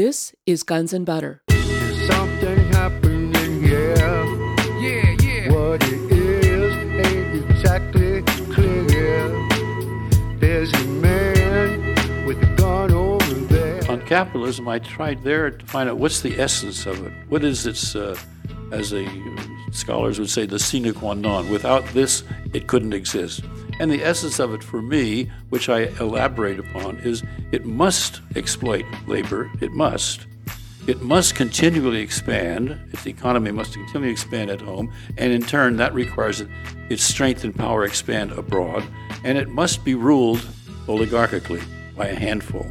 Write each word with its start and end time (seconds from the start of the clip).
This 0.00 0.34
is 0.46 0.62
Guns 0.62 0.94
and 0.94 1.04
Butter. 1.04 1.42
Something 2.06 2.58
happening 2.72 3.62
here. 3.62 3.94
Yeah, 4.80 5.14
yeah. 5.20 5.52
What 5.52 5.82
it 5.84 6.10
is 6.10 6.74
ain't 7.06 7.50
exactly 7.50 8.22
clear. 8.50 9.28
There's 10.38 10.72
a 10.72 10.84
man 10.84 12.24
with 12.24 12.42
a 12.42 12.46
gun 12.56 12.92
over 12.92 13.34
there. 13.52 13.90
On 13.90 14.00
capitalism, 14.06 14.68
I 14.68 14.78
tried 14.78 15.22
there 15.22 15.50
to 15.50 15.66
find 15.66 15.90
out 15.90 15.98
what's 15.98 16.22
the 16.22 16.40
essence 16.40 16.86
of 16.86 17.04
it. 17.06 17.12
What 17.28 17.44
is 17.44 17.66
its, 17.66 17.94
uh, 17.94 18.16
as 18.72 18.92
the 18.92 19.06
scholars 19.70 20.18
would 20.18 20.30
say, 20.30 20.46
the 20.46 20.58
sine 20.58 20.94
qua 20.94 21.12
non. 21.12 21.50
Without 21.50 21.84
this, 21.88 22.24
it 22.54 22.68
couldn't 22.68 22.94
exist. 22.94 23.42
And 23.80 23.90
the 23.90 24.04
essence 24.04 24.38
of 24.38 24.52
it 24.52 24.62
for 24.62 24.82
me, 24.82 25.30
which 25.48 25.70
I 25.70 25.84
elaborate 26.00 26.58
upon, 26.58 26.98
is 26.98 27.22
it 27.50 27.64
must 27.64 28.20
exploit 28.36 28.84
labor. 29.06 29.50
It 29.62 29.72
must. 29.72 30.26
It 30.86 31.00
must 31.00 31.34
continually 31.34 32.02
expand. 32.02 32.78
Its 32.92 33.06
economy 33.06 33.52
must 33.52 33.72
continually 33.72 34.12
expand 34.12 34.50
at 34.50 34.60
home, 34.60 34.92
and 35.16 35.32
in 35.32 35.40
turn, 35.40 35.78
that 35.78 35.94
requires 35.94 36.42
its 36.90 37.02
strength 37.02 37.42
and 37.42 37.56
power 37.56 37.82
expand 37.84 38.32
abroad. 38.32 38.84
And 39.24 39.38
it 39.38 39.48
must 39.48 39.82
be 39.82 39.94
ruled 39.94 40.46
oligarchically 40.86 41.62
by 41.96 42.08
a 42.08 42.14
handful. 42.14 42.66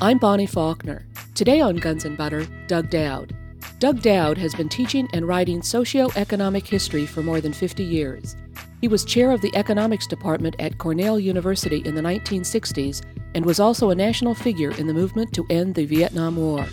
I'm 0.00 0.16
Bonnie 0.16 0.46
Faulkner. 0.46 1.04
Today 1.34 1.60
on 1.60 1.76
Guns 1.76 2.06
and 2.06 2.16
Butter, 2.16 2.46
Doug 2.68 2.88
Dowd. 2.88 3.36
Doug 3.80 4.00
Dowd 4.00 4.38
has 4.38 4.54
been 4.54 4.70
teaching 4.70 5.10
and 5.12 5.28
writing 5.28 5.60
socioeconomic 5.60 6.66
history 6.66 7.04
for 7.04 7.22
more 7.22 7.42
than 7.42 7.52
50 7.52 7.84
years. 7.84 8.34
He 8.80 8.88
was 8.88 9.04
chair 9.04 9.32
of 9.32 9.40
the 9.40 9.54
economics 9.56 10.06
department 10.06 10.54
at 10.60 10.78
Cornell 10.78 11.18
University 11.18 11.82
in 11.84 11.96
the 11.96 12.00
1960s 12.00 13.02
and 13.34 13.44
was 13.44 13.58
also 13.58 13.90
a 13.90 13.94
national 13.94 14.34
figure 14.34 14.70
in 14.72 14.86
the 14.86 14.94
movement 14.94 15.32
to 15.34 15.46
end 15.50 15.74
the 15.74 15.84
Vietnam 15.84 16.36
War. 16.36 16.64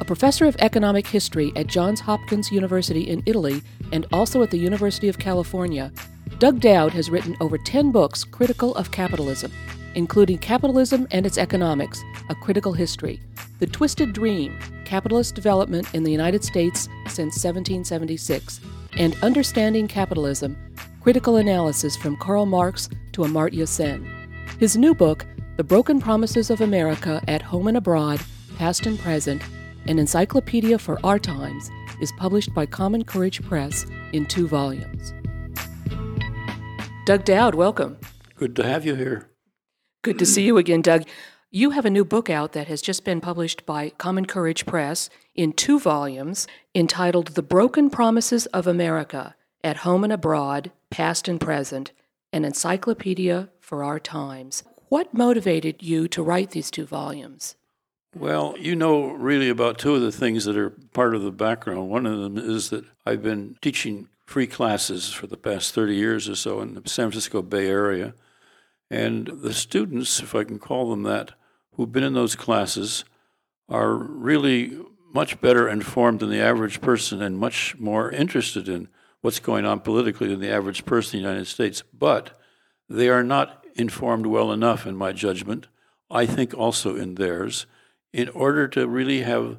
A 0.00 0.04
professor 0.04 0.46
of 0.46 0.56
economic 0.58 1.06
history 1.06 1.50
at 1.56 1.66
Johns 1.66 2.00
Hopkins 2.00 2.50
University 2.50 3.08
in 3.08 3.22
Italy 3.24 3.62
and 3.92 4.06
also 4.12 4.42
at 4.42 4.50
the 4.50 4.58
University 4.58 5.08
of 5.08 5.18
California, 5.18 5.90
Doug 6.38 6.60
Dowd 6.60 6.92
has 6.92 7.10
written 7.10 7.36
over 7.40 7.56
10 7.56 7.90
books 7.90 8.22
critical 8.22 8.74
of 8.74 8.90
capitalism, 8.90 9.50
including 9.94 10.38
Capitalism 10.38 11.06
and 11.10 11.24
Its 11.26 11.38
Economics 11.38 12.02
A 12.28 12.34
Critical 12.34 12.72
History, 12.74 13.20
The 13.58 13.66
Twisted 13.66 14.12
Dream 14.12 14.58
Capitalist 14.84 15.34
Development 15.34 15.86
in 15.94 16.02
the 16.02 16.12
United 16.12 16.44
States 16.44 16.88
Since 17.06 17.42
1776, 17.42 18.60
and 18.96 19.16
Understanding 19.22 19.86
Capitalism 19.86 20.56
Critical 21.00 21.36
Analysis 21.36 21.96
from 21.96 22.14
Karl 22.18 22.44
Marx 22.44 22.90
to 23.12 23.22
Amartya 23.22 23.66
Sen. 23.66 24.04
His 24.58 24.76
new 24.76 24.94
book, 24.94 25.24
The 25.56 25.64
Broken 25.64 25.98
Promises 25.98 26.50
of 26.50 26.60
America 26.60 27.22
at 27.26 27.40
Home 27.40 27.68
and 27.68 27.78
Abroad, 27.78 28.20
Past 28.58 28.84
and 28.84 28.98
Present, 28.98 29.40
an 29.86 29.98
encyclopedia 29.98 30.78
for 30.78 30.98
our 31.02 31.18
times, 31.18 31.70
is 32.02 32.12
published 32.18 32.52
by 32.52 32.66
Common 32.66 33.04
Courage 33.04 33.42
Press 33.42 33.86
in 34.12 34.26
two 34.26 34.46
volumes. 34.46 35.14
Doug 37.06 37.24
Dowd, 37.24 37.54
welcome. 37.54 37.96
Good 38.36 38.54
to 38.56 38.62
have 38.62 38.84
you 38.84 38.94
here. 38.94 39.30
Good 40.02 40.18
to 40.18 40.26
see 40.26 40.42
you 40.42 40.58
again, 40.58 40.82
Doug. 40.82 41.04
You 41.50 41.70
have 41.70 41.86
a 41.86 41.90
new 41.90 42.04
book 42.04 42.28
out 42.28 42.52
that 42.52 42.68
has 42.68 42.82
just 42.82 43.06
been 43.06 43.22
published 43.22 43.64
by 43.64 43.88
Common 43.96 44.26
Courage 44.26 44.66
Press 44.66 45.08
in 45.34 45.54
two 45.54 45.80
volumes 45.80 46.46
entitled 46.74 47.28
The 47.28 47.42
Broken 47.42 47.88
Promises 47.88 48.44
of 48.46 48.66
America 48.66 49.34
at 49.64 49.78
Home 49.78 50.04
and 50.04 50.12
Abroad, 50.12 50.72
Past 50.90 51.28
and 51.28 51.40
Present, 51.40 51.92
an 52.32 52.44
encyclopedia 52.44 53.48
for 53.60 53.84
our 53.84 54.00
times. 54.00 54.64
What 54.88 55.14
motivated 55.14 55.82
you 55.82 56.08
to 56.08 56.22
write 56.22 56.50
these 56.50 56.70
two 56.70 56.84
volumes? 56.84 57.54
Well, 58.14 58.56
you 58.58 58.74
know 58.74 59.12
really 59.12 59.48
about 59.48 59.78
two 59.78 59.94
of 59.94 60.00
the 60.00 60.10
things 60.10 60.44
that 60.44 60.56
are 60.56 60.70
part 60.70 61.14
of 61.14 61.22
the 61.22 61.30
background. 61.30 61.88
One 61.88 62.06
of 62.06 62.18
them 62.18 62.36
is 62.36 62.70
that 62.70 62.84
I've 63.06 63.22
been 63.22 63.56
teaching 63.62 64.08
free 64.26 64.48
classes 64.48 65.12
for 65.12 65.28
the 65.28 65.36
past 65.36 65.74
30 65.74 65.94
years 65.94 66.28
or 66.28 66.34
so 66.34 66.60
in 66.60 66.74
the 66.74 66.82
San 66.86 67.10
Francisco 67.10 67.40
Bay 67.40 67.68
Area. 67.68 68.14
And 68.90 69.28
the 69.28 69.54
students, 69.54 70.20
if 70.20 70.34
I 70.34 70.42
can 70.42 70.58
call 70.58 70.90
them 70.90 71.04
that, 71.04 71.32
who've 71.74 71.92
been 71.92 72.02
in 72.02 72.14
those 72.14 72.34
classes 72.34 73.04
are 73.68 73.94
really 73.94 74.76
much 75.14 75.40
better 75.40 75.68
informed 75.68 76.18
than 76.18 76.30
the 76.30 76.40
average 76.40 76.80
person 76.80 77.22
and 77.22 77.38
much 77.38 77.76
more 77.78 78.10
interested 78.10 78.68
in 78.68 78.88
what's 79.20 79.40
going 79.40 79.64
on 79.64 79.80
politically 79.80 80.28
than 80.28 80.40
the 80.40 80.50
average 80.50 80.84
person 80.84 81.18
in 81.18 81.22
the 81.22 81.28
United 81.28 81.46
States. 81.46 81.82
But 81.96 82.38
they 82.88 83.08
are 83.08 83.22
not 83.22 83.64
informed 83.74 84.26
well 84.26 84.52
enough, 84.52 84.86
in 84.86 84.96
my 84.96 85.12
judgment, 85.12 85.68
I 86.10 86.26
think 86.26 86.54
also 86.54 86.96
in 86.96 87.14
theirs, 87.14 87.66
in 88.12 88.28
order 88.30 88.66
to 88.68 88.88
really 88.88 89.22
have 89.22 89.58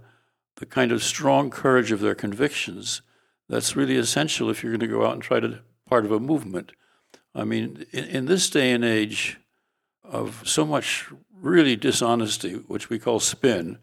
the 0.57 0.66
kind 0.66 0.91
of 0.91 1.03
strong 1.03 1.50
courage 1.50 1.91
of 1.91 2.01
their 2.01 2.16
convictions 2.16 3.01
that's 3.47 3.75
really 3.75 3.97
essential 3.97 4.50
if 4.50 4.63
you're 4.63 4.71
going 4.71 4.79
to 4.81 4.88
go 4.88 5.05
out 5.05 5.13
and 5.13 5.21
try 5.21 5.39
to 5.39 5.59
part 5.88 6.05
of 6.05 6.11
a 6.11 6.19
movement. 6.19 6.71
I 7.33 7.44
mean, 7.44 7.85
in, 7.91 8.05
in 8.05 8.25
this 8.25 8.50
day 8.50 8.71
and 8.71 8.83
age 8.83 9.39
of 10.03 10.44
so 10.45 10.66
much 10.66 11.09
really 11.33 11.75
dishonesty, 11.75 12.53
which 12.53 12.89
we 12.89 13.00
call 13.00 13.19
spin, 13.19 13.77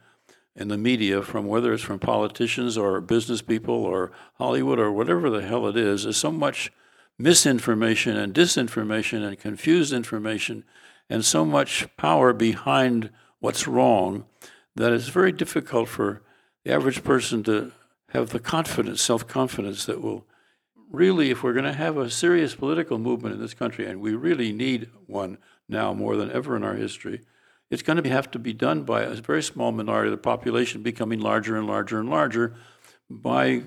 in 0.58 0.68
the 0.68 0.76
media, 0.76 1.22
from 1.22 1.46
whether 1.46 1.72
it's 1.72 1.84
from 1.84 2.00
politicians 2.00 2.76
or 2.76 3.00
business 3.00 3.40
people 3.40 3.76
or 3.76 4.10
Hollywood 4.34 4.80
or 4.80 4.90
whatever 4.90 5.30
the 5.30 5.42
hell 5.42 5.68
it 5.68 5.76
is, 5.76 6.04
is 6.04 6.16
so 6.16 6.32
much 6.32 6.72
misinformation 7.16 8.16
and 8.16 8.34
disinformation 8.34 9.26
and 9.26 9.38
confused 9.38 9.92
information 9.92 10.64
and 11.08 11.24
so 11.24 11.44
much 11.44 11.86
power 11.96 12.32
behind 12.32 13.10
what's 13.38 13.68
wrong 13.68 14.26
that 14.74 14.92
it's 14.92 15.08
very 15.08 15.30
difficult 15.30 15.88
for 15.88 16.22
the 16.64 16.72
average 16.72 17.04
person 17.04 17.44
to 17.44 17.70
have 18.10 18.30
the 18.30 18.40
confidence, 18.40 19.00
self 19.00 19.28
confidence 19.28 19.86
that 19.86 20.02
will 20.02 20.26
really, 20.90 21.30
if 21.30 21.42
we're 21.42 21.52
going 21.52 21.64
to 21.64 21.72
have 21.72 21.96
a 21.96 22.10
serious 22.10 22.56
political 22.56 22.98
movement 22.98 23.34
in 23.34 23.40
this 23.40 23.54
country, 23.54 23.86
and 23.86 24.00
we 24.00 24.14
really 24.14 24.52
need 24.52 24.90
one 25.06 25.38
now 25.68 25.94
more 25.94 26.16
than 26.16 26.32
ever 26.32 26.56
in 26.56 26.64
our 26.64 26.74
history, 26.74 27.20
it's 27.70 27.82
going 27.82 28.02
to 28.02 28.08
have 28.08 28.30
to 28.30 28.38
be 28.38 28.52
done 28.52 28.82
by 28.82 29.02
a 29.02 29.14
very 29.14 29.42
small 29.42 29.72
minority 29.72 30.08
of 30.08 30.12
the 30.12 30.18
population 30.18 30.82
becoming 30.82 31.20
larger 31.20 31.56
and 31.56 31.66
larger 31.66 32.00
and 32.00 32.08
larger 32.08 32.54
by 33.10 33.62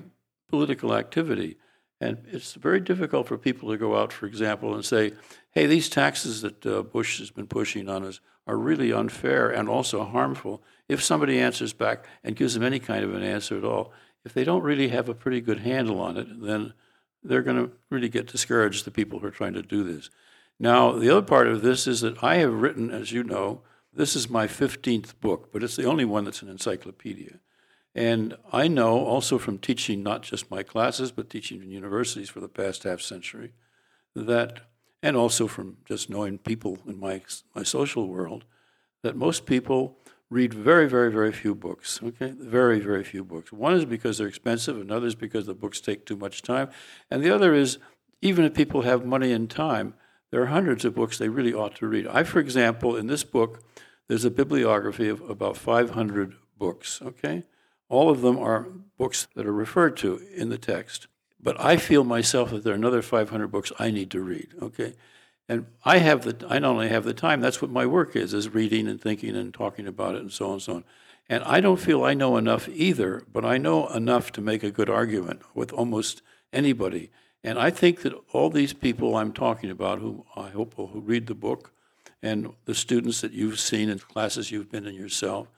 political 0.48 0.94
activity. 0.94 1.56
And 2.00 2.24
it's 2.26 2.54
very 2.54 2.80
difficult 2.80 3.28
for 3.28 3.38
people 3.38 3.70
to 3.70 3.76
go 3.76 3.96
out, 3.96 4.12
for 4.12 4.26
example, 4.26 4.74
and 4.74 4.84
say, 4.84 5.12
hey, 5.52 5.66
these 5.66 5.88
taxes 5.88 6.42
that 6.42 6.66
uh, 6.66 6.82
Bush 6.82 7.20
has 7.20 7.30
been 7.30 7.46
pushing 7.46 7.88
on 7.88 8.04
us 8.04 8.20
are 8.46 8.56
really 8.56 8.92
unfair 8.92 9.48
and 9.50 9.68
also 9.68 10.04
harmful. 10.04 10.62
If 10.88 11.02
somebody 11.02 11.38
answers 11.38 11.72
back 11.72 12.04
and 12.24 12.34
gives 12.34 12.54
them 12.54 12.64
any 12.64 12.80
kind 12.80 13.04
of 13.04 13.14
an 13.14 13.22
answer 13.22 13.56
at 13.56 13.64
all, 13.64 13.92
if 14.24 14.34
they 14.34 14.42
don't 14.42 14.64
really 14.64 14.88
have 14.88 15.08
a 15.08 15.14
pretty 15.14 15.40
good 15.40 15.60
handle 15.60 16.00
on 16.00 16.16
it, 16.16 16.26
then 16.42 16.74
they're 17.22 17.42
going 17.42 17.68
to 17.68 17.72
really 17.88 18.08
get 18.08 18.26
discouraged, 18.26 18.84
the 18.84 18.90
people 18.90 19.20
who 19.20 19.26
are 19.26 19.30
trying 19.30 19.54
to 19.54 19.62
do 19.62 19.84
this. 19.84 20.10
Now, 20.58 20.92
the 20.92 21.10
other 21.10 21.22
part 21.22 21.46
of 21.46 21.62
this 21.62 21.86
is 21.86 22.00
that 22.00 22.22
I 22.22 22.36
have 22.36 22.52
written, 22.52 22.90
as 22.90 23.12
you 23.12 23.22
know, 23.22 23.62
this 23.94 24.16
is 24.16 24.30
my 24.30 24.46
15th 24.46 25.20
book, 25.20 25.50
but 25.52 25.62
it's 25.62 25.76
the 25.76 25.84
only 25.84 26.04
one 26.04 26.24
that's 26.24 26.42
an 26.42 26.48
encyclopedia. 26.48 27.38
And 27.94 28.36
I 28.52 28.68
know 28.68 29.04
also 29.04 29.38
from 29.38 29.58
teaching 29.58 30.02
not 30.02 30.22
just 30.22 30.50
my 30.50 30.62
classes, 30.62 31.12
but 31.12 31.28
teaching 31.28 31.62
in 31.62 31.70
universities 31.70 32.30
for 32.30 32.40
the 32.40 32.48
past 32.48 32.84
half 32.84 33.02
century, 33.02 33.52
that, 34.14 34.60
and 35.02 35.16
also 35.16 35.46
from 35.46 35.76
just 35.84 36.08
knowing 36.08 36.38
people 36.38 36.78
in 36.86 36.98
my, 36.98 37.20
my 37.54 37.62
social 37.62 38.08
world, 38.08 38.44
that 39.02 39.16
most 39.16 39.44
people 39.44 39.98
read 40.30 40.54
very, 40.54 40.88
very, 40.88 41.12
very 41.12 41.32
few 41.32 41.54
books. 41.54 42.00
Okay, 42.02 42.32
very, 42.38 42.80
very 42.80 43.04
few 43.04 43.22
books. 43.22 43.52
One 43.52 43.74
is 43.74 43.84
because 43.84 44.16
they're 44.16 44.26
expensive, 44.26 44.80
another 44.80 45.06
is 45.06 45.14
because 45.14 45.44
the 45.44 45.54
books 45.54 45.80
take 45.80 46.06
too 46.06 46.16
much 46.16 46.40
time, 46.40 46.70
and 47.10 47.22
the 47.22 47.30
other 47.30 47.52
is 47.52 47.78
even 48.22 48.44
if 48.44 48.54
people 48.54 48.82
have 48.82 49.04
money 49.04 49.32
and 49.32 49.50
time, 49.50 49.94
there 50.32 50.42
are 50.42 50.46
hundreds 50.46 50.84
of 50.84 50.94
books 50.94 51.18
they 51.18 51.28
really 51.28 51.52
ought 51.52 51.76
to 51.76 51.86
read. 51.86 52.06
I, 52.08 52.24
for 52.24 52.40
example, 52.40 52.96
in 52.96 53.06
this 53.06 53.22
book, 53.22 53.62
there's 54.08 54.24
a 54.24 54.30
bibliography 54.30 55.08
of 55.08 55.20
about 55.28 55.58
500 55.58 56.34
books, 56.58 57.00
okay? 57.02 57.44
All 57.90 58.08
of 58.08 58.22
them 58.22 58.38
are 58.38 58.66
books 58.96 59.28
that 59.36 59.46
are 59.46 59.52
referred 59.52 59.96
to 59.98 60.20
in 60.34 60.48
the 60.48 60.56
text. 60.56 61.06
But 61.40 61.60
I 61.60 61.76
feel 61.76 62.02
myself 62.02 62.50
that 62.50 62.64
there 62.64 62.72
are 62.72 62.76
another 62.76 63.02
500 63.02 63.48
books 63.48 63.72
I 63.78 63.90
need 63.90 64.10
to 64.12 64.20
read, 64.20 64.48
okay? 64.62 64.94
And 65.48 65.66
I 65.84 65.98
have 65.98 66.22
the 66.22 66.46
I 66.48 66.58
not 66.58 66.70
only 66.70 66.88
have 66.88 67.04
the 67.04 67.12
time, 67.12 67.42
that's 67.42 67.60
what 67.60 67.70
my 67.70 67.84
work 67.84 68.16
is, 68.16 68.32
is 68.32 68.54
reading 68.54 68.88
and 68.88 68.98
thinking 68.98 69.36
and 69.36 69.52
talking 69.52 69.86
about 69.86 70.14
it 70.14 70.22
and 70.22 70.32
so 70.32 70.46
on 70.46 70.52
and 70.52 70.62
so 70.62 70.74
on. 70.76 70.84
And 71.28 71.44
I 71.44 71.60
don't 71.60 71.80
feel 71.80 72.04
I 72.04 72.14
know 72.14 72.38
enough 72.38 72.70
either, 72.70 73.22
but 73.30 73.44
I 73.44 73.58
know 73.58 73.86
enough 73.88 74.32
to 74.32 74.40
make 74.40 74.62
a 74.62 74.70
good 74.70 74.88
argument 74.88 75.42
with 75.54 75.72
almost 75.72 76.22
anybody. 76.54 77.10
And 77.44 77.58
I 77.58 77.70
think 77.70 78.02
that 78.02 78.14
all 78.32 78.50
these 78.50 78.72
people 78.72 79.16
I'm 79.16 79.32
talking 79.32 79.70
about, 79.70 79.98
who 79.98 80.24
I 80.36 80.50
hope 80.50 80.78
will 80.78 80.88
read 80.88 81.26
the 81.26 81.34
book, 81.34 81.72
and 82.22 82.52
the 82.66 82.74
students 82.74 83.20
that 83.20 83.32
you've 83.32 83.58
seen 83.58 83.88
in 83.88 83.98
classes 83.98 84.50
you've 84.50 84.70
been 84.70 84.86
in 84.86 84.94
yourself. 84.94 85.48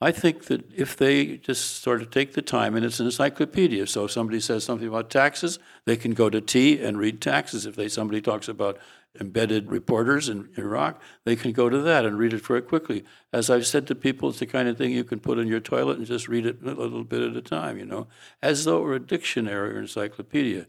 I 0.00 0.12
think 0.12 0.44
that 0.46 0.70
if 0.74 0.96
they 0.96 1.38
just 1.38 1.82
sort 1.82 2.02
of 2.02 2.10
take 2.10 2.34
the 2.34 2.42
time, 2.42 2.74
and 2.74 2.84
it's 2.84 3.00
an 3.00 3.06
encyclopedia, 3.06 3.86
so 3.86 4.04
if 4.04 4.10
somebody 4.10 4.40
says 4.40 4.62
something 4.64 4.88
about 4.88 5.08
taxes, 5.08 5.58
they 5.86 5.96
can 5.96 6.12
go 6.12 6.28
to 6.28 6.40
T 6.40 6.82
and 6.82 6.98
read 6.98 7.20
taxes. 7.20 7.64
If 7.64 7.76
they 7.76 7.88
somebody 7.88 8.20
talks 8.20 8.48
about 8.48 8.78
embedded 9.18 9.70
reporters 9.70 10.28
in 10.28 10.50
Iraq, 10.58 11.00
they 11.24 11.34
can 11.34 11.52
go 11.52 11.70
to 11.70 11.80
that 11.80 12.04
and 12.04 12.18
read 12.18 12.34
it 12.34 12.44
very 12.44 12.60
quickly. 12.60 13.04
As 13.32 13.48
I've 13.48 13.66
said 13.66 13.86
to 13.86 13.94
people, 13.94 14.28
it's 14.28 14.38
the 14.38 14.46
kind 14.46 14.68
of 14.68 14.76
thing 14.76 14.90
you 14.90 15.04
can 15.04 15.20
put 15.20 15.38
in 15.38 15.48
your 15.48 15.60
toilet 15.60 15.96
and 15.96 16.06
just 16.06 16.28
read 16.28 16.44
it 16.44 16.58
a 16.62 16.72
little 16.72 17.04
bit 17.04 17.22
at 17.22 17.36
a 17.36 17.40
time, 17.40 17.78
you 17.78 17.86
know, 17.86 18.06
as 18.42 18.66
though 18.66 18.78
it 18.78 18.82
were 18.82 18.94
a 18.94 19.00
dictionary 19.00 19.76
or 19.76 19.80
encyclopedia. 19.80 20.66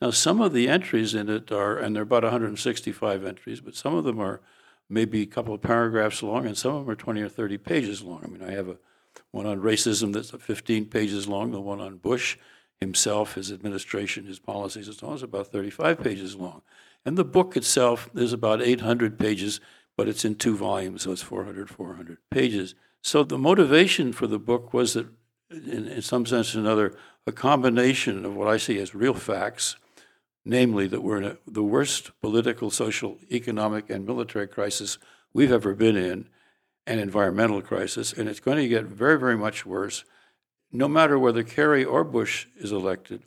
Now, 0.00 0.10
some 0.10 0.40
of 0.40 0.52
the 0.52 0.68
entries 0.68 1.14
in 1.14 1.28
it 1.30 1.50
are, 1.50 1.78
and 1.78 1.94
there 1.94 2.02
are 2.02 2.04
about 2.04 2.22
165 2.22 3.24
entries, 3.24 3.60
but 3.60 3.74
some 3.74 3.94
of 3.94 4.04
them 4.04 4.20
are 4.20 4.40
maybe 4.88 5.22
a 5.22 5.26
couple 5.26 5.54
of 5.54 5.62
paragraphs 5.62 6.22
long, 6.22 6.46
and 6.46 6.56
some 6.56 6.74
of 6.74 6.84
them 6.84 6.90
are 6.90 6.96
20 6.96 7.22
or 7.22 7.28
30 7.28 7.58
pages 7.58 8.02
long. 8.02 8.20
I 8.22 8.28
mean, 8.28 8.42
I 8.42 8.52
have 8.52 8.68
a 8.68 8.76
one 9.30 9.46
on 9.46 9.60
racism 9.60 10.12
that's 10.12 10.30
15 10.30 10.86
pages 10.86 11.26
long, 11.26 11.50
the 11.50 11.60
one 11.60 11.80
on 11.80 11.96
Bush 11.96 12.36
himself, 12.80 13.34
his 13.34 13.50
administration, 13.50 14.26
his 14.26 14.38
policies, 14.38 14.88
and 14.88 14.96
so 14.96 15.08
on 15.08 15.14
is 15.14 15.22
about 15.22 15.46
35 15.48 16.00
pages 16.02 16.36
long. 16.36 16.62
And 17.04 17.16
the 17.16 17.24
book 17.24 17.56
itself 17.56 18.10
is 18.14 18.32
about 18.32 18.60
800 18.60 19.18
pages, 19.18 19.60
but 19.96 20.08
it's 20.08 20.24
in 20.24 20.34
two 20.34 20.56
volumes, 20.56 21.02
so 21.02 21.12
it's 21.12 21.22
400, 21.22 21.70
400 21.70 22.18
pages. 22.30 22.74
So 23.02 23.22
the 23.24 23.38
motivation 23.38 24.12
for 24.12 24.26
the 24.26 24.38
book 24.38 24.74
was 24.74 24.94
that, 24.94 25.06
in, 25.50 25.86
in 25.88 26.02
some 26.02 26.26
sense 26.26 26.54
or 26.54 26.60
another, 26.60 26.94
a 27.26 27.32
combination 27.32 28.24
of 28.24 28.34
what 28.36 28.48
I 28.48 28.56
see 28.58 28.78
as 28.78 28.94
real 28.94 29.14
facts, 29.14 29.76
namely 30.46 30.86
that 30.86 31.02
we're 31.02 31.18
in 31.18 31.24
a, 31.24 31.36
the 31.46 31.62
worst 31.62 32.18
political, 32.22 32.70
social, 32.70 33.18
economic, 33.30 33.90
and 33.90 34.06
military 34.06 34.48
crisis 34.48 34.96
we've 35.34 35.52
ever 35.52 35.74
been 35.74 35.96
in, 35.96 36.28
an 36.86 36.98
environmental 36.98 37.60
crisis, 37.60 38.14
and 38.14 38.28
it's 38.28 38.40
going 38.40 38.56
to 38.56 38.68
get 38.68 38.84
very, 38.84 39.18
very 39.18 39.36
much 39.36 39.66
worse 39.66 40.04
no 40.72 40.88
matter 40.88 41.18
whether 41.18 41.42
Kerry 41.42 41.84
or 41.84 42.04
Bush 42.04 42.46
is 42.56 42.72
elected, 42.72 43.22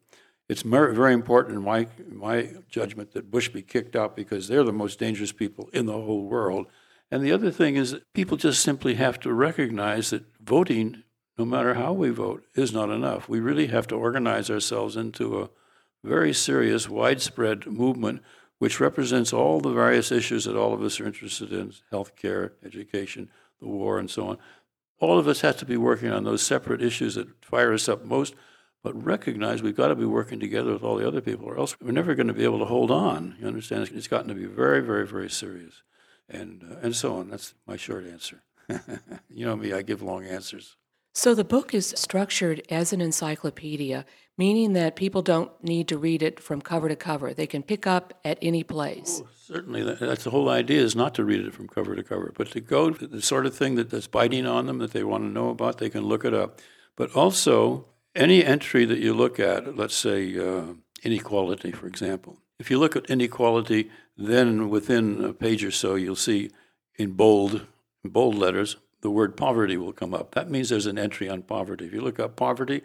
it's 0.48 0.64
very 0.64 1.14
important 1.14 1.58
in 1.58 1.64
my, 1.64 1.88
my 2.12 2.54
judgment 2.70 3.14
that 3.14 3.32
Bush 3.32 3.50
be 3.50 3.62
kicked 3.62 3.96
out 3.96 4.16
because 4.16 4.48
they're 4.48 4.64
the 4.64 4.74
most 4.74 5.00
dangerous 5.00 5.32
people 5.32 5.70
in 5.74 5.86
the 5.86 5.94
whole 5.94 6.26
world. 6.26 6.68
And 7.12 7.24
the 7.24 7.32
other 7.32 7.52
thing 7.52 7.76
is 7.76 7.92
that 7.92 8.12
people 8.14 8.38
just 8.38 8.62
simply 8.62 8.96
have 8.96 9.20
to 9.22 9.34
recognize 9.34 10.10
that 10.10 10.26
voting, 10.42 11.04
no 11.38 11.46
matter 11.46 11.76
how 11.76 11.94
we 11.94 12.10
vote, 12.10 12.44
is 12.56 12.74
not 12.74 12.90
enough. 12.90 13.30
We 13.30 13.40
really 13.40 13.68
have 13.68 13.88
to 13.88 13.96
organize 13.96 14.50
ourselves 14.50 14.96
into 14.96 15.42
a 15.42 15.50
very 16.04 16.34
serious, 16.34 16.90
widespread 16.90 17.66
movement 17.68 18.22
which 18.58 18.82
represents 18.82 19.32
all 19.32 19.62
the 19.62 19.72
various 19.72 20.12
issues 20.12 20.44
that 20.44 20.58
all 20.58 20.74
of 20.74 20.82
us 20.82 21.00
are 21.00 21.08
interested 21.08 21.54
in 21.54 21.74
healthcare, 21.94 22.52
education, 22.66 23.30
the 23.62 23.68
war, 23.68 23.98
and 23.98 24.12
so 24.12 24.28
on 24.28 24.38
all 25.00 25.18
of 25.18 25.28
us 25.28 25.42
have 25.42 25.58
to 25.58 25.66
be 25.66 25.78
working 25.78 26.12
on 26.12 26.24
those 26.24 26.42
separate 26.42 26.82
issues 26.82 27.16
that 27.16 27.44
fire 27.44 27.74
us 27.74 27.88
up 27.88 28.06
most, 28.06 28.36
but 28.84 29.02
recognize 29.04 29.62
we've 29.62 29.76
got 29.76 29.88
to 29.88 29.96
be 29.96 30.06
working 30.06 30.40
together 30.40 30.74
with 30.74 30.84
all 30.84 30.98
the 30.98 31.08
other 31.08 31.22
people, 31.22 31.46
or 31.46 31.58
else 31.58 31.76
we're 31.82 31.92
never 31.92 32.16
going 32.16 32.28
to 32.28 32.34
be 32.34 32.44
able 32.44 32.60
to 32.60 32.66
hold 32.66 32.92
on. 32.92 33.36
You 33.40 33.48
understand? 33.48 33.90
It's 33.94 34.08
gotten 34.08 34.28
to 34.28 34.36
be 34.36 34.46
very, 34.46 34.82
very, 34.82 35.08
very 35.08 35.30
serious, 35.30 35.84
and 36.28 36.64
uh, 36.70 36.76
and 36.82 36.96
so 36.96 37.16
on. 37.16 37.30
That's 37.30 37.54
my 37.66 37.78
short 37.78 38.06
answer. 38.06 38.44
you 39.30 39.46
know 39.46 39.56
me; 39.56 39.74
I 39.74 39.82
give 39.82 40.02
long 40.02 40.26
answers. 40.26 40.76
So 41.14 41.34
the 41.34 41.44
book 41.44 41.74
is 41.74 41.94
structured 41.98 42.62
as 42.70 42.94
an 42.94 43.02
encyclopedia, 43.02 44.06
meaning 44.38 44.74
that 44.74 44.96
people 44.96 45.22
don't 45.22 45.52
need 45.64 45.88
to 45.90 45.98
read 45.98 46.22
it 46.22 46.40
from 46.40 46.62
cover 46.62 46.88
to 46.88 46.96
cover. 46.96 47.34
They 47.34 47.48
can 47.48 47.64
pick 47.64 47.86
up 47.86 48.20
at 48.24 48.38
any 48.42 48.64
place. 48.64 49.22
Oh, 49.24 49.28
certainly, 49.36 49.84
that's 49.84 50.24
the 50.24 50.30
whole 50.30 50.50
idea 50.50 50.82
is 50.82 50.96
not 50.96 51.16
to 51.16 51.26
read 51.26 51.46
it 51.46 51.54
from 51.54 51.68
cover 51.68 51.96
to 51.96 52.04
cover, 52.04 52.32
but 52.38 52.52
to 52.52 52.62
go 52.62 52.92
to 52.92 53.08
the 53.08 53.22
sort 53.22 53.46
of 53.46 53.56
thing 53.56 53.76
that, 53.76 53.90
that's 53.90 54.08
biting 54.08 54.46
on 54.46 54.68
them 54.68 54.78
that 54.78 54.92
they 54.92 55.04
want 55.04 55.24
to 55.24 55.30
know 55.30 55.50
about. 55.50 55.80
They 55.80 55.90
can 55.90 56.06
look 56.06 56.24
it 56.24 56.34
up, 56.34 56.62
but 56.96 57.14
also 57.16 57.86
any 58.16 58.46
entry 58.46 58.86
that 58.86 59.00
you 59.00 59.14
look 59.14 59.40
at, 59.40 59.76
let's 59.76 59.96
say 59.96 60.38
uh, 60.40 60.74
inequality, 61.04 61.72
for 61.72 61.88
example. 61.88 62.38
If 62.60 62.70
you 62.70 62.78
look 62.78 62.96
at 62.96 63.10
inequality, 63.10 63.90
then 64.18 64.70
within 64.70 65.24
a 65.24 65.34
page 65.34 65.64
or 65.64 65.72
so, 65.72 65.96
you'll 65.96 66.16
see 66.16 66.52
in 66.96 67.12
bold, 67.12 67.66
in 68.04 68.12
bold 68.12 68.36
letters, 68.36 68.76
the 69.02 69.10
word 69.10 69.38
poverty 69.38 69.78
will 69.78 69.94
come 69.94 70.14
up. 70.14 70.36
That 70.36 70.50
means 70.50 70.70
there's 70.70 70.86
an 70.86 70.98
entry 70.98 71.30
on 71.30 71.44
poverty. 71.44 71.86
If 71.86 71.94
you 71.94 72.02
look 72.02 72.20
up 72.20 72.36
poverty 72.36 72.82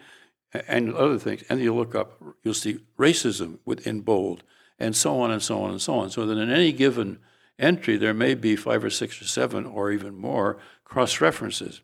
and 0.69 0.95
other 0.95 1.19
things, 1.19 1.43
and 1.49 1.61
you 1.61 1.75
look 1.75 1.95
up, 1.95 2.21
you'll 2.43 2.55
see 2.55 2.79
racism 2.99 3.59
within 3.65 4.01
bold, 4.01 4.45
and 4.79 4.95
so 4.95 5.21
on 5.21 5.31
and 5.31 5.43
so 5.43 5.63
on 5.63 5.71
and 5.71 5.83
so 5.83 5.95
on. 5.95 6.11
So 6.11 6.27
that 6.27 6.39
in 6.39 6.51
any 6.51 6.73
given 6.73 7.19
entry, 7.59 7.97
there 7.97 8.15
may 8.15 8.35
be 8.35 8.57
five 8.57 8.85
or 8.85 8.91
six 8.91 9.21
or 9.21 9.27
seven 9.27 9.67
or 9.67 9.91
even 9.91 10.15
more 10.15 10.59
cross 10.85 11.21
references. 11.21 11.81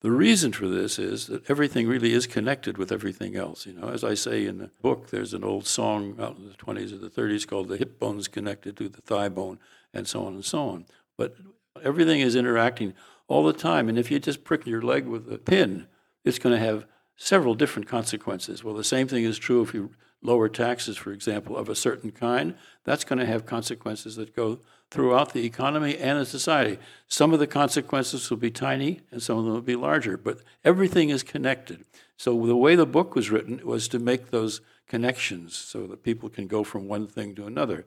The 0.00 0.10
reason 0.10 0.52
for 0.52 0.68
this 0.68 0.98
is 0.98 1.28
that 1.28 1.48
everything 1.48 1.88
really 1.88 2.12
is 2.12 2.26
connected 2.26 2.76
with 2.76 2.92
everything 2.92 3.36
else. 3.36 3.64
You 3.64 3.72
know, 3.72 3.88
as 3.88 4.04
I 4.04 4.12
say 4.12 4.44
in 4.44 4.58
the 4.58 4.70
book, 4.82 5.08
there's 5.08 5.32
an 5.32 5.42
old 5.42 5.66
song 5.66 6.16
out 6.20 6.36
in 6.36 6.46
the 6.46 6.54
20s 6.54 6.92
or 6.92 6.98
the 6.98 7.08
30s 7.08 7.46
called 7.46 7.68
"The 7.68 7.78
Hip 7.78 7.98
Bone's 7.98 8.28
Connected 8.28 8.76
to 8.76 8.90
the 8.90 9.00
Thigh 9.00 9.30
Bone," 9.30 9.58
and 9.94 10.06
so 10.06 10.26
on 10.26 10.34
and 10.34 10.44
so 10.44 10.68
on. 10.68 10.84
But 11.16 11.36
everything 11.82 12.20
is 12.20 12.36
interacting 12.36 12.92
all 13.28 13.44
the 13.44 13.52
time. 13.52 13.88
And 13.88 13.98
if 13.98 14.10
you 14.10 14.18
just 14.18 14.44
prick 14.44 14.66
your 14.66 14.82
leg 14.82 15.06
with 15.06 15.32
a 15.32 15.38
pin, 15.38 15.86
it's 16.24 16.38
going 16.38 16.54
to 16.54 16.64
have 16.64 16.86
several 17.16 17.54
different 17.54 17.88
consequences. 17.88 18.64
Well, 18.64 18.74
the 18.74 18.84
same 18.84 19.08
thing 19.08 19.24
is 19.24 19.38
true 19.38 19.62
if 19.62 19.74
you 19.74 19.90
lower 20.22 20.48
taxes, 20.48 20.96
for 20.96 21.12
example, 21.12 21.56
of 21.56 21.68
a 21.68 21.74
certain 21.74 22.10
kind. 22.10 22.54
That's 22.84 23.04
going 23.04 23.18
to 23.18 23.26
have 23.26 23.44
consequences 23.44 24.16
that 24.16 24.34
go 24.34 24.58
throughout 24.90 25.32
the 25.32 25.44
economy 25.44 25.96
and 25.98 26.18
the 26.18 26.24
society. 26.24 26.78
Some 27.08 27.32
of 27.32 27.40
the 27.40 27.46
consequences 27.46 28.28
will 28.30 28.38
be 28.38 28.50
tiny 28.50 29.00
and 29.10 29.22
some 29.22 29.38
of 29.38 29.44
them 29.44 29.52
will 29.52 29.60
be 29.60 29.76
larger, 29.76 30.16
but 30.16 30.40
everything 30.64 31.10
is 31.10 31.22
connected. 31.22 31.84
So 32.16 32.46
the 32.46 32.56
way 32.56 32.74
the 32.74 32.86
book 32.86 33.14
was 33.14 33.30
written 33.30 33.60
was 33.64 33.86
to 33.88 33.98
make 33.98 34.30
those 34.30 34.60
connections 34.88 35.54
so 35.54 35.86
that 35.88 36.02
people 36.02 36.28
can 36.28 36.46
go 36.46 36.64
from 36.64 36.88
one 36.88 37.06
thing 37.06 37.34
to 37.34 37.46
another. 37.46 37.84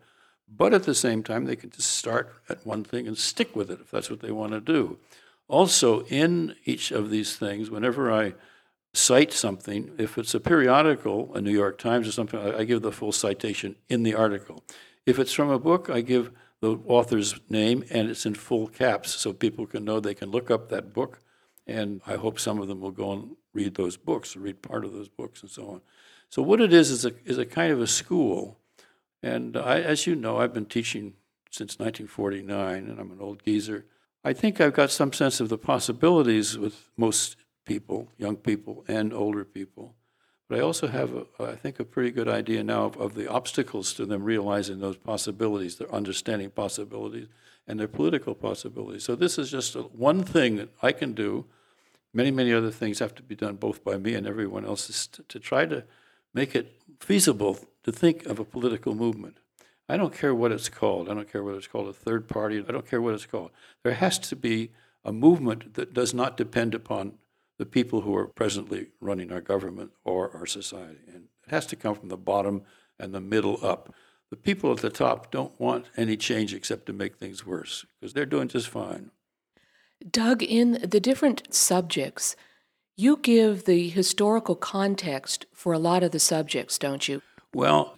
But 0.47 0.73
at 0.73 0.83
the 0.83 0.95
same 0.95 1.23
time, 1.23 1.45
they 1.45 1.55
can 1.55 1.71
just 1.71 1.91
start 1.91 2.33
at 2.49 2.65
one 2.65 2.83
thing 2.83 3.07
and 3.07 3.17
stick 3.17 3.55
with 3.55 3.69
it 3.69 3.79
if 3.81 3.91
that's 3.91 4.09
what 4.09 4.21
they 4.21 4.31
want 4.31 4.53
to 4.53 4.61
do. 4.61 4.97
Also, 5.47 6.03
in 6.05 6.55
each 6.65 6.91
of 6.91 7.09
these 7.09 7.35
things, 7.37 7.69
whenever 7.69 8.11
I 8.11 8.33
cite 8.93 9.31
something, 9.31 9.91
if 9.97 10.17
it's 10.17 10.33
a 10.33 10.39
periodical, 10.39 11.33
a 11.35 11.41
New 11.41 11.51
York 11.51 11.77
Times 11.77 12.07
or 12.07 12.11
something, 12.11 12.39
I 12.39 12.63
give 12.63 12.81
the 12.81 12.91
full 12.91 13.11
citation 13.11 13.75
in 13.87 14.03
the 14.03 14.15
article. 14.15 14.63
If 15.05 15.19
it's 15.19 15.33
from 15.33 15.49
a 15.49 15.59
book, 15.59 15.89
I 15.89 16.01
give 16.01 16.31
the 16.59 16.79
author's 16.87 17.39
name 17.49 17.83
and 17.91 18.09
it's 18.09 18.25
in 18.25 18.33
full 18.33 18.67
caps 18.67 19.11
so 19.11 19.31
people 19.31 19.65
can 19.67 19.85
know 19.85 19.99
they 19.99 20.13
can 20.13 20.31
look 20.31 20.51
up 20.51 20.69
that 20.69 20.93
book. 20.93 21.21
And 21.65 22.01
I 22.07 22.15
hope 22.15 22.39
some 22.39 22.59
of 22.59 22.67
them 22.67 22.81
will 22.81 22.91
go 22.91 23.11
and 23.11 23.35
read 23.53 23.75
those 23.75 23.97
books, 23.97 24.35
or 24.35 24.39
read 24.39 24.61
part 24.61 24.85
of 24.85 24.93
those 24.93 25.09
books, 25.09 25.41
and 25.41 25.51
so 25.51 25.67
on. 25.67 25.81
So, 26.29 26.41
what 26.41 26.61
it 26.61 26.71
is 26.71 26.91
is 26.91 27.05
a, 27.05 27.11
is 27.25 27.37
a 27.37 27.45
kind 27.45 27.73
of 27.73 27.81
a 27.81 27.87
school. 27.87 28.57
And 29.21 29.57
I, 29.57 29.81
as 29.81 30.07
you 30.07 30.15
know, 30.15 30.37
I've 30.37 30.53
been 30.53 30.65
teaching 30.65 31.15
since 31.51 31.79
1949, 31.79 32.87
and 32.87 32.99
I'm 32.99 33.11
an 33.11 33.19
old 33.19 33.43
geezer. 33.43 33.85
I 34.27 34.33
think 34.33 34.59
I've 34.59 34.73
got 34.73 34.91
some 34.91 35.13
sense 35.13 35.39
of 35.39 35.47
the 35.47 35.57
possibilities 35.57 36.57
with 36.57 36.89
most 36.97 37.37
people, 37.63 38.09
young 38.17 38.35
people 38.35 38.83
and 38.85 39.13
older 39.13 39.45
people. 39.45 39.95
But 40.49 40.59
I 40.59 40.61
also 40.61 40.87
have, 40.87 41.15
a, 41.15 41.25
I 41.39 41.55
think, 41.55 41.79
a 41.79 41.85
pretty 41.85 42.11
good 42.11 42.27
idea 42.27 42.61
now 42.61 42.87
of, 42.87 42.97
of, 42.97 43.15
the 43.15 43.31
obstacles 43.31 43.93
to 43.93 44.05
them 44.05 44.25
realizing 44.25 44.81
those 44.81 44.97
possibilities, 44.97 45.77
their 45.77 45.89
understanding 45.95 46.49
possibilities, 46.49 47.29
and 47.69 47.79
their 47.79 47.87
political 47.87 48.35
possibilities. 48.35 49.05
So 49.05 49.15
this 49.15 49.37
is 49.37 49.49
just 49.49 49.77
a, 49.77 49.83
one 49.83 50.25
thing 50.25 50.57
that 50.57 50.71
I 50.81 50.91
can 50.91 51.13
do. 51.13 51.45
Many, 52.13 52.31
many 52.31 52.51
other 52.51 52.71
things 52.71 52.99
have 52.99 53.15
to 53.15 53.23
be 53.23 53.35
done 53.35 53.55
both 53.55 53.81
by 53.85 53.95
me 53.95 54.13
and 54.13 54.27
everyone 54.27 54.65
else 54.65 55.07
to, 55.07 55.23
to 55.23 55.39
try 55.39 55.65
to 55.67 55.85
make 56.33 56.53
it 56.53 56.81
feasible 56.99 57.59
to 57.83 57.93
think 57.93 58.25
of 58.25 58.39
a 58.39 58.43
political 58.43 58.93
movement. 58.93 59.37
I 59.89 59.97
don't 59.97 60.13
care 60.13 60.35
what 60.35 60.51
it's 60.51 60.69
called. 60.69 61.09
I 61.09 61.13
don't 61.13 61.31
care 61.31 61.43
whether 61.43 61.57
it's 61.57 61.67
called 61.67 61.87
a 61.87 61.93
third 61.93 62.27
party. 62.27 62.63
I 62.67 62.71
don't 62.71 62.89
care 62.89 63.01
what 63.01 63.13
it's 63.13 63.25
called. 63.25 63.51
There 63.83 63.93
has 63.93 64.19
to 64.19 64.35
be 64.35 64.71
a 65.03 65.13
movement 65.13 65.75
that 65.75 65.93
does 65.93 66.13
not 66.13 66.35
depend 66.35 66.75
upon 66.75 67.13
the 67.57 67.65
people 67.65 68.01
who 68.01 68.15
are 68.15 68.27
presently 68.27 68.87
running 68.99 69.31
our 69.31 69.41
government 69.41 69.91
or 70.03 70.35
our 70.35 70.45
society. 70.45 70.99
And 71.07 71.29
it 71.45 71.51
has 71.51 71.65
to 71.67 71.75
come 71.75 71.95
from 71.95 72.09
the 72.09 72.17
bottom 72.17 72.63
and 72.99 73.13
the 73.13 73.21
middle 73.21 73.65
up. 73.65 73.93
The 74.29 74.35
people 74.35 74.71
at 74.73 74.79
the 74.79 74.89
top 74.89 75.31
don't 75.31 75.57
want 75.59 75.89
any 75.95 76.17
change 76.17 76.53
except 76.53 76.85
to 76.87 76.93
make 76.93 77.15
things 77.15 77.45
worse 77.45 77.85
because 77.99 78.13
they're 78.13 78.25
doing 78.25 78.49
just 78.49 78.67
fine. 78.67 79.11
Doug, 80.11 80.43
in 80.43 80.73
the 80.83 80.99
different 80.99 81.53
subjects, 81.53 82.35
you 82.97 83.17
give 83.17 83.65
the 83.65 83.89
historical 83.89 84.55
context 84.55 85.45
for 85.53 85.71
a 85.71 85.79
lot 85.79 86.03
of 86.03 86.11
the 86.11 86.19
subjects, 86.19 86.77
don't 86.77 87.07
you? 87.07 87.21
Well, 87.53 87.96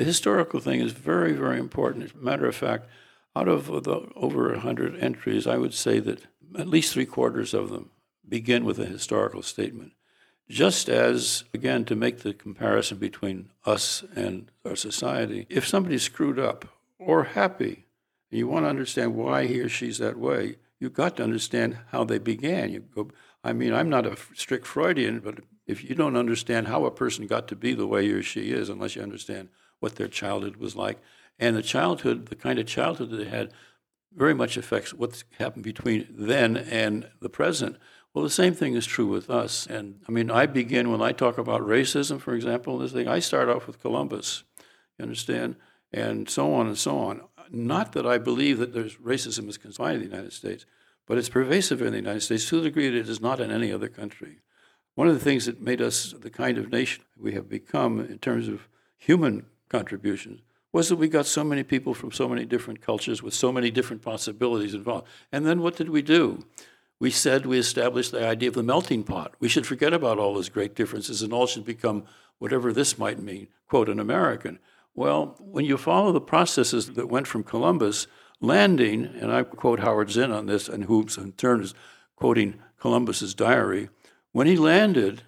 the 0.00 0.06
historical 0.06 0.60
thing 0.60 0.80
is 0.80 0.92
very, 0.92 1.34
very 1.34 1.58
important. 1.58 2.04
As 2.04 2.12
a 2.12 2.24
matter 2.24 2.46
of 2.46 2.56
fact, 2.56 2.88
out 3.36 3.48
of 3.48 3.66
the 3.66 4.08
over 4.16 4.48
100 4.48 4.98
entries, 4.98 5.46
I 5.46 5.58
would 5.58 5.74
say 5.74 6.00
that 6.00 6.22
at 6.58 6.68
least 6.68 6.94
three 6.94 7.04
quarters 7.04 7.52
of 7.52 7.68
them 7.68 7.90
begin 8.26 8.64
with 8.64 8.78
a 8.78 8.86
historical 8.86 9.42
statement. 9.42 9.92
Just 10.48 10.88
as, 10.88 11.44
again, 11.52 11.84
to 11.84 11.94
make 11.94 12.20
the 12.20 12.32
comparison 12.32 12.96
between 12.96 13.50
us 13.66 14.02
and 14.16 14.50
our 14.64 14.74
society, 14.74 15.46
if 15.50 15.68
somebody's 15.68 16.04
screwed 16.04 16.38
up 16.38 16.64
or 16.98 17.24
happy, 17.24 17.84
and 18.30 18.38
you 18.38 18.48
want 18.48 18.64
to 18.64 18.70
understand 18.70 19.14
why 19.14 19.46
he 19.46 19.60
or 19.60 19.68
she's 19.68 19.98
that 19.98 20.18
way, 20.18 20.56
you've 20.78 20.94
got 20.94 21.18
to 21.18 21.24
understand 21.24 21.76
how 21.88 22.04
they 22.04 22.18
began. 22.18 22.72
You 22.72 22.80
go, 22.80 23.10
I 23.44 23.52
mean, 23.52 23.74
I'm 23.74 23.90
not 23.90 24.06
a 24.06 24.16
strict 24.32 24.66
Freudian, 24.66 25.20
but 25.20 25.40
if 25.66 25.84
you 25.84 25.94
don't 25.94 26.16
understand 26.16 26.68
how 26.68 26.86
a 26.86 26.90
person 26.90 27.26
got 27.26 27.48
to 27.48 27.54
be 27.54 27.74
the 27.74 27.86
way 27.86 28.06
he 28.06 28.12
or 28.12 28.22
she 28.22 28.50
is, 28.50 28.70
unless 28.70 28.96
you 28.96 29.02
understand 29.02 29.50
what 29.80 29.96
their 29.96 30.08
childhood 30.08 30.56
was 30.56 30.76
like 30.76 30.98
And 31.40 31.56
the 31.56 31.62
childhood, 31.62 32.26
the 32.26 32.36
kind 32.36 32.58
of 32.58 32.66
childhood 32.66 33.10
they 33.10 33.24
had, 33.24 33.50
very 34.14 34.34
much 34.34 34.56
affects 34.56 34.92
what's 34.92 35.24
happened 35.38 35.64
between 35.64 36.06
then 36.10 36.56
and 36.56 37.08
the 37.20 37.30
present. 37.30 37.76
Well, 38.12 38.24
the 38.24 38.30
same 38.30 38.54
thing 38.54 38.74
is 38.74 38.86
true 38.86 39.06
with 39.06 39.30
us. 39.30 39.66
And 39.66 40.00
I 40.06 40.12
mean, 40.12 40.30
I 40.30 40.46
begin 40.46 40.90
when 40.90 41.00
I 41.00 41.12
talk 41.12 41.38
about 41.38 41.62
racism, 41.62 42.20
for 42.20 42.34
example, 42.34 42.76
this 42.78 42.92
thing, 42.92 43.08
I 43.08 43.20
start 43.20 43.48
off 43.48 43.66
with 43.66 43.80
Columbus, 43.80 44.44
you 44.98 45.04
understand? 45.04 45.56
And 45.92 46.28
so 46.28 46.52
on 46.52 46.66
and 46.66 46.78
so 46.78 46.98
on. 46.98 47.22
Not 47.50 47.92
that 47.92 48.06
I 48.06 48.18
believe 48.18 48.58
that 48.58 48.74
there's 48.74 48.96
racism 48.96 49.48
is 49.48 49.58
confined 49.58 50.00
to 50.00 50.06
the 50.06 50.12
United 50.12 50.32
States, 50.32 50.66
but 51.06 51.18
it's 51.18 51.28
pervasive 51.28 51.80
in 51.80 51.92
the 51.92 51.98
United 51.98 52.20
States 52.20 52.48
to 52.48 52.56
the 52.56 52.64
degree 52.68 52.88
that 52.88 52.96
it 52.96 53.08
is 53.08 53.20
not 53.20 53.40
in 53.40 53.50
any 53.50 53.72
other 53.72 53.88
country. 53.88 54.38
One 54.94 55.08
of 55.08 55.14
the 55.14 55.24
things 55.24 55.46
that 55.46 55.60
made 55.60 55.80
us 55.80 56.12
the 56.20 56.30
kind 56.30 56.58
of 56.58 56.70
nation 56.70 57.04
we 57.16 57.32
have 57.32 57.48
become 57.48 58.00
in 58.00 58.18
terms 58.18 58.48
of 58.48 58.68
human 58.98 59.46
contributions 59.70 60.42
was 60.72 60.88
that 60.88 60.96
we 60.96 61.08
got 61.08 61.26
so 61.26 61.42
many 61.42 61.62
people 61.62 61.94
from 61.94 62.12
so 62.12 62.28
many 62.28 62.44
different 62.44 62.80
cultures 62.80 63.22
with 63.22 63.34
so 63.34 63.50
many 63.50 63.70
different 63.70 64.02
possibilities 64.02 64.74
involved. 64.74 65.08
And 65.32 65.44
then 65.44 65.60
what 65.62 65.76
did 65.76 65.88
we 65.88 66.02
do? 66.02 66.44
We 67.00 67.10
said 67.10 67.46
we 67.46 67.58
established 67.58 68.12
the 68.12 68.26
idea 68.26 68.50
of 68.50 68.54
the 68.54 68.62
melting 68.62 69.04
pot. 69.04 69.34
We 69.40 69.48
should 69.48 69.66
forget 69.66 69.92
about 69.92 70.18
all 70.18 70.34
those 70.34 70.48
great 70.48 70.74
differences 70.74 71.22
and 71.22 71.32
all 71.32 71.46
should 71.46 71.64
become 71.64 72.04
whatever 72.38 72.72
this 72.72 72.98
might 72.98 73.20
mean, 73.20 73.48
quote, 73.66 73.88
an 73.88 73.98
American. 73.98 74.58
Well, 74.94 75.36
when 75.38 75.64
you 75.64 75.76
follow 75.76 76.12
the 76.12 76.20
processes 76.20 76.90
that 76.90 77.08
went 77.08 77.26
from 77.26 77.42
Columbus 77.42 78.06
landing, 78.40 79.04
and 79.04 79.32
I 79.32 79.42
quote 79.42 79.80
Howard 79.80 80.10
Zinn 80.10 80.30
on 80.30 80.46
this, 80.46 80.68
and 80.68 80.84
who 80.84 81.06
in 81.18 81.32
turn 81.32 81.62
is 81.62 81.74
quoting 82.16 82.60
Columbus's 82.78 83.34
diary, 83.34 83.88
when 84.32 84.46
he 84.46 84.56
landed, 84.56 85.22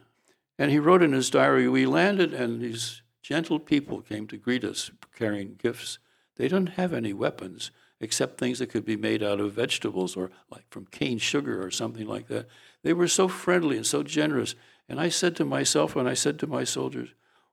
and 0.58 0.70
he 0.70 0.78
wrote 0.78 1.02
in 1.02 1.12
his 1.12 1.30
diary, 1.30 1.68
we 1.68 1.87
landed 1.87 2.32
and 2.32 2.61
these 2.61 3.01
gentle 3.22 3.58
people 3.58 4.00
came 4.02 4.26
to 4.26 4.36
greet 4.36 4.64
us 4.64 4.90
carrying 5.16 5.54
gifts. 5.54 5.98
They 6.36 6.44
didn't 6.44 6.70
have 6.70 6.92
any 6.92 7.12
weapons 7.12 7.70
except 8.00 8.38
things 8.38 8.58
that 8.58 8.66
could 8.66 8.84
be 8.84 8.96
made 8.96 9.22
out 9.22 9.40
of 9.40 9.52
vegetables 9.52 10.16
or 10.16 10.30
like 10.50 10.64
from 10.70 10.86
cane 10.86 11.18
sugar 11.18 11.64
or 11.64 11.70
something 11.70 12.06
like 12.06 12.26
that. 12.26 12.48
They 12.82 12.92
were 12.92 13.08
so 13.08 13.28
friendly 13.28 13.76
and 13.76 13.86
so 13.86 14.02
generous. 14.02 14.56
And 14.88 15.00
I 15.00 15.08
said 15.08 15.36
to 15.36 15.44
myself, 15.44 15.94
and 15.94 16.08
I 16.08 16.14
said 16.14 16.38
to 16.40 16.46
my 16.48 16.64
soldiers, 16.64 17.10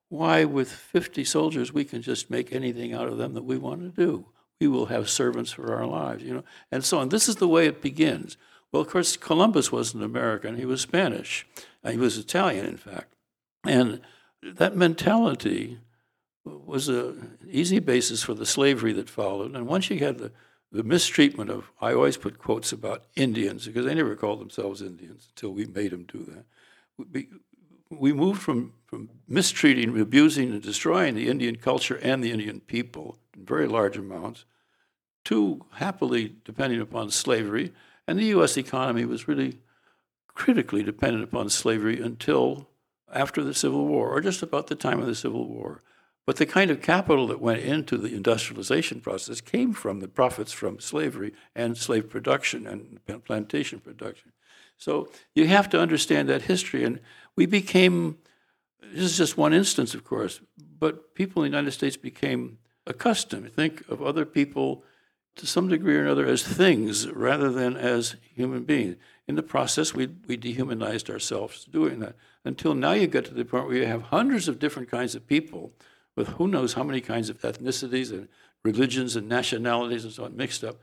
why, 0.08 0.44
with 0.44 0.72
50 0.72 1.24
soldiers, 1.24 1.72
we 1.72 1.84
can 1.84 2.02
just 2.02 2.30
make 2.30 2.52
anything 2.52 2.92
out 2.92 3.06
of 3.06 3.16
them 3.16 3.34
that 3.34 3.44
we 3.44 3.56
want 3.56 3.80
to 3.82 3.88
do. 3.88 4.26
We 4.60 4.66
will 4.66 4.86
have 4.86 5.08
servants 5.08 5.52
for 5.52 5.72
our 5.72 5.86
lives, 5.86 6.24
you 6.24 6.34
know, 6.34 6.44
and 6.72 6.84
so 6.84 6.98
on. 6.98 7.10
This 7.10 7.28
is 7.28 7.36
the 7.36 7.48
way 7.48 7.66
it 7.66 7.80
begins. 7.80 8.36
Well, 8.72 8.82
of 8.82 8.88
course, 8.88 9.16
Columbus 9.16 9.70
wasn't 9.70 10.02
American, 10.02 10.56
he 10.56 10.66
was 10.66 10.80
Spanish. 10.80 11.46
Uh, 11.84 11.92
he 11.92 11.96
was 11.96 12.18
Italian, 12.18 12.66
in 12.66 12.76
fact. 12.76 13.14
And 13.64 14.00
that 14.42 14.76
mentality 14.76 15.78
was 16.44 16.88
an 16.88 17.38
easy 17.48 17.78
basis 17.78 18.22
for 18.22 18.34
the 18.34 18.46
slavery 18.46 18.92
that 18.94 19.10
followed. 19.10 19.54
And 19.54 19.66
once 19.66 19.90
you 19.90 19.98
had 19.98 20.18
the, 20.18 20.32
the 20.72 20.82
mistreatment 20.82 21.50
of, 21.50 21.70
I 21.80 21.92
always 21.92 22.16
put 22.16 22.38
quotes 22.38 22.72
about 22.72 23.04
Indians, 23.16 23.66
because 23.66 23.84
they 23.84 23.94
never 23.94 24.16
called 24.16 24.40
themselves 24.40 24.80
Indians 24.80 25.28
until 25.30 25.52
we 25.52 25.66
made 25.66 25.90
them 25.90 26.04
do 26.04 26.24
that. 26.24 26.44
We, 27.12 27.28
we 27.90 28.12
moved 28.12 28.40
from, 28.40 28.72
from 28.86 29.10
mistreating, 29.28 29.98
abusing, 30.00 30.50
and 30.50 30.62
destroying 30.62 31.14
the 31.14 31.28
Indian 31.28 31.56
culture 31.56 31.98
and 32.02 32.22
the 32.22 32.30
Indian 32.30 32.60
people 32.60 33.18
in 33.36 33.44
very 33.44 33.66
large 33.66 33.96
amounts 33.96 34.44
to 35.24 35.64
happily 35.72 36.36
depending 36.44 36.80
upon 36.80 37.10
slavery. 37.10 37.72
And 38.06 38.18
the 38.18 38.26
U.S. 38.26 38.56
economy 38.56 39.04
was 39.04 39.28
really 39.28 39.58
critically 40.28 40.82
dependent 40.82 41.24
upon 41.24 41.50
slavery 41.50 42.00
until 42.00 42.68
after 43.12 43.42
the 43.42 43.54
Civil 43.54 43.86
War, 43.86 44.10
or 44.10 44.20
just 44.20 44.42
about 44.42 44.66
the 44.66 44.74
time 44.74 45.00
of 45.00 45.06
the 45.06 45.14
Civil 45.14 45.46
War. 45.46 45.82
But 46.26 46.36
the 46.36 46.46
kind 46.46 46.70
of 46.70 46.82
capital 46.82 47.26
that 47.28 47.40
went 47.40 47.60
into 47.60 47.96
the 47.96 48.14
industrialization 48.14 49.00
process 49.00 49.40
came 49.40 49.72
from 49.72 50.00
the 50.00 50.08
profits 50.08 50.52
from 50.52 50.78
slavery 50.78 51.32
and 51.56 51.76
slave 51.76 52.08
production 52.08 52.66
and 52.66 53.24
plantation 53.24 53.80
production. 53.80 54.32
So 54.76 55.08
you 55.34 55.46
have 55.46 55.68
to 55.70 55.80
understand 55.80 56.28
that 56.28 56.42
history. 56.42 56.84
And 56.84 57.00
we 57.36 57.46
became, 57.46 58.18
this 58.80 59.04
is 59.04 59.16
just 59.16 59.36
one 59.36 59.52
instance, 59.52 59.94
of 59.94 60.04
course, 60.04 60.40
but 60.78 61.14
people 61.14 61.42
in 61.42 61.50
the 61.50 61.56
United 61.56 61.72
States 61.72 61.96
became 61.96 62.58
accustomed. 62.86 63.52
Think 63.52 63.82
of 63.88 64.02
other 64.02 64.24
people 64.24 64.84
to 65.36 65.46
some 65.46 65.68
degree 65.68 65.96
or 65.96 66.02
another 66.02 66.26
as 66.26 66.42
things 66.42 67.08
rather 67.08 67.50
than 67.50 67.76
as 67.76 68.16
human 68.34 68.64
beings. 68.64 68.96
In 69.26 69.36
the 69.36 69.42
process, 69.42 69.94
we, 69.94 70.08
we 70.26 70.36
dehumanized 70.36 71.08
ourselves 71.08 71.64
doing 71.64 72.00
that. 72.00 72.16
Until 72.44 72.74
now, 72.74 72.92
you 72.92 73.06
get 73.06 73.24
to 73.26 73.34
the 73.34 73.44
point 73.44 73.66
where 73.66 73.76
you 73.76 73.86
have 73.86 74.02
hundreds 74.02 74.48
of 74.48 74.58
different 74.58 74.90
kinds 74.90 75.14
of 75.14 75.26
people 75.26 75.72
with 76.16 76.28
who 76.28 76.48
knows 76.48 76.74
how 76.74 76.82
many 76.82 77.00
kinds 77.00 77.30
of 77.30 77.40
ethnicities 77.42 78.10
and 78.10 78.28
religions 78.62 79.16
and 79.16 79.28
nationalities 79.28 80.04
and 80.04 80.12
so 80.12 80.24
on 80.24 80.36
mixed 80.36 80.64
up, 80.64 80.76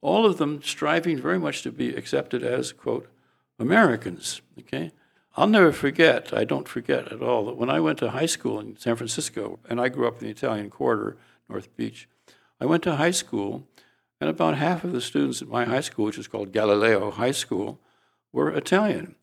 all 0.00 0.26
of 0.26 0.36
them 0.36 0.62
striving 0.62 1.18
very 1.18 1.38
much 1.38 1.62
to 1.62 1.72
be 1.72 1.94
accepted 1.94 2.42
as, 2.42 2.72
quote, 2.72 3.08
Americans. 3.58 4.42
Okay? 4.58 4.92
I'll 5.36 5.48
never 5.48 5.72
forget, 5.72 6.32
I 6.32 6.44
don't 6.44 6.68
forget 6.68 7.10
at 7.10 7.22
all, 7.22 7.46
that 7.46 7.56
when 7.56 7.70
I 7.70 7.80
went 7.80 7.98
to 7.98 8.10
high 8.10 8.26
school 8.26 8.60
in 8.60 8.76
San 8.76 8.96
Francisco, 8.96 9.58
and 9.68 9.80
I 9.80 9.88
grew 9.88 10.06
up 10.06 10.20
in 10.20 10.26
the 10.26 10.30
Italian 10.30 10.70
Quarter, 10.70 11.16
North 11.48 11.74
Beach, 11.76 12.08
I 12.60 12.66
went 12.66 12.84
to 12.84 12.96
high 12.96 13.10
school, 13.10 13.66
and 14.24 14.30
about 14.30 14.56
half 14.56 14.84
of 14.84 14.92
the 14.92 15.02
students 15.02 15.42
at 15.42 15.48
my 15.48 15.66
high 15.66 15.82
school, 15.82 16.06
which 16.06 16.16
is 16.16 16.28
called 16.28 16.50
Galileo 16.50 17.10
High 17.10 17.30
School, 17.30 17.78
were 18.32 18.50
Italian. 18.50 19.16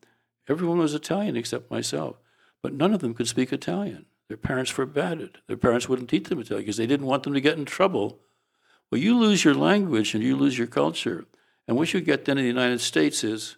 Everyone 0.47 0.77
was 0.77 0.93
Italian 0.93 1.35
except 1.35 1.71
myself, 1.71 2.17
but 2.61 2.71
none 2.71 2.93
of 2.93 2.99
them 2.99 3.15
could 3.15 3.27
speak 3.27 3.51
Italian. 3.51 4.05
Their 4.27 4.37
parents 4.37 4.69
forbade 4.69 5.19
it. 5.19 5.39
Their 5.47 5.57
parents 5.57 5.89
wouldn't 5.89 6.11
teach 6.11 6.25
them 6.25 6.39
Italian 6.39 6.65
because 6.65 6.77
they 6.77 6.85
didn't 6.85 7.07
want 7.07 7.23
them 7.23 7.33
to 7.33 7.41
get 7.41 7.57
in 7.57 7.65
trouble. 7.65 8.19
Well, 8.91 9.01
you 9.01 9.17
lose 9.17 9.43
your 9.43 9.55
language 9.55 10.13
and 10.13 10.23
you 10.23 10.35
lose 10.35 10.59
your 10.59 10.67
culture. 10.67 11.25
And 11.67 11.75
what 11.75 11.95
you 11.95 12.01
get 12.01 12.25
then 12.25 12.37
in 12.37 12.43
the 12.43 12.47
United 12.47 12.79
States 12.79 13.23
is 13.23 13.57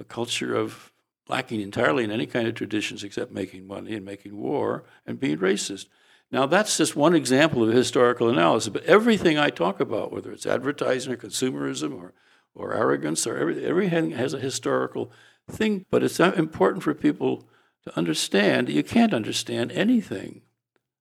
a 0.00 0.04
culture 0.04 0.56
of 0.56 0.90
lacking 1.28 1.60
entirely 1.60 2.02
in 2.02 2.10
any 2.10 2.26
kind 2.26 2.48
of 2.48 2.56
traditions 2.56 3.04
except 3.04 3.30
making 3.30 3.64
money 3.64 3.94
and 3.94 4.04
making 4.04 4.36
war 4.36 4.82
and 5.06 5.20
being 5.20 5.38
racist. 5.38 5.86
Now, 6.32 6.46
that's 6.46 6.76
just 6.76 6.94
one 6.94 7.14
example 7.14 7.62
of 7.62 7.74
historical 7.74 8.28
analysis, 8.28 8.68
but 8.68 8.84
everything 8.84 9.36
I 9.36 9.50
talk 9.50 9.80
about, 9.80 10.12
whether 10.12 10.30
it's 10.30 10.46
advertising 10.46 11.12
or 11.12 11.16
consumerism 11.16 11.96
or, 11.96 12.14
or 12.54 12.72
arrogance 12.72 13.26
or 13.26 13.36
everything, 13.36 13.64
everything 13.64 14.10
has 14.12 14.32
a 14.32 14.38
historical 14.38 15.10
thing. 15.50 15.86
But 15.90 16.04
it's 16.04 16.20
important 16.20 16.84
for 16.84 16.94
people 16.94 17.48
to 17.84 17.96
understand 17.98 18.68
you 18.68 18.84
can't 18.84 19.14
understand 19.14 19.72
anything 19.72 20.42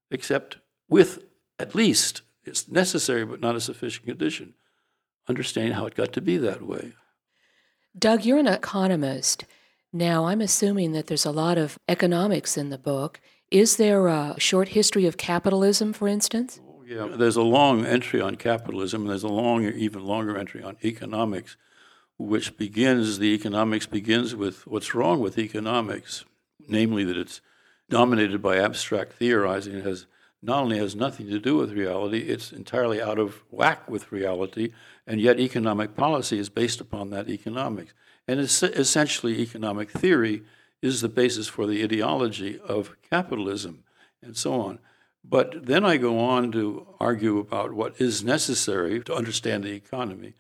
except 0.09 0.57
with 0.87 1.23
at 1.59 1.75
least, 1.75 2.21
it's 2.45 2.67
necessary 2.67 3.25
but 3.25 3.41
not 3.41 3.55
a 3.55 3.61
sufficient 3.61 4.07
condition, 4.07 4.55
understanding 5.27 5.73
how 5.73 5.85
it 5.85 5.93
got 5.95 6.13
to 6.13 6.21
be 6.21 6.37
that 6.37 6.63
way. 6.63 6.93
Doug, 7.97 8.23
you're 8.25 8.39
an 8.39 8.47
economist. 8.47 9.45
Now, 9.91 10.25
I'm 10.25 10.41
assuming 10.41 10.93
that 10.93 11.07
there's 11.07 11.25
a 11.25 11.31
lot 11.31 11.57
of 11.57 11.77
economics 11.87 12.57
in 12.57 12.69
the 12.69 12.77
book. 12.77 13.19
Is 13.51 13.77
there 13.77 14.07
a 14.07 14.35
short 14.37 14.69
history 14.69 15.05
of 15.05 15.17
capitalism, 15.17 15.93
for 15.93 16.07
instance? 16.07 16.59
Yeah, 16.85 17.07
there's 17.11 17.35
a 17.35 17.43
long 17.43 17.85
entry 17.85 18.21
on 18.21 18.35
capitalism, 18.35 19.01
and 19.01 19.09
there's 19.09 19.23
a 19.23 19.27
long, 19.27 19.63
even 19.63 20.05
longer 20.05 20.37
entry 20.37 20.63
on 20.63 20.77
economics, 20.83 21.55
which 22.17 22.57
begins, 22.57 23.19
the 23.19 23.33
economics 23.33 23.85
begins 23.85 24.35
with 24.35 24.65
what's 24.67 24.93
wrong 24.95 25.19
with 25.19 25.37
economics 25.37 26.25
namely 26.69 27.03
that 27.03 27.17
it's 27.17 27.41
dominated 27.89 28.41
by 28.41 28.57
abstract 28.57 29.13
theorizing. 29.13 29.75
It 29.75 29.85
has 29.85 30.05
not 30.41 30.63
only 30.63 30.77
has 30.77 30.95
nothing 30.95 31.27
to 31.29 31.39
do 31.39 31.57
with 31.57 31.73
reality, 31.73 32.19
it's 32.19 32.53
entirely 32.53 33.01
out 33.01 33.19
of 33.19 33.43
whack 33.49 33.89
with 33.89 34.11
reality, 34.11 34.71
and 35.05 35.19
yet 35.19 35.39
economic 35.39 35.95
policy 35.95 36.39
is 36.39 36.49
based 36.49 36.79
upon 36.79 37.09
that 37.09 37.27
economics. 37.27 37.93
And 38.27 38.39
it's 38.39 38.61
essentially, 38.63 39.39
economic 39.39 39.89
theory 39.89 40.43
is 40.81 41.01
the 41.01 41.09
basis 41.09 41.47
for 41.47 41.65
the 41.65 41.83
ideology 41.83 42.59
of 42.59 42.95
capitalism 43.09 43.83
and 44.21 44.35
so 44.37 44.59
on. 44.59 44.79
But 45.23 45.65
then 45.65 45.85
I 45.85 45.97
go 45.97 46.19
on 46.19 46.51
to 46.53 46.87
argue 46.99 47.39
about 47.39 47.73
what 47.73 47.99
is 47.99 48.23
necessary 48.23 49.01
to 49.01 49.13
understand 49.13 49.63
the 49.63 49.73
economy. 49.73 50.33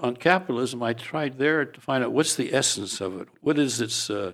On 0.00 0.16
capitalism, 0.16 0.82
I 0.82 0.94
tried 0.94 1.38
there 1.38 1.64
to 1.64 1.80
find 1.80 2.02
out 2.02 2.12
what's 2.12 2.34
the 2.34 2.54
essence 2.54 3.00
of 3.00 3.20
it. 3.20 3.28
What 3.42 3.58
is 3.58 3.80
its 3.80 4.08
uh, 4.08 4.32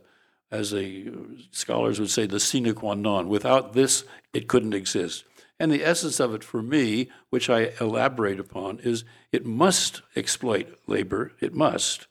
as 0.51 0.73
a 0.73 1.07
scholars 1.51 2.01
would 2.01 2.11
say, 2.11 2.27
the 2.27 2.41
sine 2.41 2.73
qua 2.75 2.95
non. 2.95 3.29
Without 3.29 3.75
this, 3.75 4.05
it 4.33 4.49
couldn't 4.49 4.75
exist. 4.75 5.25
And 5.61 5.73
the 5.73 5.85
essence 5.85 6.21
of 6.21 6.35
it 6.35 6.45
for 6.45 6.63
me, 6.63 7.11
which 7.31 7.51
I 7.51 7.73
elaborate 7.81 8.41
upon, 8.41 8.79
is 8.79 9.05
it 9.33 9.45
must 9.45 10.03
exploit 10.15 10.79
labor. 10.87 11.33
It 11.41 11.55
must. 11.55 12.07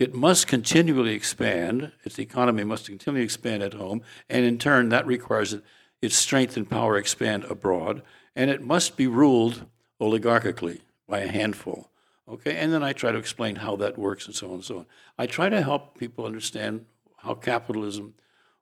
It 0.00 0.14
must 0.14 0.46
continually 0.46 1.12
expand. 1.12 1.92
Its 2.04 2.18
economy 2.18 2.64
must 2.64 2.86
continually 2.86 3.22
expand 3.22 3.62
at 3.62 3.74
home. 3.74 4.00
And 4.30 4.46
in 4.46 4.56
turn, 4.56 4.88
that 4.88 5.06
requires 5.06 5.50
that 5.50 5.62
its 6.00 6.16
strength 6.16 6.56
and 6.56 6.68
power 6.68 6.96
expand 6.96 7.44
abroad. 7.44 8.02
And 8.34 8.50
it 8.50 8.62
must 8.62 8.96
be 8.96 9.06
ruled 9.06 9.66
oligarchically 10.00 10.80
by 11.06 11.20
a 11.20 11.28
handful. 11.28 11.90
Okay, 12.26 12.56
and 12.56 12.72
then 12.72 12.82
I 12.82 12.94
try 12.94 13.12
to 13.12 13.18
explain 13.18 13.56
how 13.56 13.76
that 13.76 13.98
works 13.98 14.26
and 14.26 14.34
so 14.34 14.48
on 14.48 14.54
and 14.54 14.64
so 14.64 14.78
on. 14.78 14.86
I 15.18 15.26
try 15.26 15.50
to 15.50 15.60
help 15.60 15.98
people 15.98 16.24
understand 16.24 16.86
how 17.18 17.34
capitalism 17.34 18.14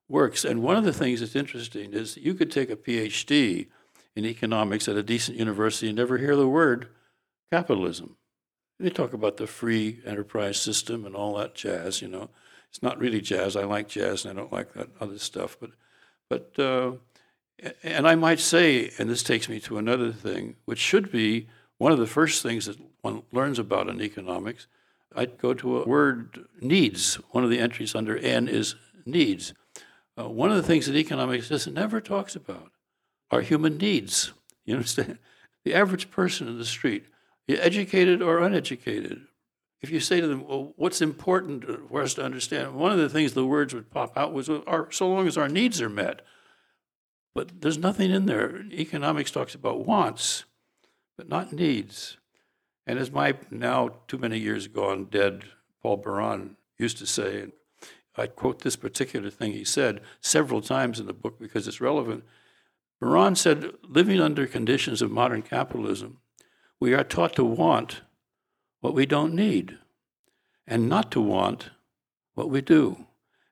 works. 0.08 0.44
And 0.44 0.62
one 0.62 0.76
of 0.76 0.84
the 0.84 0.92
things 0.92 1.20
that's 1.20 1.36
interesting 1.36 1.92
is 1.92 2.16
you 2.16 2.34
could 2.34 2.50
take 2.50 2.70
a 2.70 2.76
PhD 2.76 3.68
in 4.16 4.24
economics 4.24 4.88
at 4.88 4.96
a 4.96 5.02
decent 5.04 5.38
university 5.38 5.88
and 5.88 5.96
never 5.96 6.18
hear 6.18 6.34
the 6.34 6.48
word 6.48 6.88
capitalism. 7.52 8.16
They 8.80 8.90
talk 8.90 9.12
about 9.12 9.36
the 9.36 9.46
free 9.46 10.00
enterprise 10.06 10.60
system 10.60 11.04
and 11.04 11.16
all 11.16 11.36
that 11.38 11.54
jazz, 11.54 12.00
you 12.00 12.08
know. 12.08 12.30
It's 12.70 12.82
not 12.82 12.98
really 12.98 13.20
jazz. 13.20 13.56
I 13.56 13.64
like 13.64 13.88
jazz 13.88 14.24
and 14.24 14.38
I 14.38 14.40
don't 14.40 14.52
like 14.52 14.72
that 14.74 14.88
other 15.00 15.18
stuff. 15.18 15.56
But, 15.58 15.70
but 16.28 16.58
uh, 16.62 16.92
and 17.82 18.06
I 18.06 18.14
might 18.14 18.40
say, 18.40 18.92
and 18.98 19.08
this 19.08 19.22
takes 19.22 19.48
me 19.48 19.58
to 19.60 19.78
another 19.78 20.12
thing, 20.12 20.56
which 20.64 20.78
should 20.78 21.10
be 21.10 21.48
one 21.78 21.92
of 21.92 21.98
the 21.98 22.06
first 22.06 22.42
things 22.42 22.66
that 22.66 22.78
one 23.00 23.22
learns 23.32 23.58
about 23.58 23.88
in 23.88 24.00
economics. 24.00 24.66
I'd 25.14 25.38
go 25.38 25.54
to 25.54 25.78
a 25.78 25.88
word 25.88 26.46
needs. 26.60 27.14
One 27.30 27.44
of 27.44 27.50
the 27.50 27.58
entries 27.58 27.94
under 27.94 28.16
N 28.16 28.46
is 28.46 28.74
needs. 29.06 29.54
Uh, 30.18 30.28
one 30.28 30.50
of 30.50 30.56
the 30.56 30.62
things 30.62 30.86
that 30.86 30.96
economics 30.96 31.48
just 31.48 31.68
never 31.70 32.00
talks 32.00 32.36
about 32.36 32.72
are 33.30 33.40
human 33.40 33.78
needs. 33.78 34.32
You 34.64 34.74
understand? 34.74 35.18
The 35.64 35.74
average 35.74 36.10
person 36.10 36.48
in 36.48 36.56
the 36.56 36.64
street, 36.64 37.06
educated 37.48 38.20
or 38.22 38.38
uneducated, 38.38 39.26
if 39.80 39.90
you 39.90 40.00
say 40.00 40.20
to 40.20 40.26
them, 40.26 40.46
well, 40.46 40.72
what's 40.76 41.00
important 41.00 41.64
for 41.88 42.02
us 42.02 42.14
to 42.14 42.24
understand? 42.24 42.74
One 42.74 42.92
of 42.92 42.98
the 42.98 43.08
things 43.08 43.32
the 43.32 43.46
words 43.46 43.74
would 43.74 43.90
pop 43.90 44.16
out 44.16 44.32
was, 44.32 44.50
our, 44.50 44.90
so 44.90 45.08
long 45.08 45.26
as 45.26 45.38
our 45.38 45.48
needs 45.48 45.80
are 45.80 45.88
met. 45.88 46.22
But 47.34 47.60
there's 47.60 47.78
nothing 47.78 48.10
in 48.10 48.26
there. 48.26 48.62
Economics 48.72 49.30
talks 49.30 49.54
about 49.54 49.86
wants, 49.86 50.44
but 51.16 51.28
not 51.28 51.52
needs. 51.52 52.16
And 52.86 52.98
as 52.98 53.12
my 53.12 53.34
now 53.50 53.90
too 54.08 54.18
many 54.18 54.38
years 54.38 54.66
gone 54.66 55.04
dead 55.04 55.44
Paul 55.82 55.98
Baran 55.98 56.56
used 56.76 56.98
to 56.98 57.06
say, 57.06 57.42
and 57.42 57.52
I 58.16 58.26
quote 58.26 58.62
this 58.62 58.76
particular 58.76 59.30
thing 59.30 59.52
he 59.52 59.64
said 59.64 60.00
several 60.20 60.60
times 60.60 60.98
in 60.98 61.06
the 61.06 61.12
book 61.12 61.38
because 61.38 61.68
it's 61.68 61.80
relevant. 61.80 62.24
Baran 63.00 63.36
said, 63.36 63.74
living 63.88 64.20
under 64.20 64.46
conditions 64.46 65.00
of 65.02 65.10
modern 65.10 65.42
capitalism, 65.42 66.18
we 66.80 66.94
are 66.94 67.04
taught 67.04 67.34
to 67.36 67.44
want 67.44 68.02
what 68.80 68.94
we 68.94 69.06
don't 69.06 69.34
need 69.34 69.78
and 70.66 70.88
not 70.88 71.10
to 71.12 71.20
want 71.20 71.70
what 72.34 72.50
we 72.50 72.60
do. 72.60 73.06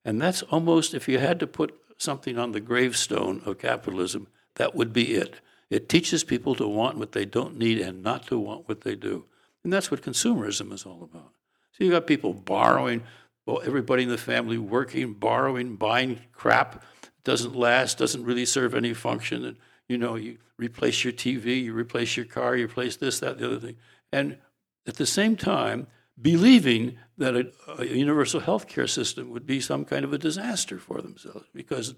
And 0.05 0.21
that's 0.21 0.43
almost, 0.43 0.95
if 0.95 1.09
you 1.09 1.19
had 1.19 1.41
to 1.41 1.47
put 1.47 1.75
something 1.99 2.39
on 2.39 2.53
the 2.53 2.61
gravestone 2.61 3.43
of 3.45 3.59
capitalism, 3.59 4.29
that 4.55 4.75
would 4.75 4.93
be 4.93 5.15
it. 5.15 5.41
It 5.69 5.89
teaches 5.89 6.23
people 6.23 6.55
to 6.55 6.69
want 6.69 6.99
what 6.99 7.13
they 7.13 7.25
don't 7.25 7.57
need 7.57 7.81
and 7.81 8.03
not 8.03 8.27
to 8.29 8.39
want 8.39 8.69
what 8.69 8.83
they 8.83 8.95
do. 8.95 9.25
And 9.65 9.73
that's 9.73 9.91
what 9.91 10.03
consumerism 10.03 10.73
is 10.73 10.87
all 10.87 11.03
about. 11.03 11.33
So 11.73 11.83
you've 11.83 11.93
got 11.93 12.07
people 12.07 12.33
borrowing, 12.33 13.03
well, 13.45 13.63
everybody 13.65 14.05
in 14.05 14.09
the 14.09 14.19
family 14.19 14.59
working, 14.59 15.15
borrowing, 15.15 15.75
buying 15.75 16.21
crap 16.33 16.85
doesn't 17.25 17.57
last, 17.57 17.99
doesn't 17.99 18.25
really 18.25 18.47
serve 18.47 18.75
any 18.75 18.95
function. 18.95 19.45
And 19.45 19.57
you 19.89 19.99
know, 19.99 20.15
you 20.15 20.39
replace 20.59 21.05
your 21.05 21.13
TV, 21.13 21.65
you 21.65 21.73
replace 21.73 22.17
your 22.17 22.27
car, 22.27 22.57
you 22.57 22.65
replace 22.65 22.97
this, 22.97 23.21
that, 23.21 23.39
the 23.39 23.47
other 23.47 23.61
thing. 23.61 23.77
And 24.13 24.39
at 24.87 24.97
the 24.97 25.07
same 25.07 25.37
time, 25.37 25.87
believing 26.21 26.99
that 27.19 27.37
a, 27.37 27.53
a, 27.79 27.85
universal 27.85 28.41
health 28.41 28.69
care 28.69 28.87
system 28.87 29.31
would 29.31 29.47
be 29.47 29.61
some 29.61 29.85
kind 29.85 30.05
of 30.05 30.13
a 30.13 30.19
disaster 30.19 30.79
for 30.79 31.03
themselves. 31.03 31.47
Because 31.55 31.95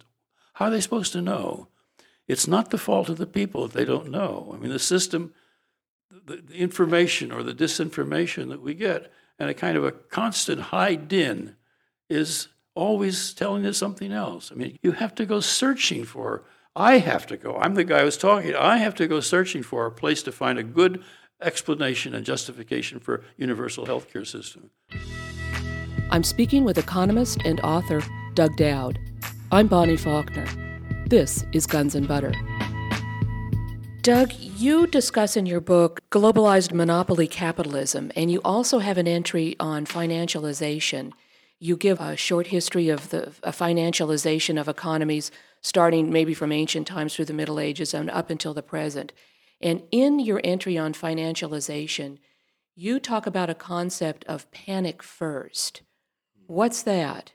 how 0.55 0.67
are 0.67 0.71
they 0.71 0.81
supposed 0.81 1.13
to 1.13 1.23
know? 1.23 1.69
It's 2.27 2.49
not 2.49 2.71
the 2.71 2.79
fault 2.79 3.09
of 3.09 3.19
the 3.19 3.27
people 3.27 3.65
if 3.65 3.73
they 3.73 3.85
don't 3.85 4.11
know. 4.11 4.53
I 4.55 4.59
mean, 4.59 4.71
the 4.71 4.79
system, 4.79 5.33
the, 6.11 6.37
the 6.37 6.55
information 6.55 7.33
or 7.33 7.43
the 7.43 7.55
disinformation 7.55 8.49
that 8.49 8.63
we 8.63 8.75
get, 8.75 9.11
and 9.39 9.49
a 9.49 9.55
kind 9.55 9.77
of 9.77 9.85
a 9.85 9.93
constant 9.93 10.61
high 10.61 10.97
din 10.97 11.57
is 12.11 12.49
always 12.75 13.33
telling 13.35 13.65
us 13.67 13.79
something 13.79 14.13
else. 14.13 14.51
I 14.53 14.57
mean, 14.57 14.79
you 14.83 14.93
have 14.93 15.15
to 15.17 15.27
go 15.27 15.41
searching 15.41 16.05
for, 16.05 16.45
I 16.79 16.99
have 16.99 17.27
to 17.27 17.37
go, 17.37 17.57
I'm 17.57 17.75
the 17.75 17.83
guy 17.83 18.03
who's 18.03 18.17
talking, 18.17 18.55
I 18.55 18.77
have 18.77 18.95
to 18.95 19.09
go 19.09 19.19
searching 19.19 19.65
for 19.65 19.85
a 19.85 19.91
place 19.91 20.23
to 20.23 20.31
find 20.31 20.61
a 20.61 20.63
good 20.63 21.03
explanation 21.43 22.15
and 22.15 22.25
justification 22.25 23.01
for 23.01 23.25
universal 23.37 23.85
health 23.85 24.13
care 24.13 24.25
system. 24.25 24.71
I'm 26.13 26.23
speaking 26.23 26.63
with 26.63 26.79
economist 26.79 27.43
and 27.45 27.59
author 27.63 28.01
Doug 28.35 28.57
Dowd. 28.57 28.97
I'm 29.51 29.67
Bonnie 29.67 29.97
Faulkner. 29.97 30.47
This 31.09 31.45
is 31.53 31.67
Guns 31.67 31.97
and 31.97 32.07
Butter. 32.07 32.33
Doug, 34.03 34.33
you 34.35 34.87
discuss 34.87 35.37
in 35.37 35.47
your 35.47 35.61
book 35.61 36.09
globalized 36.11 36.73
monopoly 36.73 37.27
capitalism, 37.27 38.13
and 38.15 38.31
you 38.31 38.41
also 38.45 38.79
have 38.79 38.99
an 38.99 39.09
entry 39.09 39.57
on 39.59 39.85
financialization. 39.85 41.11
You 41.59 41.77
give 41.77 42.01
a 42.01 42.17
short 42.17 42.47
history 42.47 42.89
of 42.89 43.09
the 43.11 43.33
financialization 43.47 44.61
of 44.61 44.69
economies, 44.69 45.33
starting 45.61 46.11
maybe 46.11 46.35
from 46.35 46.53
ancient 46.53 46.87
times 46.87 47.15
through 47.15 47.25
the 47.27 47.33
Middle 47.33 47.61
Ages 47.61 47.95
and 47.95 48.11
up 48.11 48.31
until 48.31 48.55
the 48.55 48.63
present. 48.63 49.13
And 49.61 49.83
in 49.91 50.21
your 50.21 50.41
entry 50.45 50.79
on 50.79 50.93
financialization, 50.93 52.19
you 52.75 53.01
talk 53.01 53.27
about 53.27 53.51
a 53.51 53.55
concept 53.55 54.25
of 54.27 54.51
panic 54.53 55.03
first. 55.03 55.83
What's 56.47 56.83
that? 56.85 57.33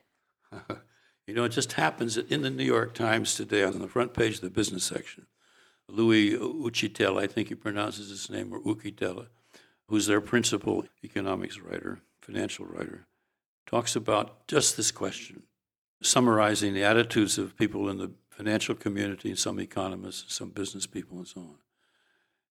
you 1.27 1.33
know, 1.33 1.43
it 1.43 1.49
just 1.49 1.73
happens 1.73 2.15
that 2.15 2.31
in 2.31 2.41
the 2.41 2.49
New 2.49 2.63
York 2.63 2.93
Times 2.93 3.36
today, 3.36 3.63
on 3.63 3.79
the 3.79 3.88
front 3.88 4.13
page 4.13 4.36
of 4.36 4.41
the 4.41 4.49
business 4.49 4.86
section, 4.86 5.27
Louis 5.89 6.31
Uchitella, 6.31 7.23
I 7.23 7.27
think 7.27 7.49
he 7.49 7.55
pronounces 7.55 8.09
his 8.09 8.29
name, 8.29 8.53
or 8.53 8.62
Ukitela, 8.62 9.27
who's 9.88 10.07
their 10.07 10.21
principal 10.21 10.86
economics 11.03 11.59
writer, 11.59 11.99
financial 12.21 12.65
writer, 12.65 13.05
talks 13.65 13.95
about 13.95 14.47
just 14.47 14.77
this 14.77 14.91
question, 14.91 15.43
summarizing 16.03 16.73
the 16.73 16.83
attitudes 16.83 17.37
of 17.37 17.57
people 17.57 17.89
in 17.89 17.97
the 17.97 18.11
financial 18.29 18.75
community, 18.75 19.29
and 19.29 19.39
some 19.39 19.59
economists, 19.59 20.23
and 20.23 20.31
some 20.31 20.49
business 20.49 20.85
people, 20.87 21.17
and 21.17 21.27
so 21.27 21.41
on. 21.41 21.55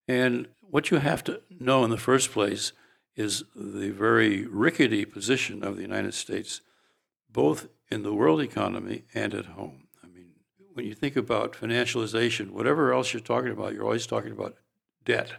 And 0.07 0.47
what 0.61 0.91
you 0.91 0.97
have 0.97 1.23
to 1.25 1.41
know 1.59 1.83
in 1.83 1.89
the 1.89 1.97
first 1.97 2.31
place 2.31 2.71
is 3.15 3.43
the 3.55 3.91
very 3.91 4.45
rickety 4.45 5.05
position 5.05 5.63
of 5.63 5.75
the 5.75 5.81
United 5.81 6.13
States, 6.13 6.61
both 7.31 7.67
in 7.91 8.03
the 8.03 8.13
world 8.13 8.41
economy 8.41 9.03
and 9.13 9.33
at 9.33 9.45
home. 9.45 9.87
I 10.03 10.07
mean, 10.07 10.31
when 10.73 10.85
you 10.85 10.95
think 10.95 11.15
about 11.15 11.53
financialization, 11.53 12.51
whatever 12.51 12.93
else 12.93 13.13
you're 13.13 13.21
talking 13.21 13.51
about, 13.51 13.73
you're 13.73 13.83
always 13.83 14.07
talking 14.07 14.31
about 14.31 14.55
debt 15.05 15.33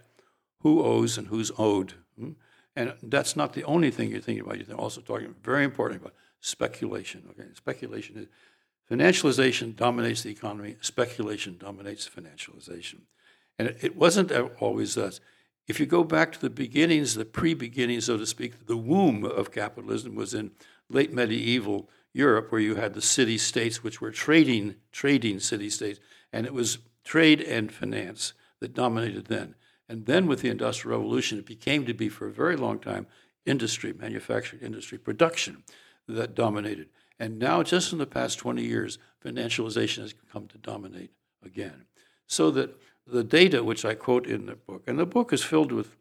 who 0.61 0.83
owes 0.83 1.18
and 1.18 1.29
who's 1.29 1.50
owed. 1.59 1.94
Hmm? 2.18 2.33
And 2.77 2.94
that's 3.03 3.37
not 3.37 3.53
the 3.53 3.64
only 3.64 3.90
thing 3.90 4.11
you're 4.11 4.20
thinking 4.20 4.44
about. 4.44 4.66
You're 4.66 4.77
also 4.77 5.00
talking 5.00 5.35
very 5.42 5.64
important 5.64 6.00
about 6.00 6.14
speculation. 6.45 7.23
Okay, 7.31 7.49
speculation 7.55 8.17
is 8.19 8.27
financialization 8.91 9.75
dominates 9.75 10.23
the 10.23 10.31
economy. 10.31 10.77
Speculation 10.81 11.57
dominates 11.59 12.09
financialization. 12.09 13.01
And 13.59 13.75
it 13.81 13.97
wasn't 13.97 14.31
always 14.61 14.99
us. 14.99 15.21
If 15.67 15.81
you 15.81 15.87
go 15.87 16.05
back 16.05 16.33
to 16.33 16.41
the 16.41 16.51
beginnings, 16.51 17.15
the 17.15 17.25
pre 17.25 17.55
beginnings, 17.55 18.05
so 18.05 18.19
to 18.19 18.27
speak, 18.27 18.67
the 18.67 18.77
womb 18.77 19.25
of 19.25 19.53
capitalism 19.53 20.15
was 20.15 20.35
in 20.35 20.51
late 20.91 21.13
medieval 21.15 21.89
Europe, 22.13 22.53
where 22.53 22.61
you 22.61 22.75
had 22.75 22.93
the 22.93 23.03
city 23.03 23.39
states, 23.39 23.83
which 23.83 24.01
were 24.01 24.11
trading, 24.11 24.77
trading 24.93 25.41
city 25.41 25.71
states, 25.71 25.99
and 26.33 26.45
it 26.47 26.53
was 26.53 26.79
trade 27.05 27.41
and 27.41 27.73
finance 27.73 28.35
that 28.61 28.75
dominated 28.75 29.27
then. 29.27 29.55
And 29.89 30.05
then 30.05 30.27
with 30.27 30.43
the 30.43 30.51
Industrial 30.51 30.99
Revolution, 30.99 31.39
it 31.39 31.47
became 31.47 31.87
to 31.87 31.95
be 31.95 32.09
for 32.09 32.27
a 32.27 32.33
very 32.33 32.57
long 32.57 32.79
time 32.79 33.07
industry, 33.47 33.95
manufacturing 33.95 34.63
industry, 34.63 34.99
production 34.99 35.65
that 36.09 36.35
dominated. 36.35 36.88
And 37.19 37.38
now, 37.38 37.62
just 37.62 37.93
in 37.93 37.99
the 37.99 38.07
past 38.07 38.38
20 38.38 38.62
years, 38.62 38.99
financialization 39.25 40.03
has 40.03 40.14
come 40.33 40.47
to 40.49 40.59
dominate 40.59 41.11
again. 41.45 41.85
So 42.27 42.51
that 42.53 42.77
the 43.07 43.25
data 43.25 43.62
which 43.62 43.85
I 43.85 43.95
quote 43.95 44.27
in 44.27 44.47
the 44.47 44.57
book, 44.57 44.83
and 44.87 44.99
the 44.99 45.07
book 45.07 45.33
is 45.33 45.43
filled 45.43 45.73
with 45.73 45.97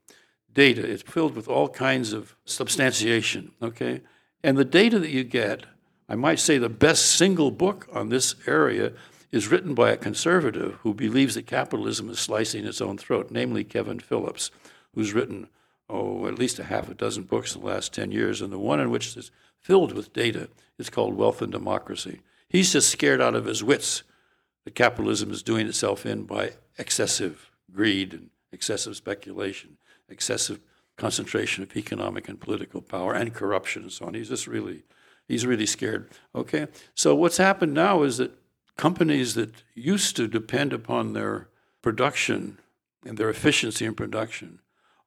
data, 0.54 0.86
it's 0.86 1.04
filled 1.04 1.36
with 1.36 1.48
all 1.48 1.70
kinds 1.70 2.14
of 2.14 2.36
substantiation, 2.46 3.52
okay? 3.62 4.02
And 4.44 4.58
the 4.58 4.66
data 4.66 5.00
that 5.00 5.10
you 5.10 5.24
get, 5.24 5.66
I 6.08 6.16
might 6.16 6.40
say 6.40 6.58
the 6.58 6.70
best 6.70 7.06
single 7.06 7.52
book 7.52 7.88
on 7.94 8.10
this 8.10 8.36
area 8.48 8.94
is 9.32 9.48
written 9.48 9.74
by 9.74 9.90
a 9.90 9.98
conservative 9.98 10.76
who 10.84 10.94
believes 10.94 11.36
that 11.36 11.48
capitalism 11.48 12.10
is 12.10 12.20
slicing 12.20 12.66
its 12.66 12.82
own 12.82 12.98
throat, 12.98 13.30
namely 13.32 13.64
Kevin 13.64 14.00
Phillips, 14.00 14.52
who's 14.94 15.14
written, 15.14 15.48
oh, 15.90 16.28
at 16.28 16.38
least 16.38 16.60
a 16.60 16.66
half 16.66 16.90
a 16.90 16.94
dozen 16.94 17.24
books 17.24 17.56
in 17.56 17.62
the 17.62 17.68
last 17.68 17.94
10 17.94 18.12
years, 18.12 18.42
and 18.42 18.54
the 18.54 18.60
one 18.60 18.80
in 18.80 18.92
which 18.92 19.18
is 19.18 19.32
filled 19.64 19.94
with 19.94 20.14
data 20.14 20.50
It's 20.78 20.90
called 20.90 21.16
Wealth 21.16 21.42
and 21.42 21.52
Democracy. 21.52 22.22
He's 22.50 22.74
just 22.74 22.90
scared 22.90 23.22
out 23.22 23.36
of 23.36 23.46
his 23.46 23.64
wits 23.64 24.04
that 24.66 24.76
capitalism 24.76 25.32
is 25.32 25.42
doing 25.42 25.68
itself 25.68 26.06
in 26.06 26.24
by 26.24 26.52
excessive 26.78 27.52
greed 27.72 28.14
and 28.14 28.30
excessive 28.52 28.96
speculation, 28.96 29.78
excessive 30.10 30.60
concentration 30.98 31.64
of 31.64 31.76
economic 31.76 32.28
and 32.28 32.40
political 32.40 32.82
power 32.82 33.14
and 33.14 33.34
corruption 33.34 33.84
and 33.84 33.92
so 33.92 34.06
on. 34.06 34.14
He's 34.14 34.30
just 34.30 34.48
really, 34.48 34.84
he's 35.28 35.46
really 35.46 35.66
scared. 35.66 36.10
Okay, 36.36 36.68
so 36.94 37.16
what's 37.16 37.38
happened 37.38 37.74
now 37.74 38.04
is 38.04 38.18
that 38.18 38.32
companies 38.78 39.34
that 39.36 39.64
used 39.74 40.16
to 40.18 40.28
depend 40.28 40.74
upon 40.74 41.14
their 41.14 41.48
production 41.82 42.60
and 43.06 43.18
their 43.18 43.30
efficiency 43.30 43.86
in 43.86 43.96
production 43.96 44.60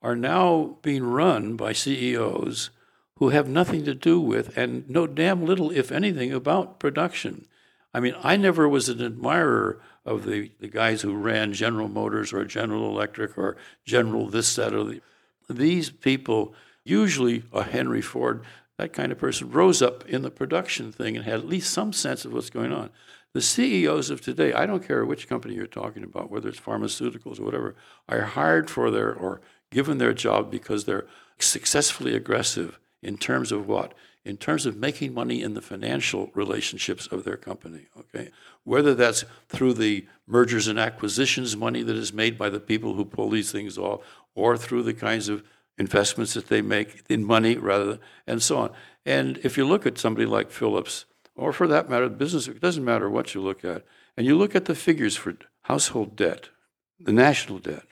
are 0.03 0.17
now 0.17 0.79
being 0.83 1.05
run 1.05 1.57
by 1.57 1.73
CEOs 1.73 2.71
who 3.19 3.31
have 3.31 3.49
nothing 3.49 3.85
to 3.85 3.95
do 3.95 4.21
with 4.21 4.57
and 4.57 4.89
know 4.89 5.07
damn 5.07 5.45
little, 5.45 5.71
if 5.71 5.91
anything, 5.91 6.33
about 6.33 6.79
production. 6.79 7.47
I 7.95 8.01
mean, 8.01 8.15
I 8.23 8.37
never 8.37 8.69
was 8.69 8.89
an 8.89 9.03
admirer 9.03 9.81
of 10.05 10.27
the, 10.27 10.53
the 10.61 10.69
guys 10.69 11.01
who 11.03 11.15
ran 11.15 11.55
General 11.55 11.89
Motors 11.89 12.33
or 12.33 12.45
General 12.45 12.91
Electric 12.91 13.39
or 13.39 13.57
General 13.85 14.29
this, 14.29 14.55
that, 14.57 14.75
or 14.75 14.85
the. 14.85 15.01
These 15.49 15.91
people, 15.91 16.55
usually 16.85 17.45
a 17.53 17.63
Henry 17.63 18.03
Ford, 18.03 18.45
that 18.79 18.93
kind 18.93 19.13
of 19.13 19.19
person, 19.19 19.51
rose 19.51 19.81
up 19.81 20.05
in 20.07 20.23
the 20.23 20.31
production 20.31 20.91
thing 20.91 21.17
and 21.17 21.25
had 21.25 21.35
at 21.35 21.49
least 21.49 21.73
some 21.73 21.93
sense 21.93 22.25
of 22.25 22.33
what's 22.33 22.51
going 22.51 22.73
on. 22.73 22.91
The 23.33 23.41
CEOs 23.41 24.11
of 24.11 24.21
today, 24.21 24.53
I 24.53 24.67
don't 24.67 24.87
care 24.87 25.05
which 25.05 25.29
company 25.29 25.55
you're 25.55 25.67
talking 25.67 26.03
about, 26.03 26.31
whether 26.31 26.49
it's 26.49 26.59
pharmaceuticals 26.59 27.39
or 27.39 27.45
whatever, 27.45 27.77
are 28.09 28.23
hired 28.23 28.69
for 28.69 28.91
their 28.91 29.15
or 29.15 29.41
given 29.71 29.99
their 29.99 30.13
job 30.13 30.51
because 30.51 30.85
they're 30.85 31.07
successfully 31.39 32.15
aggressive 32.15 32.79
in 33.03 33.17
terms 33.19 33.53
of 33.53 33.67
what? 33.67 33.95
In 34.25 34.37
terms 34.37 34.67
of 34.67 34.77
making 34.77 35.15
money 35.15 35.43
in 35.43 35.55
the 35.55 35.63
financial 35.63 36.31
relationships 36.35 37.07
of 37.07 37.25
their 37.25 37.37
company. 37.37 37.87
Okay, 37.99 38.31
whether 38.65 38.95
that's 38.95 39.25
through 39.49 39.75
the 39.75 40.07
mergers 40.27 40.67
and 40.67 40.79
acquisitions 40.79 41.57
money 41.57 41.83
that 41.83 41.97
is 41.97 42.13
made 42.13 42.37
by 42.37 42.51
the 42.51 42.61
people 42.61 42.95
who 42.95 43.05
pull 43.05 43.31
these 43.31 43.53
things 43.53 43.79
off, 43.79 44.01
or 44.35 44.57
through 44.57 44.83
the 44.83 44.95
kinds 44.95 45.29
of 45.29 45.45
investments 45.79 46.35
that 46.35 46.49
they 46.49 46.63
make 46.63 47.05
in 47.09 47.25
money 47.25 47.57
rather 47.57 47.99
and 48.27 48.43
so 48.43 48.59
on. 48.59 48.71
And 49.05 49.39
if 49.45 49.57
you 49.57 49.67
look 49.67 49.87
at 49.87 49.99
somebody 49.99 50.27
like 50.27 50.51
Phillips, 50.51 51.05
or 51.37 51.53
for 51.53 51.69
that 51.69 51.89
matter, 51.89 52.09
the 52.09 52.17
business, 52.17 52.49
it 52.49 52.61
doesn't 52.61 52.85
matter 52.85 53.09
what 53.11 53.35
you 53.35 53.41
look 53.41 53.65
at, 53.65 53.85
and 54.17 54.27
you 54.27 54.37
look 54.37 54.57
at 54.57 54.65
the 54.65 54.75
figures 54.75 55.17
for 55.17 55.37
household 55.63 56.17
debt, 56.17 56.49
the 56.99 57.13
national 57.13 57.59
debt, 57.59 57.85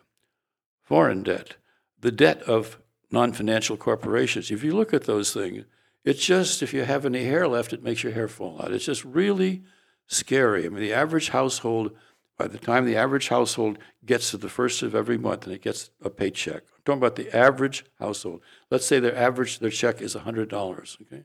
foreign 0.83 1.23
debt, 1.23 1.57
the 2.01 2.11
debt 2.11 2.43
of 2.43 2.79
non 3.11 3.33
financial 3.33 3.77
corporations, 3.77 4.51
if 4.51 4.65
you 4.65 4.75
look 4.75 4.93
at 4.93 5.05
those 5.05 5.33
things, 5.33 5.65
it's 6.05 6.25
just 6.25 6.63
if 6.63 6.75
you 6.75 6.85
have 6.85 7.07
any 7.07 7.25
hair 7.25 7.49
left, 7.49 7.73
it 7.73 7.83
makes 7.83 8.03
your 8.03 8.13
hair 8.13 8.29
fall 8.29 8.61
out. 8.63 8.73
It's 8.73 8.85
just 8.85 9.05
really 9.05 9.65
scary. 10.07 10.67
I 10.67 10.69
mean, 10.69 10.83
the 10.83 10.93
average 10.93 11.31
household, 11.31 11.93
by 12.37 12.47
the 12.47 12.59
time 12.59 12.85
the 12.85 12.97
average 12.97 13.29
household 13.29 13.79
gets 14.05 14.31
to 14.31 14.37
the 14.37 14.51
first 14.51 14.83
of 14.83 14.95
every 14.95 15.17
month 15.17 15.45
and 15.45 15.55
it 15.55 15.63
gets 15.63 15.91
a 16.03 16.11
paycheck, 16.11 16.63
I'm 16.63 16.83
talking 16.85 16.99
about 16.99 17.17
the 17.17 17.35
average 17.35 17.85
household. 17.99 18.43
Let's 18.71 18.87
say 18.87 19.01
their 19.01 19.17
average, 19.17 19.61
their 19.61 19.71
check 19.71 20.03
is 20.03 20.15
$100, 20.15 21.01
okay? 21.03 21.25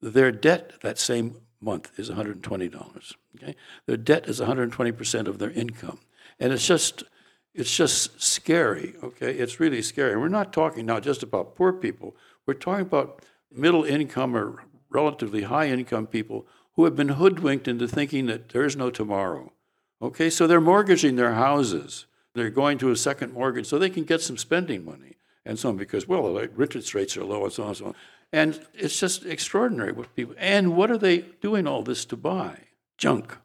Their 0.00 0.30
debt 0.30 0.74
that 0.82 0.98
same 0.98 1.38
month 1.60 1.98
is 1.98 2.08
$120, 2.08 3.14
okay? 3.36 3.56
Their 3.86 3.96
debt 3.96 4.28
is 4.28 4.40
120% 4.40 5.26
of 5.26 5.38
their 5.38 5.50
income. 5.50 5.98
And 6.38 6.52
it's 6.52 6.66
just, 6.66 7.02
it's 7.60 7.76
just 7.76 8.20
scary, 8.20 8.94
okay? 9.02 9.32
It's 9.32 9.60
really 9.60 9.82
scary. 9.82 10.12
And 10.12 10.20
we're 10.20 10.28
not 10.28 10.52
talking 10.52 10.86
now 10.86 10.98
just 10.98 11.22
about 11.22 11.54
poor 11.54 11.72
people. 11.72 12.16
We're 12.46 12.54
talking 12.54 12.86
about 12.86 13.22
middle 13.52 13.84
income 13.84 14.36
or 14.36 14.64
relatively 14.88 15.42
high 15.42 15.68
income 15.68 16.06
people 16.06 16.46
who 16.74 16.84
have 16.84 16.96
been 16.96 17.10
hoodwinked 17.10 17.68
into 17.68 17.86
thinking 17.86 18.26
that 18.26 18.48
there 18.48 18.64
is 18.64 18.76
no 18.76 18.90
tomorrow. 18.90 19.52
Okay, 20.02 20.30
so 20.30 20.46
they're 20.46 20.60
mortgaging 20.60 21.16
their 21.16 21.34
houses. 21.34 22.06
They're 22.34 22.50
going 22.50 22.78
to 22.78 22.90
a 22.90 22.96
second 22.96 23.34
mortgage 23.34 23.66
so 23.66 23.78
they 23.78 23.90
can 23.90 24.04
get 24.04 24.22
some 24.22 24.38
spending 24.38 24.84
money 24.84 25.16
and 25.44 25.58
so 25.58 25.68
on 25.68 25.76
because, 25.76 26.08
well, 26.08 26.32
the 26.32 26.50
interest 26.58 26.94
rates 26.94 27.16
are 27.16 27.24
low 27.24 27.44
and 27.44 27.52
so 27.52 27.64
on 27.64 27.68
and 27.68 27.76
so 27.76 27.86
on. 27.86 27.94
And 28.32 28.66
it's 28.74 28.98
just 28.98 29.26
extraordinary 29.26 29.92
what 29.92 30.14
people, 30.14 30.34
and 30.38 30.76
what 30.76 30.90
are 30.90 30.98
they 30.98 31.18
doing 31.42 31.66
all 31.66 31.82
this 31.82 32.04
to 32.06 32.16
buy? 32.16 32.68
Junk, 32.96 33.36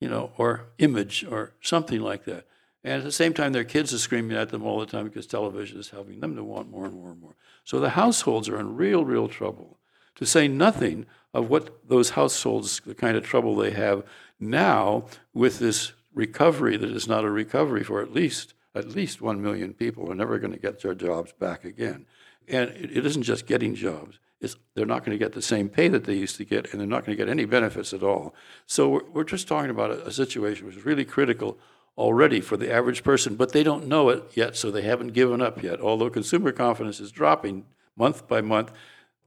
you 0.00 0.08
know, 0.08 0.32
or 0.36 0.64
image 0.78 1.24
or 1.28 1.52
something 1.60 2.00
like 2.00 2.24
that. 2.24 2.46
And 2.84 2.94
at 2.94 3.04
the 3.04 3.12
same 3.12 3.32
time, 3.32 3.52
their 3.52 3.64
kids 3.64 3.94
are 3.94 3.98
screaming 3.98 4.36
at 4.36 4.48
them 4.48 4.64
all 4.64 4.80
the 4.80 4.86
time 4.86 5.04
because 5.04 5.26
television 5.26 5.78
is 5.78 5.90
helping 5.90 6.20
them 6.20 6.34
to 6.34 6.42
want 6.42 6.70
more 6.70 6.84
and 6.84 6.94
more 6.94 7.10
and 7.10 7.20
more. 7.20 7.36
So 7.64 7.78
the 7.78 7.90
households 7.90 8.48
are 8.48 8.58
in 8.58 8.76
real, 8.76 9.04
real 9.04 9.28
trouble. 9.28 9.78
To 10.16 10.26
say 10.26 10.48
nothing 10.48 11.06
of 11.32 11.48
what 11.48 11.88
those 11.88 12.10
households, 12.10 12.80
the 12.80 12.94
kind 12.94 13.16
of 13.16 13.24
trouble 13.24 13.54
they 13.54 13.70
have 13.70 14.04
now 14.40 15.04
with 15.32 15.58
this 15.58 15.92
recovery 16.14 16.76
that 16.76 16.90
is 16.90 17.08
not 17.08 17.24
a 17.24 17.30
recovery 17.30 17.82
for 17.84 18.02
at 18.02 18.12
least 18.12 18.54
at 18.74 18.88
least 18.88 19.20
one 19.20 19.42
million 19.42 19.74
people 19.74 20.10
are 20.10 20.14
never 20.14 20.38
going 20.38 20.52
to 20.52 20.58
get 20.58 20.80
their 20.80 20.94
jobs 20.94 21.32
back 21.32 21.64
again. 21.64 22.06
And 22.48 22.70
it, 22.70 23.04
isn't 23.04 23.22
just 23.22 23.46
getting 23.46 23.74
jobs; 23.74 24.18
it's, 24.40 24.56
they're 24.74 24.86
not 24.86 25.04
going 25.04 25.16
to 25.16 25.22
get 25.22 25.34
the 25.34 25.42
same 25.42 25.68
pay 25.68 25.88
that 25.88 26.04
they 26.04 26.14
used 26.14 26.36
to 26.36 26.44
get, 26.44 26.72
and 26.72 26.80
they're 26.80 26.88
not 26.88 27.04
going 27.04 27.16
to 27.16 27.22
get 27.22 27.30
any 27.30 27.44
benefits 27.44 27.92
at 27.92 28.02
all. 28.02 28.34
So 28.66 28.88
we're, 28.88 29.10
we're 29.12 29.24
just 29.24 29.46
talking 29.46 29.70
about 29.70 29.90
a, 29.90 30.06
a 30.06 30.10
situation 30.10 30.66
which 30.66 30.76
is 30.76 30.86
really 30.86 31.04
critical 31.04 31.58
already 31.96 32.40
for 32.40 32.56
the 32.56 32.72
average 32.72 33.02
person, 33.02 33.34
but 33.34 33.52
they 33.52 33.62
don't 33.62 33.86
know 33.86 34.08
it 34.08 34.24
yet, 34.34 34.56
so 34.56 34.70
they 34.70 34.82
haven't 34.82 35.08
given 35.08 35.42
up 35.42 35.62
yet. 35.62 35.80
Although 35.80 36.10
consumer 36.10 36.52
confidence 36.52 37.00
is 37.00 37.12
dropping 37.12 37.66
month 37.96 38.26
by 38.26 38.40
month, 38.40 38.72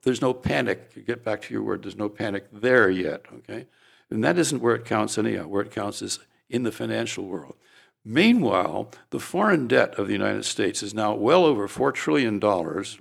there's 0.03 0.21
no 0.21 0.33
panic. 0.33 0.91
You 0.95 1.01
get 1.01 1.23
back 1.23 1.41
to 1.43 1.53
your 1.53 1.63
word, 1.63 1.83
there's 1.83 1.95
no 1.95 2.09
panic 2.09 2.47
there 2.51 2.89
yet, 2.89 3.25
okay? 3.33 3.67
And 4.09 4.23
that 4.23 4.37
isn't 4.37 4.61
where 4.61 4.75
it 4.75 4.85
counts 4.85 5.17
anyhow. 5.17 5.47
Where 5.47 5.63
it 5.63 5.71
counts 5.71 6.01
is 6.01 6.19
in 6.49 6.63
the 6.63 6.71
financial 6.71 7.25
world. 7.25 7.55
Meanwhile, 8.03 8.91
the 9.09 9.19
foreign 9.19 9.67
debt 9.67 9.95
of 9.95 10.05
the 10.05 10.13
United 10.13 10.45
States 10.45 10.83
is 10.83 10.93
now 10.93 11.15
well 11.15 11.43
over 11.43 11.67
$4 11.67 11.91
trillion. 11.91 12.39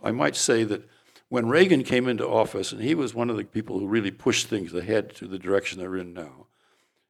I 0.02 0.10
might 0.12 0.34
say 0.34 0.64
that 0.64 0.88
when 1.28 1.48
Reagan 1.48 1.84
came 1.84 2.08
into 2.08 2.26
office, 2.26 2.72
and 2.72 2.80
he 2.80 2.94
was 2.94 3.14
one 3.14 3.28
of 3.28 3.36
the 3.36 3.44
people 3.44 3.78
who 3.78 3.86
really 3.86 4.10
pushed 4.10 4.46
things 4.46 4.72
ahead 4.72 5.14
to 5.16 5.26
the 5.26 5.38
direction 5.38 5.78
they're 5.78 5.96
in 5.96 6.14
now, 6.14 6.46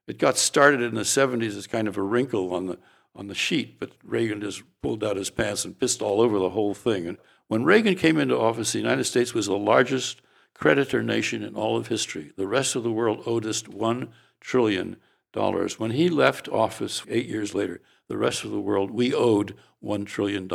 it 0.07 0.19
got 0.19 0.37
started 0.37 0.83
in 0.83 0.95
the 0.95 1.03
70s 1.03 1.57
as 1.57 1.67
kind 1.67 1.89
of 1.89 1.97
a 1.97 2.03
wrinkle 2.03 2.55
on 2.55 2.67
the, 2.67 2.79
on 3.15 3.29
the 3.29 3.35
sheet, 3.35 3.79
but 3.79 3.93
Reagan 4.05 4.41
just 4.41 4.63
pulled 4.83 5.03
out 5.05 5.17
his 5.17 5.31
pants 5.31 5.65
and 5.65 5.79
pissed 5.79 6.03
all 6.03 6.21
over 6.21 6.39
the 6.39 6.51
whole 6.51 6.75
thing. 6.75 7.07
And 7.07 7.19
when 7.49 7.65
Reagan 7.65 7.95
came 7.95 8.19
into 8.19 8.39
office, 8.39 8.73
the 8.73 8.79
United 8.79 9.05
States 9.05 9.35
was 9.35 9.47
the 9.47 9.57
largest 9.57 10.21
creditor 10.55 11.03
nation 11.03 11.43
in 11.43 11.55
all 11.55 11.77
of 11.77 11.89
history. 11.89 12.33
The 12.37 12.47
rest 12.47 12.77
of 12.77 12.83
the 12.83 12.93
world 12.93 13.23
owed 13.27 13.47
us 13.47 13.63
$1 13.63 14.09
trillion. 14.41 14.97
When 15.33 15.91
he 15.91 16.09
left 16.09 16.49
office 16.49 17.03
eight 17.09 17.27
years 17.27 17.55
later, 17.55 17.81
the 18.09 18.17
rest 18.17 18.45
of 18.45 18.51
the 18.51 18.61
world, 18.61 18.91
we 18.91 19.13
owed 19.13 19.57
$1 19.83 20.07
trillion. 20.07 20.49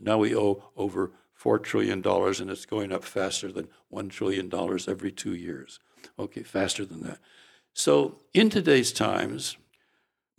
Now 0.00 0.18
we 0.18 0.36
owe 0.36 0.64
over 0.76 1.12
$4 1.40 1.62
trillion, 1.62 2.02
and 2.04 2.50
it's 2.50 2.66
going 2.66 2.92
up 2.92 3.04
faster 3.04 3.50
than 3.50 3.68
$1 3.92 4.10
trillion 4.10 4.50
every 4.88 5.12
two 5.12 5.34
years. 5.34 5.80
Okay, 6.18 6.42
faster 6.42 6.84
than 6.84 7.02
that. 7.02 7.18
So 7.76 8.16
in 8.32 8.48
today's 8.48 8.90
times, 8.90 9.58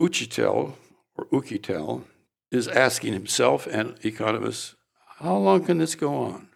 Uchitel 0.02 0.74
or 1.16 1.26
Ukitel 1.26 2.02
is 2.50 2.66
asking 2.66 3.12
himself 3.12 3.68
and 3.68 3.96
economists, 4.04 4.74
how 5.20 5.36
long 5.36 5.64
can 5.64 5.78
this 5.78 5.94
go 5.94 6.16
on? 6.16 6.48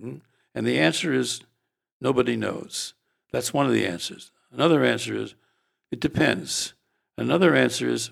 Hmm? 0.00 0.16
And 0.52 0.66
the 0.66 0.80
answer 0.80 1.12
is 1.12 1.42
nobody 2.00 2.34
knows. 2.34 2.94
That's 3.30 3.54
one 3.54 3.66
of 3.66 3.72
the 3.72 3.86
answers. 3.86 4.32
Another 4.50 4.84
answer 4.84 5.14
is 5.14 5.36
it 5.92 6.00
depends. 6.00 6.74
Another 7.16 7.54
answer 7.54 7.88
is 7.88 8.10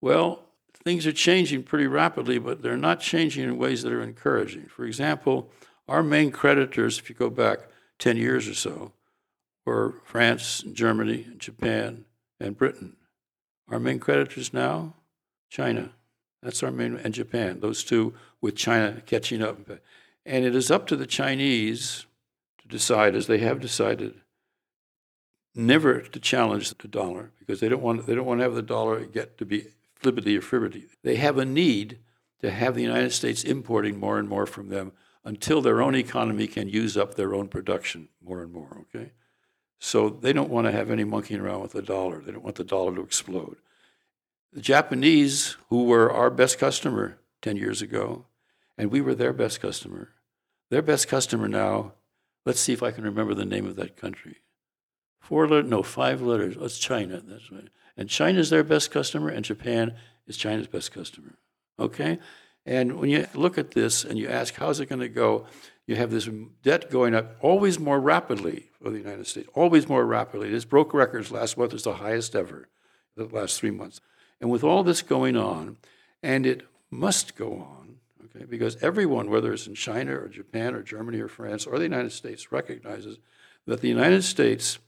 well, 0.00 0.46
things 0.84 1.06
are 1.06 1.12
changing 1.12 1.62
pretty 1.62 1.86
rapidly, 1.86 2.38
but 2.38 2.62
they're 2.62 2.76
not 2.76 2.98
changing 2.98 3.44
in 3.44 3.56
ways 3.56 3.82
that 3.82 3.92
are 3.92 4.02
encouraging. 4.02 4.66
For 4.66 4.84
example, 4.84 5.52
our 5.86 6.02
main 6.02 6.32
creditors, 6.32 6.98
if 6.98 7.08
you 7.08 7.14
go 7.14 7.30
back 7.30 7.60
10 8.00 8.16
years 8.16 8.48
or 8.48 8.54
so, 8.54 8.92
were 9.66 10.00
France, 10.04 10.64
Germany, 10.72 11.26
Japan, 11.36 12.06
and 12.40 12.56
Britain. 12.56 12.96
Our 13.68 13.80
main 13.80 13.98
creditors 13.98 14.54
now, 14.54 14.94
China. 15.50 15.90
That's 16.42 16.62
our 16.62 16.70
main, 16.70 16.96
and 16.96 17.12
Japan. 17.12 17.60
Those 17.60 17.82
two, 17.84 18.14
with 18.40 18.54
China 18.54 19.02
catching 19.04 19.42
up. 19.42 19.58
And 20.24 20.44
it 20.44 20.54
is 20.54 20.70
up 20.70 20.86
to 20.86 20.96
the 20.96 21.06
Chinese 21.06 22.06
to 22.58 22.68
decide, 22.68 23.14
as 23.16 23.26
they 23.26 23.38
have 23.38 23.60
decided, 23.60 24.14
never 25.54 26.00
to 26.00 26.20
challenge 26.20 26.72
the 26.74 26.88
dollar 26.88 27.32
because 27.38 27.60
they 27.60 27.68
don't 27.68 27.82
want 27.82 28.06
they 28.06 28.14
don't 28.14 28.26
want 28.26 28.40
to 28.40 28.44
have 28.44 28.54
the 28.54 28.62
dollar 28.62 29.04
get 29.06 29.38
to 29.38 29.44
be 29.46 29.66
flippity 29.94 30.36
or 30.36 30.42
fribbity. 30.42 30.84
They 31.02 31.16
have 31.16 31.38
a 31.38 31.44
need 31.44 31.98
to 32.40 32.50
have 32.50 32.74
the 32.74 32.82
United 32.82 33.12
States 33.12 33.42
importing 33.42 33.98
more 33.98 34.18
and 34.18 34.28
more 34.28 34.46
from 34.46 34.68
them 34.68 34.92
until 35.24 35.62
their 35.62 35.80
own 35.82 35.94
economy 35.94 36.46
can 36.46 36.68
use 36.68 36.96
up 36.96 37.14
their 37.14 37.34
own 37.34 37.48
production 37.48 38.08
more 38.22 38.42
and 38.42 38.52
more. 38.52 38.84
Okay. 38.94 39.12
So 39.78 40.08
they 40.08 40.32
don't 40.32 40.50
want 40.50 40.66
to 40.66 40.72
have 40.72 40.90
any 40.90 41.04
monkeying 41.04 41.40
around 41.40 41.60
with 41.62 41.72
the 41.72 41.82
dollar. 41.82 42.20
They 42.20 42.32
don't 42.32 42.44
want 42.44 42.56
the 42.56 42.64
dollar 42.64 42.94
to 42.94 43.02
explode. 43.02 43.56
The 44.52 44.60
Japanese, 44.60 45.56
who 45.68 45.84
were 45.84 46.10
our 46.10 46.30
best 46.30 46.58
customer 46.58 47.18
10 47.42 47.56
years 47.56 47.82
ago, 47.82 48.24
and 48.78 48.90
we 48.90 49.00
were 49.00 49.14
their 49.14 49.32
best 49.32 49.60
customer, 49.60 50.10
their 50.70 50.82
best 50.82 51.08
customer 51.08 51.48
now, 51.48 51.92
let's 52.44 52.60
see 52.60 52.72
if 52.72 52.82
I 52.82 52.90
can 52.90 53.04
remember 53.04 53.34
the 53.34 53.44
name 53.44 53.66
of 53.66 53.76
that 53.76 53.96
country. 53.96 54.36
Four 55.20 55.48
letters, 55.48 55.70
no, 55.70 55.82
five 55.82 56.22
letters. 56.22 56.54
Oh, 56.56 56.60
that's 56.60 56.78
China. 56.78 57.20
That's 57.24 57.50
right. 57.50 57.68
And 57.96 58.08
China 58.08 58.38
is 58.38 58.50
their 58.50 58.64
best 58.64 58.90
customer, 58.90 59.28
and 59.28 59.44
Japan 59.44 59.94
is 60.26 60.36
China's 60.36 60.68
best 60.68 60.92
customer. 60.92 61.38
Okay? 61.78 62.18
And 62.64 62.98
when 62.98 63.10
you 63.10 63.26
look 63.34 63.58
at 63.58 63.72
this 63.72 64.04
and 64.04 64.18
you 64.18 64.28
ask, 64.28 64.54
how's 64.54 64.80
it 64.80 64.88
going 64.88 65.00
to 65.00 65.08
go? 65.08 65.46
You 65.86 65.96
have 65.96 66.10
this 66.10 66.28
debt 66.62 66.90
going 66.90 67.14
up 67.14 67.36
always 67.40 67.78
more 67.78 68.00
rapidly 68.00 68.70
for 68.82 68.90
the 68.90 68.98
United 68.98 69.26
States, 69.26 69.48
always 69.54 69.88
more 69.88 70.04
rapidly. 70.04 70.50
This 70.50 70.64
broke 70.64 70.92
records 70.92 71.30
last 71.30 71.56
month 71.56 71.72
was 71.72 71.84
the 71.84 71.94
highest 71.94 72.34
ever, 72.34 72.68
the 73.16 73.24
last 73.24 73.60
three 73.60 73.70
months. 73.70 74.00
And 74.40 74.50
with 74.50 74.64
all 74.64 74.82
this 74.82 75.02
going 75.02 75.36
on, 75.36 75.78
and 76.22 76.44
it 76.44 76.66
must 76.90 77.36
go 77.36 77.52
on, 77.54 77.96
okay, 78.24 78.44
because 78.44 78.76
everyone, 78.82 79.30
whether 79.30 79.52
it's 79.52 79.66
in 79.66 79.74
China 79.74 80.18
or 80.18 80.28
Japan 80.28 80.74
or 80.74 80.82
Germany 80.82 81.20
or 81.20 81.28
France 81.28 81.66
or 81.66 81.78
the 81.78 81.84
United 81.84 82.12
States, 82.12 82.50
recognizes 82.50 83.18
that 83.66 83.80
the 83.80 83.88
United 83.88 84.22
States 84.22 84.78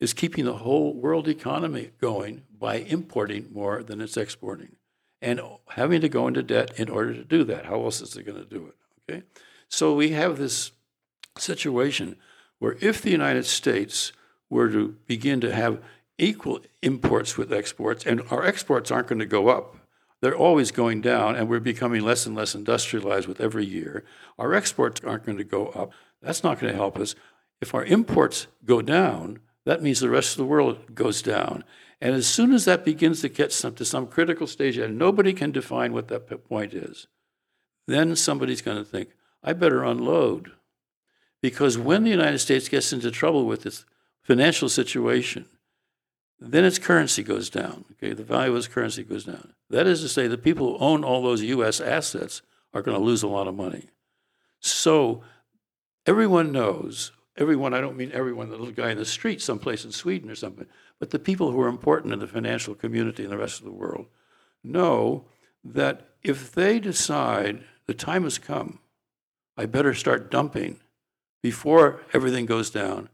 is 0.00 0.12
keeping 0.12 0.44
the 0.44 0.58
whole 0.58 0.92
world 0.94 1.28
economy 1.28 1.90
going 2.00 2.42
by 2.58 2.76
importing 2.76 3.48
more 3.52 3.82
than 3.82 4.00
it's 4.00 4.16
exporting 4.16 4.76
and 5.20 5.40
having 5.70 6.00
to 6.00 6.08
go 6.08 6.28
into 6.28 6.42
debt 6.42 6.78
in 6.78 6.88
order 6.88 7.14
to 7.14 7.24
do 7.24 7.44
that. 7.44 7.66
How 7.66 7.82
else 7.82 8.00
is 8.00 8.16
it 8.16 8.24
going 8.24 8.38
to 8.38 8.44
do 8.44 8.66
it? 8.66 9.12
Okay? 9.12 9.22
So 9.68 9.94
we 9.94 10.10
have 10.10 10.38
this 10.38 10.72
situation 11.36 12.16
where 12.58 12.76
if 12.80 13.00
the 13.02 13.10
United 13.10 13.46
States 13.46 14.12
were 14.50 14.68
to 14.70 14.96
begin 15.06 15.40
to 15.40 15.54
have 15.54 15.82
equal 16.16 16.60
imports 16.82 17.36
with 17.36 17.52
exports, 17.52 18.04
and 18.04 18.22
our 18.30 18.44
exports 18.44 18.90
aren't 18.90 19.08
going 19.08 19.20
to 19.20 19.26
go 19.26 19.48
up, 19.48 19.76
they're 20.20 20.36
always 20.36 20.72
going 20.72 21.00
down, 21.00 21.36
and 21.36 21.48
we're 21.48 21.60
becoming 21.60 22.02
less 22.02 22.26
and 22.26 22.34
less 22.34 22.54
industrialized 22.54 23.28
with 23.28 23.40
every 23.40 23.64
year. 23.64 24.04
Our 24.36 24.52
exports 24.52 25.00
aren't 25.04 25.24
going 25.24 25.38
to 25.38 25.44
go 25.44 25.68
up. 25.68 25.92
That's 26.20 26.42
not 26.42 26.58
going 26.58 26.72
to 26.72 26.76
help 26.76 26.98
us. 26.98 27.14
If 27.60 27.72
our 27.74 27.84
imports 27.84 28.48
go 28.64 28.82
down, 28.82 29.38
that 29.64 29.82
means 29.82 30.00
the 30.00 30.10
rest 30.10 30.32
of 30.32 30.38
the 30.38 30.44
world 30.44 30.94
goes 30.94 31.22
down. 31.22 31.62
And 32.00 32.14
as 32.14 32.26
soon 32.26 32.52
as 32.52 32.64
that 32.64 32.84
begins 32.84 33.20
to 33.20 33.28
get 33.28 33.52
some, 33.52 33.74
to 33.76 33.84
some 33.84 34.06
critical 34.08 34.46
stage, 34.46 34.76
and 34.76 34.98
nobody 34.98 35.32
can 35.32 35.52
define 35.52 35.92
what 35.92 36.08
that 36.08 36.48
point 36.48 36.74
is, 36.74 37.06
then 37.86 38.16
somebody's 38.16 38.62
going 38.62 38.78
to 38.78 38.84
think, 38.84 39.10
I 39.42 39.52
better 39.52 39.84
unload. 39.84 40.52
Because 41.40 41.78
when 41.78 42.04
the 42.04 42.10
United 42.10 42.38
States 42.38 42.68
gets 42.68 42.92
into 42.92 43.10
trouble 43.10 43.46
with 43.46 43.64
its 43.64 43.84
financial 44.22 44.68
situation, 44.68 45.46
then 46.40 46.64
its 46.64 46.78
currency 46.78 47.22
goes 47.22 47.50
down. 47.50 47.84
Okay, 47.92 48.12
the 48.12 48.24
value 48.24 48.52
of 48.52 48.58
its 48.58 48.68
currency 48.68 49.02
goes 49.02 49.24
down. 49.24 49.54
That 49.70 49.86
is 49.86 50.00
to 50.02 50.08
say, 50.08 50.26
the 50.26 50.38
people 50.38 50.78
who 50.78 50.84
own 50.84 51.04
all 51.04 51.22
those 51.22 51.42
U.S. 51.42 51.80
assets 51.80 52.42
are 52.72 52.82
going 52.82 52.96
to 52.96 53.02
lose 53.02 53.22
a 53.22 53.28
lot 53.28 53.48
of 53.48 53.54
money. 53.54 53.88
So 54.60 55.22
everyone 56.06 56.52
knows. 56.52 57.12
Everyone, 57.36 57.72
I 57.72 57.80
don't 57.80 57.96
mean 57.96 58.10
everyone, 58.12 58.50
the 58.50 58.56
little 58.56 58.74
guy 58.74 58.90
in 58.90 58.98
the 58.98 59.04
street, 59.04 59.40
someplace 59.40 59.84
in 59.84 59.92
Sweden 59.92 60.28
or 60.28 60.34
something, 60.34 60.66
but 60.98 61.10
the 61.10 61.20
people 61.20 61.52
who 61.52 61.60
are 61.60 61.68
important 61.68 62.12
in 62.12 62.18
the 62.18 62.26
financial 62.26 62.74
community 62.74 63.22
in 63.22 63.30
the 63.30 63.38
rest 63.38 63.60
of 63.60 63.64
the 63.64 63.72
world 63.72 64.06
know 64.64 65.26
that 65.62 66.08
if 66.24 66.52
they 66.52 66.80
decide 66.80 67.62
the 67.86 67.94
time 67.94 68.24
has 68.24 68.38
come, 68.38 68.80
I 69.58 69.66
better 69.66 69.92
start 69.92 70.30
dumping 70.30 70.78
before 71.42 72.00
everything 72.12 72.46
goes 72.46 72.70
down, 72.70 73.08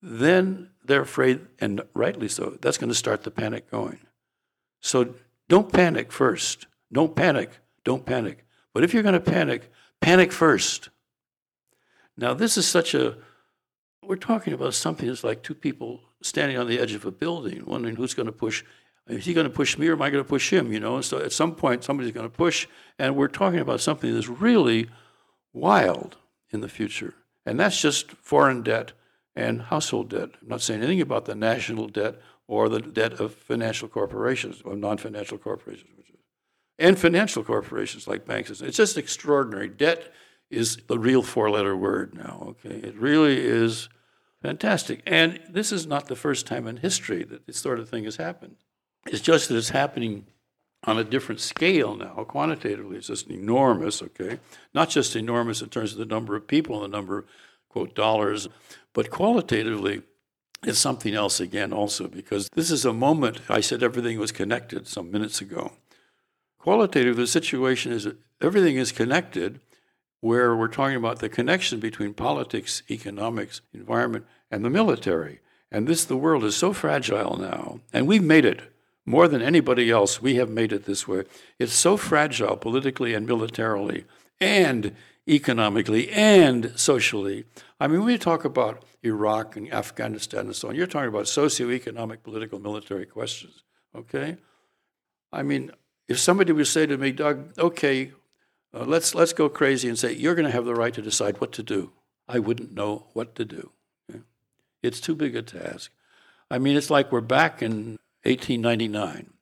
then 0.00 0.70
they're 0.82 1.02
afraid, 1.02 1.40
and 1.60 1.82
rightly 1.94 2.26
so, 2.26 2.56
that's 2.62 2.78
going 2.78 2.88
to 2.88 2.94
start 2.94 3.22
the 3.22 3.30
panic 3.30 3.70
going. 3.70 3.98
So 4.80 5.14
don't 5.50 5.70
panic 5.70 6.10
first. 6.10 6.66
Don't 6.90 7.14
panic. 7.14 7.50
Don't 7.84 8.06
panic. 8.06 8.46
But 8.72 8.82
if 8.82 8.94
you're 8.94 9.02
going 9.02 9.12
to 9.12 9.20
panic, 9.20 9.70
panic 10.00 10.32
first. 10.32 10.88
Now, 12.16 12.32
this 12.32 12.56
is 12.56 12.66
such 12.66 12.94
a, 12.94 13.18
we're 14.02 14.16
talking 14.16 14.54
about 14.54 14.72
something 14.72 15.06
that's 15.06 15.22
like 15.22 15.42
two 15.42 15.54
people 15.54 16.00
standing 16.22 16.56
on 16.56 16.66
the 16.66 16.78
edge 16.78 16.94
of 16.94 17.04
a 17.04 17.10
building, 17.10 17.64
wondering 17.66 17.96
who's 17.96 18.14
going 18.14 18.26
to 18.26 18.32
push. 18.32 18.64
Is 19.06 19.26
he 19.26 19.34
going 19.34 19.46
to 19.46 19.52
push 19.52 19.76
me 19.76 19.88
or 19.88 19.92
am 19.92 20.02
I 20.02 20.08
going 20.08 20.24
to 20.24 20.28
push 20.28 20.50
him? 20.50 20.72
You 20.72 20.80
know, 20.80 21.02
so 21.02 21.18
at 21.18 21.32
some 21.32 21.54
point 21.54 21.84
somebody's 21.84 22.12
going 22.12 22.28
to 22.28 22.34
push, 22.34 22.66
and 22.98 23.16
we're 23.16 23.28
talking 23.28 23.60
about 23.60 23.80
something 23.82 24.14
that's 24.14 24.28
really 24.28 24.88
wild 25.52 26.16
in 26.50 26.60
the 26.60 26.68
future. 26.68 27.14
And 27.46 27.58
that's 27.58 27.80
just 27.80 28.12
foreign 28.12 28.62
debt 28.62 28.92
and 29.34 29.62
household 29.62 30.10
debt. 30.10 30.30
I'm 30.42 30.48
not 30.48 30.60
saying 30.60 30.80
anything 30.80 31.00
about 31.00 31.24
the 31.24 31.34
national 31.34 31.88
debt 31.88 32.20
or 32.46 32.68
the 32.68 32.80
debt 32.80 33.14
of 33.14 33.34
financial 33.34 33.88
corporations 33.88 34.60
or 34.64 34.76
non-financial 34.76 35.38
corporations, 35.38 35.88
and 36.78 36.98
financial 36.98 37.44
corporations 37.44 38.08
like 38.08 38.26
banks. 38.26 38.50
It's 38.60 38.76
just 38.76 38.98
extraordinary. 38.98 39.68
Debt 39.68 40.12
is 40.50 40.78
the 40.88 40.98
real 40.98 41.22
four-letter 41.22 41.76
word 41.76 42.14
now. 42.14 42.44
Okay, 42.48 42.74
it 42.74 42.96
really 42.96 43.38
is 43.38 43.88
fantastic. 44.42 45.02
And 45.06 45.38
this 45.48 45.70
is 45.70 45.86
not 45.86 46.06
the 46.08 46.16
first 46.16 46.46
time 46.46 46.66
in 46.66 46.78
history 46.78 47.22
that 47.24 47.46
this 47.46 47.58
sort 47.58 47.78
of 47.78 47.88
thing 47.88 48.04
has 48.04 48.16
happened. 48.16 48.56
It's 49.06 49.20
just 49.20 49.48
that 49.48 49.56
it's 49.56 49.70
happening 49.70 50.26
on 50.84 50.98
a 50.98 51.04
different 51.04 51.40
scale 51.40 51.94
now. 51.94 52.24
Quantitatively, 52.24 52.96
it's 52.96 53.08
just 53.08 53.30
enormous, 53.30 54.02
okay? 54.02 54.38
Not 54.74 54.88
just 54.88 55.14
enormous 55.14 55.60
in 55.62 55.68
terms 55.68 55.92
of 55.92 55.98
the 55.98 56.06
number 56.06 56.36
of 56.36 56.46
people 56.46 56.82
and 56.82 56.92
the 56.92 56.96
number 56.96 57.18
of, 57.18 57.24
quote, 57.68 57.94
dollars, 57.94 58.48
but 58.92 59.10
qualitatively, 59.10 60.02
it's 60.62 60.78
something 60.78 61.14
else 61.14 61.40
again, 61.40 61.72
also, 61.72 62.08
because 62.08 62.48
this 62.50 62.70
is 62.70 62.84
a 62.84 62.92
moment. 62.92 63.40
I 63.48 63.60
said 63.60 63.82
everything 63.82 64.18
was 64.18 64.32
connected 64.32 64.86
some 64.86 65.10
minutes 65.10 65.40
ago. 65.40 65.72
Qualitatively, 66.58 67.22
the 67.22 67.26
situation 67.26 67.92
is 67.92 68.08
everything 68.40 68.76
is 68.76 68.92
connected, 68.92 69.60
where 70.20 70.54
we're 70.54 70.68
talking 70.68 70.96
about 70.96 71.20
the 71.20 71.30
connection 71.30 71.80
between 71.80 72.12
politics, 72.12 72.82
economics, 72.90 73.62
environment, 73.72 74.26
and 74.50 74.64
the 74.64 74.70
military. 74.70 75.40
And 75.72 75.86
this, 75.86 76.04
the 76.04 76.16
world 76.16 76.44
is 76.44 76.56
so 76.56 76.72
fragile 76.72 77.38
now, 77.38 77.80
and 77.92 78.06
we've 78.06 78.22
made 78.22 78.44
it 78.44 78.69
more 79.10 79.28
than 79.28 79.42
anybody 79.42 79.90
else, 79.90 80.22
we 80.22 80.36
have 80.36 80.48
made 80.48 80.72
it 80.72 80.84
this 80.84 81.06
way. 81.08 81.24
It's 81.58 81.72
so 81.72 81.96
fragile 81.96 82.56
politically 82.56 83.12
and 83.12 83.26
militarily 83.26 84.04
and 84.40 84.94
economically 85.28 86.10
and 86.10 86.72
socially. 86.76 87.44
I 87.80 87.88
mean, 87.88 88.00
when 88.00 88.10
you 88.10 88.18
talk 88.18 88.44
about 88.44 88.84
Iraq 89.02 89.56
and 89.56 89.72
Afghanistan 89.72 90.46
and 90.46 90.56
so 90.56 90.68
on, 90.68 90.74
you're 90.74 90.86
talking 90.86 91.08
about 91.08 91.24
socioeconomic, 91.24 92.22
political, 92.22 92.58
military 92.58 93.06
questions, 93.06 93.64
okay? 93.94 94.36
I 95.32 95.42
mean, 95.42 95.72
if 96.08 96.18
somebody 96.18 96.52
would 96.52 96.66
say 96.66 96.86
to 96.86 96.96
me, 96.96 97.12
Doug, 97.12 97.58
okay, 97.58 98.12
uh, 98.72 98.84
let's, 98.84 99.14
let's 99.14 99.32
go 99.32 99.48
crazy 99.48 99.88
and 99.88 99.98
say, 99.98 100.12
you're 100.12 100.34
going 100.34 100.46
to 100.46 100.52
have 100.52 100.64
the 100.64 100.74
right 100.74 100.94
to 100.94 101.02
decide 101.02 101.40
what 101.40 101.52
to 101.52 101.62
do, 101.62 101.92
I 102.28 102.38
wouldn't 102.38 102.74
know 102.74 103.06
what 103.12 103.34
to 103.36 103.44
do. 103.44 103.72
Okay? 104.08 104.22
It's 104.82 105.00
too 105.00 105.14
big 105.14 105.34
a 105.34 105.42
task. 105.42 105.90
I 106.50 106.58
mean, 106.58 106.76
it's 106.76 106.90
like 106.90 107.12
we're 107.12 107.20
back 107.20 107.62
in 107.62 107.98
1899, 108.24 109.32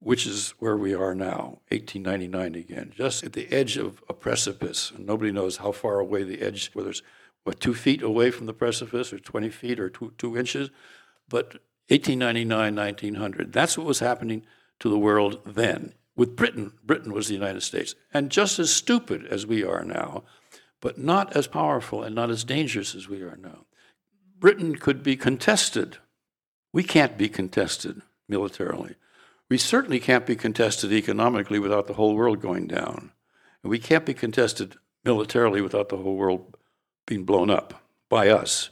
which 0.00 0.26
is 0.26 0.54
where 0.58 0.76
we 0.76 0.92
are 0.92 1.14
now, 1.14 1.60
1899 1.70 2.54
again, 2.56 2.92
just 2.96 3.22
at 3.22 3.32
the 3.32 3.50
edge 3.52 3.76
of 3.76 4.02
a 4.08 4.14
precipice. 4.14 4.90
And 4.90 5.06
nobody 5.06 5.30
knows 5.30 5.58
how 5.58 5.72
far 5.72 6.00
away 6.00 6.24
the 6.24 6.42
edge, 6.42 6.70
whether 6.74 6.90
it's 6.90 7.02
what, 7.44 7.60
two 7.60 7.74
feet 7.74 8.02
away 8.02 8.30
from 8.30 8.46
the 8.46 8.52
precipice 8.52 9.12
or 9.12 9.18
20 9.18 9.50
feet 9.50 9.78
or 9.78 9.88
two, 9.88 10.12
two 10.18 10.36
inches. 10.36 10.70
But 11.28 11.60
1899, 11.88 12.74
1900, 12.74 13.52
that's 13.52 13.78
what 13.78 13.86
was 13.86 14.00
happening 14.00 14.44
to 14.80 14.88
the 14.88 14.98
world 14.98 15.40
then. 15.46 15.94
With 16.16 16.34
Britain, 16.34 16.72
Britain 16.82 17.12
was 17.12 17.28
the 17.28 17.34
United 17.34 17.62
States. 17.62 17.94
And 18.12 18.30
just 18.30 18.58
as 18.58 18.74
stupid 18.74 19.24
as 19.26 19.46
we 19.46 19.62
are 19.62 19.84
now, 19.84 20.24
but 20.80 20.98
not 20.98 21.34
as 21.36 21.46
powerful 21.46 22.02
and 22.02 22.14
not 22.14 22.30
as 22.30 22.44
dangerous 22.44 22.94
as 22.94 23.08
we 23.08 23.22
are 23.22 23.36
now. 23.36 23.66
Britain 24.38 24.76
could 24.76 25.02
be 25.02 25.16
contested. 25.16 25.98
We 26.72 26.82
can't 26.82 27.16
be 27.16 27.28
contested 27.28 28.02
militarily. 28.28 28.96
We 29.48 29.58
certainly 29.58 30.00
can't 30.00 30.26
be 30.26 30.36
contested 30.36 30.92
economically 30.92 31.58
without 31.58 31.86
the 31.86 31.94
whole 31.94 32.14
world 32.14 32.40
going 32.40 32.66
down. 32.66 33.12
And 33.62 33.70
we 33.70 33.78
can't 33.78 34.04
be 34.04 34.14
contested 34.14 34.76
militarily 35.04 35.60
without 35.60 35.88
the 35.88 35.96
whole 35.96 36.16
world 36.16 36.56
being 37.06 37.24
blown 37.24 37.50
up 37.50 37.82
by 38.08 38.28
us. 38.28 38.70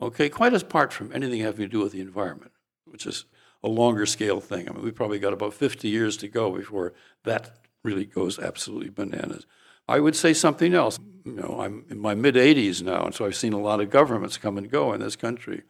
Okay, 0.00 0.28
quite 0.28 0.54
apart 0.54 0.92
from 0.92 1.12
anything 1.12 1.40
having 1.40 1.66
to 1.66 1.68
do 1.68 1.80
with 1.80 1.92
the 1.92 2.00
environment, 2.00 2.52
which 2.84 3.06
is 3.06 3.24
a 3.62 3.68
longer 3.68 4.06
scale 4.06 4.40
thing. 4.40 4.68
I 4.68 4.72
mean, 4.72 4.82
we've 4.82 4.94
probably 4.94 5.18
got 5.18 5.32
about 5.32 5.54
50 5.54 5.88
years 5.88 6.16
to 6.18 6.28
go 6.28 6.50
before 6.50 6.94
that 7.24 7.58
really 7.82 8.04
goes 8.04 8.38
absolutely 8.38 8.90
bananas. 8.90 9.46
I 9.88 10.00
would 10.00 10.16
say 10.16 10.32
something 10.32 10.74
else. 10.74 10.98
You 11.24 11.32
know, 11.32 11.60
I'm 11.60 11.84
in 11.90 11.98
my 11.98 12.14
mid 12.14 12.34
80s 12.34 12.82
now, 12.82 13.04
and 13.04 13.14
so 13.14 13.26
I've 13.26 13.36
seen 13.36 13.52
a 13.52 13.60
lot 13.60 13.80
of 13.80 13.90
governments 13.90 14.38
come 14.38 14.56
and 14.56 14.70
go 14.70 14.92
in 14.92 15.00
this 15.00 15.16
country 15.16 15.62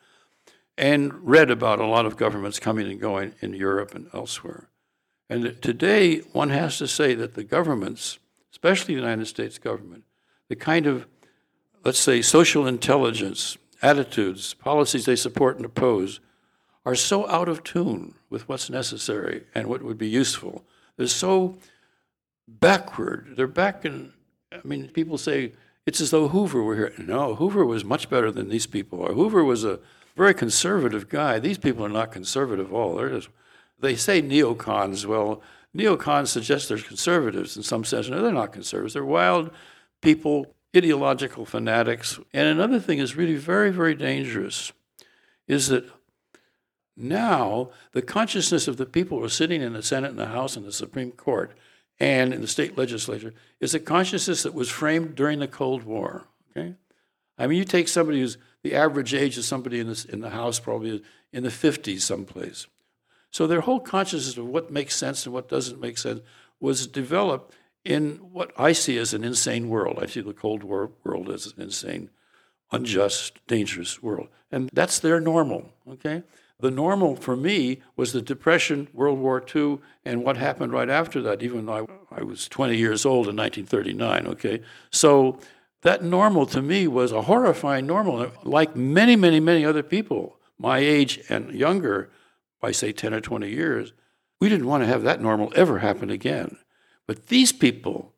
and 0.81 1.13
read 1.29 1.51
about 1.51 1.79
a 1.79 1.87
lot 1.87 2.07
of 2.07 2.17
governments 2.17 2.59
coming 2.59 2.91
and 2.91 2.99
going 2.99 3.35
in 3.43 3.53
Europe 3.53 3.95
and 3.95 4.09
elsewhere. 4.15 4.71
And 5.29 5.61
today, 5.61 6.21
one 6.33 6.49
has 6.49 6.79
to 6.79 6.89
say 6.89 7.15
that 7.15 7.35
the 7.35 7.45
governments, 7.45 8.19
especially 8.51 8.95
the 8.95 9.01
United 9.01 9.27
States 9.27 9.59
government, 9.59 10.05
the 10.49 10.57
kind 10.57 10.87
of, 10.87 11.07
let's 11.85 11.99
say, 11.99 12.23
social 12.23 12.67
intelligence, 12.67 13.59
attitudes, 13.83 14.55
policies 14.55 15.05
they 15.05 15.17
support 15.17 15.57
and 15.57 15.67
oppose, 15.67 16.19
are 16.87 16.95
so 16.95 17.29
out 17.29 17.51
of 17.51 17.63
tune 17.63 18.15
with 18.31 18.49
what's 18.49 18.71
necessary 18.71 19.45
and 19.55 19.67
what 19.67 19.83
would 19.83 19.99
be 19.99 20.09
useful. 20.09 20.65
They're 20.97 21.09
so 21.09 21.59
backward. 22.49 23.35
They're 23.37 23.47
back 23.47 23.85
in, 23.85 24.15
I 24.51 24.61
mean, 24.65 24.89
people 24.89 25.19
say 25.19 25.53
it's 25.85 26.01
as 26.01 26.11
though 26.11 26.29
Hoover 26.29 26.63
were 26.63 26.77
here. 26.77 26.95
No, 26.97 27.35
Hoover 27.35 27.67
was 27.67 27.85
much 27.85 28.09
better 28.09 28.33
than 28.33 28.49
these 28.49 28.67
people 28.67 29.05
are. 29.05 29.13
Hoover 29.13 29.45
was 29.45 29.63
a 29.63 29.79
very 30.21 30.35
conservative 30.35 31.09
guy. 31.09 31.39
These 31.39 31.57
people 31.57 31.83
are 31.83 31.89
not 31.89 32.13
conservative 32.13 32.67
at 32.67 32.75
all. 32.75 32.95
They're 32.95 33.09
just, 33.09 33.31
they 33.79 33.97
say 33.97 34.21
neocons. 34.21 35.07
Well, 35.07 35.41
neocons 35.75 36.27
suggest 36.29 36.69
they're 36.69 36.77
conservatives 36.77 37.57
in 37.57 37.63
some 37.63 37.85
sense. 37.85 38.11
No, 38.11 38.21
they're 38.21 38.31
not 38.31 38.53
conservatives. 38.53 38.93
They're 38.93 39.03
wild 39.03 39.51
people, 40.03 40.55
ideological 40.77 41.47
fanatics. 41.47 42.21
And 42.35 42.47
another 42.47 42.79
thing 42.79 42.99
is 42.99 43.17
really 43.17 43.37
very, 43.37 43.71
very 43.71 43.95
dangerous 43.95 44.73
is 45.49 45.69
that 45.69 45.89
now 46.99 47.71
the 47.93 48.03
consciousness 48.03 48.69
of 48.69 48.77
the 48.77 48.85
people 48.85 49.21
who 49.21 49.25
are 49.25 49.31
sitting 49.31 49.63
in 49.63 49.73
the 49.73 49.83
Senate 49.83 50.11
and 50.11 50.19
the 50.19 50.27
House 50.27 50.55
and 50.55 50.67
the 50.67 50.73
Supreme 50.73 51.13
Court 51.13 51.57
and 51.99 52.35
in 52.35 52.43
the 52.43 52.47
state 52.47 52.77
legislature 52.77 53.33
is 53.59 53.73
a 53.73 53.81
consciousness 53.81 54.43
that 54.43 54.53
was 54.53 54.69
framed 54.69 55.15
during 55.15 55.39
the 55.39 55.49
Cold 55.49 55.85
War. 55.85 56.27
Okay? 56.51 56.75
I 57.39 57.47
mean, 57.47 57.57
you 57.57 57.65
take 57.65 57.89
somebody 57.89 58.21
who's 58.21 58.37
the 58.63 58.75
average 58.75 59.15
age 59.15 59.39
of 59.39 59.45
somebody 59.45 59.81
in, 59.81 59.89
this, 59.89 60.05
in 60.05 60.21
the 60.21 60.31
house 60.31 60.61
probably 60.61 61.03
in 61.33 61.43
the 61.43 61.49
50s 61.49 62.01
someplace. 62.01 62.67
So 63.31 63.47
their 63.47 63.61
whole 63.61 63.81
consciousness 63.81 64.37
of 64.37 64.47
what 64.47 64.71
makes 64.71 64.97
sense 64.97 65.25
and 65.25 65.35
what 65.35 65.49
doesn't 65.49 65.81
make 65.81 65.99
sense 65.99 66.21
was 66.59 66.87
developed 66.87 67.55
in 67.85 68.17
what 68.33 68.53
I 68.57 68.73
see 68.73 68.99
as 68.99 69.15
an 69.15 69.25
insane 69.25 69.69
world. 69.69 69.99
I 70.01 70.07
see 70.07 70.21
the 70.21 70.35
Cold 70.35 70.63
War 70.63 70.91
world 71.05 71.31
as 71.31 71.47
an 71.47 71.63
insane, 71.63 72.11
unjust, 72.71 73.39
dangerous 73.47 74.03
world. 74.03 74.29
And 74.53 74.69
that's 74.73 74.99
their 74.99 75.21
normal, 75.21 75.71
okay? 75.89 76.23
The 76.59 76.71
normal 76.71 77.17
for 77.17 77.37
me 77.37 77.81
was 77.97 78.13
the 78.13 78.21
Depression, 78.21 78.89
World 78.93 79.19
War 79.19 79.43
II, 79.55 79.79
and 80.05 80.25
what 80.25 80.37
happened 80.37 80.73
right 80.73 80.91
after 80.91 81.23
that, 81.23 81.43
even 81.43 81.67
though 81.67 81.89
I, 82.11 82.21
I 82.21 82.23
was 82.23 82.49
20 82.49 82.77
years 82.77 83.07
old 83.07 83.29
in 83.29 83.37
1939, 83.37 84.27
okay? 84.27 84.61
So 84.91 85.39
that 85.83 86.03
normal 86.03 86.47
to 86.47 86.61
me 86.61 86.87
was 86.87 87.13
a 87.13 87.23
horrifying 87.23 87.87
normal. 87.87 88.31
Like 88.45 88.77
many, 88.77 89.17
many, 89.17 89.41
many 89.41 89.65
other 89.65 89.83
people 89.83 90.37
my 90.61 90.79
age 90.79 91.21
and 91.31 91.53
younger, 91.55 92.11
by 92.61 92.71
say 92.71 92.93
10 92.93 93.15
or 93.15 93.21
20 93.21 93.49
years, 93.49 93.95
we 94.41 94.51
didn't 94.51 94.67
want 94.67 94.83
to 94.83 94.87
have 94.87 95.03
that 95.03 95.21
normal 95.21 95.51
ever 95.57 95.79
happen 95.79 96.11
again. 96.11 96.59
But 97.07 97.29
these 97.29 97.51
people, 97.51 98.13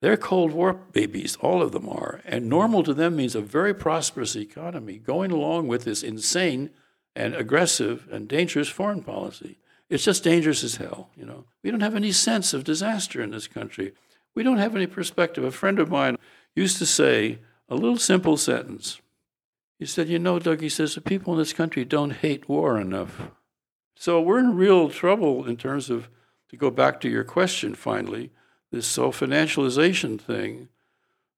they're 0.00 0.16
Cold 0.16 0.52
War 0.52 0.72
babies, 0.72 1.36
all 1.40 1.60
of 1.60 1.72
them 1.72 1.88
are. 1.88 2.20
And 2.24 2.48
normal 2.48 2.84
to 2.84 2.94
them 2.94 3.16
means 3.16 3.34
a 3.34 3.40
very 3.40 3.74
prosperous 3.74 4.36
economy 4.36 4.98
going 4.98 5.32
along 5.32 5.66
with 5.66 5.82
this 5.82 6.04
insane 6.04 6.70
and 7.16 7.34
aggressive 7.34 8.06
and 8.12 8.28
dangerous 8.28 8.68
foreign 8.68 9.02
policy. 9.02 9.58
It's 9.88 10.04
just 10.04 10.22
dangerous 10.22 10.62
as 10.62 10.76
hell, 10.76 11.10
you 11.16 11.26
know. 11.26 11.46
We 11.64 11.72
don't 11.72 11.80
have 11.80 11.96
any 11.96 12.12
sense 12.12 12.54
of 12.54 12.62
disaster 12.62 13.20
in 13.20 13.32
this 13.32 13.48
country. 13.48 13.92
We 14.36 14.44
don't 14.44 14.58
have 14.58 14.76
any 14.76 14.86
perspective. 14.86 15.42
A 15.42 15.50
friend 15.50 15.80
of 15.80 15.90
mine 15.90 16.16
used 16.54 16.78
to 16.78 16.86
say 16.86 17.38
a 17.68 17.74
little 17.74 17.98
simple 17.98 18.36
sentence. 18.36 19.00
He 19.78 19.86
said, 19.86 20.08
You 20.08 20.18
know, 20.18 20.38
Doug, 20.38 20.60
he 20.60 20.68
says, 20.68 20.94
the 20.94 21.00
people 21.00 21.32
in 21.32 21.38
this 21.38 21.52
country 21.52 21.84
don't 21.84 22.10
hate 22.10 22.48
war 22.48 22.78
enough. 22.78 23.30
So 23.96 24.20
we're 24.20 24.38
in 24.38 24.56
real 24.56 24.90
trouble 24.90 25.46
in 25.46 25.56
terms 25.56 25.90
of, 25.90 26.08
to 26.48 26.56
go 26.56 26.70
back 26.70 27.00
to 27.00 27.08
your 27.08 27.24
question 27.24 27.74
finally, 27.74 28.30
this 28.70 28.86
self 28.86 29.20
financialization 29.20 30.20
thing 30.20 30.68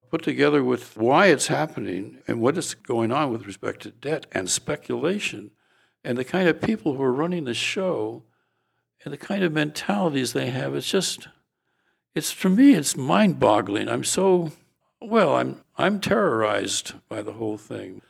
put 0.09 0.21
together 0.21 0.63
with 0.63 0.95
why 0.95 1.27
it's 1.27 1.47
happening 1.47 2.19
and 2.27 2.39
what 2.39 2.57
is 2.57 2.75
going 2.75 3.11
on 3.11 3.31
with 3.31 3.47
respect 3.47 3.81
to 3.81 3.89
debt 3.89 4.27
and 4.31 4.47
speculation 4.47 5.49
and 6.03 6.17
the 6.17 6.23
kind 6.23 6.47
of 6.47 6.61
people 6.61 6.93
who 6.93 7.01
are 7.01 7.11
running 7.11 7.45
the 7.45 7.53
show 7.55 8.21
and 9.03 9.11
the 9.11 9.17
kind 9.17 9.43
of 9.43 9.51
mentalities 9.51 10.33
they 10.33 10.51
have 10.51 10.75
it's 10.75 10.89
just 10.89 11.29
it's 12.13 12.31
for 12.31 12.49
me 12.49 12.75
it's 12.75 12.95
mind-boggling 12.95 13.89
i'm 13.89 14.03
so 14.03 14.51
well 15.03 15.35
i'm 15.35 15.61
i'm 15.77 15.99
terrorized 15.99 16.93
by 17.09 17.21
the 17.21 17.33
whole 17.33 17.57
thing 17.57 18.01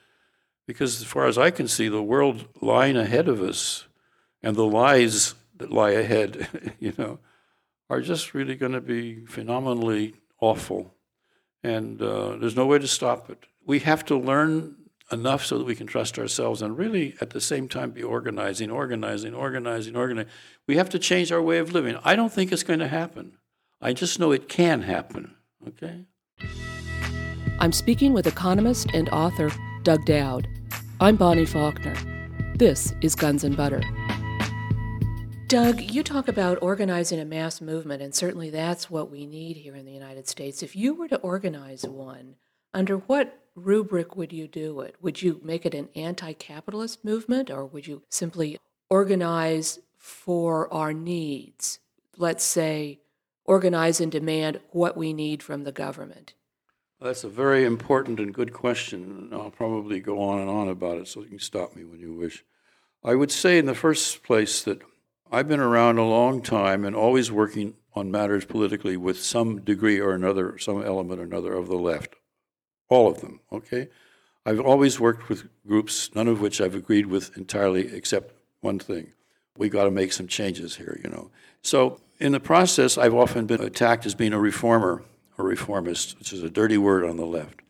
because 0.68 1.02
as 1.02 1.08
far 1.08 1.26
as 1.26 1.38
i 1.38 1.50
can 1.50 1.68
see 1.68 1.88
the 1.88 2.02
world 2.02 2.48
lying 2.62 2.98
ahead 2.98 3.28
of 3.28 3.42
us 3.42 3.88
and 4.42 4.56
the 4.56 4.66
lies 4.66 5.36
that 5.58 5.72
lie 5.72 5.92
ahead 5.92 6.76
you 6.80 6.94
know 6.98 7.20
are 7.90 8.02
just 8.02 8.34
really 8.34 8.56
going 8.56 8.72
to 8.72 8.82
be 8.82 9.26
phenomenally 9.26 10.14
awful 10.40 10.94
and 11.64 12.02
uh, 12.02 12.36
there's 12.38 12.56
no 12.56 12.66
way 12.66 12.80
to 12.80 12.88
stop 12.88 13.30
it 13.30 13.46
we 13.66 13.80
have 13.80 14.04
to 14.06 14.18
learn 14.18 14.76
enough 15.12 15.46
so 15.46 15.58
that 15.58 15.66
we 15.66 15.76
can 15.76 15.88
trust 15.88 16.18
ourselves 16.18 16.62
and 16.62 16.78
really 16.78 17.16
at 17.22 17.30
the 17.30 17.42
same 17.42 17.68
time 17.68 17.92
be 17.92 18.04
organizing, 18.04 18.72
organizing, 18.72 19.34
organizing, 19.34 19.96
organizing. 19.96 20.32
We 20.68 20.78
have 20.78 20.90
to 20.90 21.00
change 21.00 21.32
our 21.32 21.42
way 21.42 21.60
of 21.60 21.74
living. 21.74 21.98
I 22.04 22.16
don't 22.16 22.32
think 22.32 22.52
it's 22.52 22.64
going 22.64 22.80
to 22.80 22.88
happen. 22.88 23.38
I 23.82 23.94
just 23.94 24.20
know 24.20 24.32
it 24.32 24.50
can 24.50 24.82
happen. 24.82 25.36
Okay? 25.68 26.06
I'm 27.64 27.72
speaking 27.72 28.12
with 28.12 28.28
economist 28.28 28.90
and 28.94 29.08
author 29.08 29.50
Doug 29.84 30.04
Dowd. 30.04 30.50
I'm 31.00 31.16
Bonnie 31.16 31.46
Faulkner. 31.46 31.96
This 32.56 32.94
is 33.00 33.16
Guns 33.16 33.46
and 33.46 33.56
Butter. 33.56 33.82
Doug, 35.48 35.80
you 35.80 36.04
talk 36.04 36.28
about 36.28 36.62
organizing 36.62 37.22
a 37.22 37.26
mass 37.26 37.62
movement, 37.62 38.02
and 38.02 38.14
certainly 38.14 38.50
that's 38.50 38.90
what 38.90 39.10
we 39.10 39.26
need 39.26 39.56
here 39.56 39.78
in 39.78 39.86
the 39.86 39.94
United 39.94 40.28
States. 40.28 40.62
If 40.62 40.76
you 40.76 40.94
were 40.94 41.08
to 41.08 41.16
organize 41.20 41.88
one, 41.88 42.36
under 42.74 42.98
what 42.98 43.40
rubric 43.56 44.18
would 44.18 44.34
you 44.34 44.46
do 44.50 44.82
it? 44.82 44.98
Would 45.00 45.22
you 45.22 45.40
make 45.42 45.66
it 45.66 45.74
an 45.74 45.88
anti 45.96 46.34
capitalist 46.34 47.06
movement 47.06 47.50
or 47.50 47.66
would 47.66 47.88
you 47.88 48.04
simply 48.10 48.60
organize 48.90 49.80
for 49.98 50.72
our 50.74 50.92
needs? 50.92 51.80
Let's 52.18 52.44
say, 52.44 53.00
organize 53.46 54.02
and 54.02 54.12
demand 54.12 54.60
what 54.72 54.98
we 54.98 55.14
need 55.14 55.42
from 55.42 55.64
the 55.64 55.72
government? 55.72 56.34
That's 57.04 57.26
a 57.26 57.30
very 57.30 57.66
important 57.66 58.22
and 58.22 58.34
good 58.34 58.54
question. 58.54 59.28
I'll 59.34 59.52
probably 59.52 60.00
go 60.00 60.22
on 60.22 60.40
and 60.40 60.50
on 60.50 60.70
about 60.70 61.00
it, 61.00 61.10
so 61.10 61.20
you 61.20 61.28
can 61.28 61.40
stop 61.40 61.76
me 61.76 61.84
when 61.84 62.00
you 62.00 62.14
wish. 62.14 62.46
I 63.04 63.14
would 63.14 63.30
say, 63.30 63.58
in 63.58 63.66
the 63.66 63.76
first 63.76 64.24
place, 64.24 64.64
that 64.64 64.82
I've 65.30 65.50
been 65.50 65.60
around 65.60 65.98
a 65.98 66.06
long 66.06 66.42
time 66.42 66.86
and 66.86 66.96
always 66.96 67.30
working 67.30 67.74
on 67.94 68.10
matters 68.10 68.46
politically 68.46 68.96
with 68.96 69.22
some 69.22 69.60
degree 69.60 70.00
or 70.00 70.14
another, 70.14 70.58
some 70.58 70.82
element 70.82 71.20
or 71.20 71.24
another 71.24 71.52
of 71.54 71.68
the 71.68 71.76
left 71.76 72.16
all 72.88 73.10
of 73.10 73.20
them, 73.20 73.42
okay? 73.52 73.90
I've 74.46 74.62
always 74.62 74.98
worked 74.98 75.28
with 75.28 75.50
groups, 75.68 76.10
none 76.16 76.30
of 76.30 76.40
which 76.40 76.62
I've 76.62 76.76
agreed 76.76 77.08
with 77.08 77.36
entirely, 77.36 77.94
except 77.94 78.34
one 78.62 78.80
thing. 78.80 79.12
We 79.58 79.68
got 79.68 79.86
to 79.86 79.92
make 79.92 80.14
some 80.14 80.28
changes 80.28 80.78
here, 80.78 81.02
you 81.04 81.10
know. 81.10 81.32
So, 81.62 82.00
in 82.20 82.32
the 82.32 82.40
process, 82.40 82.98
I've 82.98 83.14
often 83.14 83.46
been 83.46 83.62
attacked 83.62 84.06
as 84.06 84.16
being 84.16 84.32
a 84.32 84.40
reformer 84.40 85.04
or 85.38 85.46
reformist, 85.46 86.18
which 86.20 86.34
is 86.34 86.44
a 86.44 86.50
dirty 86.50 86.78
word 86.78 87.04
on 87.04 87.18
the 87.18 87.26
left. 87.26 87.62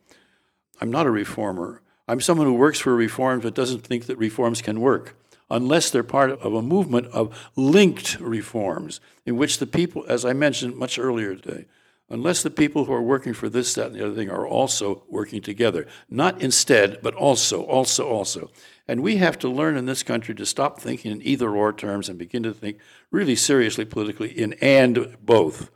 I'm 0.80 0.90
not 0.90 1.06
a 1.06 1.10
reformer. 1.10 1.82
I'm 2.06 2.20
someone 2.20 2.46
who 2.46 2.54
works 2.54 2.80
for 2.80 2.94
reforms 2.94 3.44
but 3.44 3.54
doesn't 3.54 3.80
think 3.80 4.06
that 4.06 4.18
reforms 4.18 4.60
can 4.60 4.80
work 4.80 5.16
unless 5.50 5.90
they're 5.90 6.02
part 6.02 6.30
of 6.30 6.54
a 6.54 6.62
movement 6.62 7.06
of 7.08 7.50
linked 7.56 8.18
reforms 8.20 9.00
in 9.24 9.36
which 9.36 9.58
the 9.58 9.66
people, 9.66 10.04
as 10.08 10.24
I 10.24 10.32
mentioned 10.32 10.76
much 10.76 10.98
earlier 10.98 11.34
today, 11.34 11.66
unless 12.10 12.42
the 12.42 12.50
people 12.50 12.84
who 12.84 12.92
are 12.92 13.02
working 13.02 13.32
for 13.32 13.48
this, 13.48 13.74
that, 13.74 13.88
and 13.88 13.94
the 13.94 14.04
other 14.04 14.14
thing 14.14 14.30
are 14.30 14.46
also 14.46 15.04
working 15.08 15.40
together. 15.40 15.86
Not 16.10 16.42
instead, 16.42 16.98
but 17.02 17.14
also, 17.14 17.62
also, 17.62 18.08
also. 18.08 18.50
And 18.86 19.02
we 19.02 19.16
have 19.16 19.38
to 19.40 19.48
learn 19.48 19.76
in 19.76 19.86
this 19.86 20.02
country 20.02 20.34
to 20.34 20.46
stop 20.46 20.80
thinking 20.80 21.12
in 21.12 21.22
either 21.22 21.50
or 21.50 21.72
terms 21.72 22.08
and 22.08 22.18
begin 22.18 22.42
to 22.42 22.52
think 22.52 22.78
really 23.10 23.36
seriously 23.36 23.84
politically 23.84 24.30
in 24.30 24.52
and 24.54 25.16
both 25.22 25.70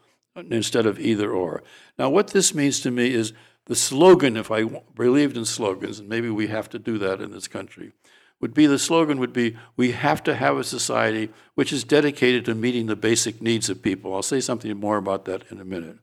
instead 0.50 0.86
of 0.86 0.98
either 0.98 1.30
or. 1.30 1.62
Now, 1.98 2.10
what 2.10 2.28
this 2.28 2.54
means 2.54 2.80
to 2.80 2.90
me 2.90 3.12
is 3.12 3.32
the 3.66 3.76
slogan, 3.76 4.36
if 4.36 4.50
I 4.50 4.64
believed 4.94 5.36
in 5.36 5.44
slogans, 5.44 5.98
and 5.98 6.08
maybe 6.08 6.30
we 6.30 6.46
have 6.46 6.68
to 6.70 6.78
do 6.78 6.98
that 6.98 7.20
in 7.20 7.32
this 7.32 7.48
country, 7.48 7.92
would 8.40 8.54
be 8.54 8.66
the 8.66 8.78
slogan 8.78 9.18
would 9.18 9.32
be 9.32 9.56
we 9.76 9.92
have 9.92 10.22
to 10.24 10.34
have 10.34 10.56
a 10.56 10.64
society 10.64 11.30
which 11.54 11.72
is 11.72 11.84
dedicated 11.84 12.44
to 12.44 12.54
meeting 12.54 12.86
the 12.86 12.96
basic 12.96 13.42
needs 13.42 13.68
of 13.68 13.82
people. 13.82 14.14
I'll 14.14 14.22
say 14.22 14.40
something 14.40 14.74
more 14.76 14.96
about 14.96 15.24
that 15.24 15.42
in 15.50 15.60
a 15.60 15.64
minute. 15.64 15.98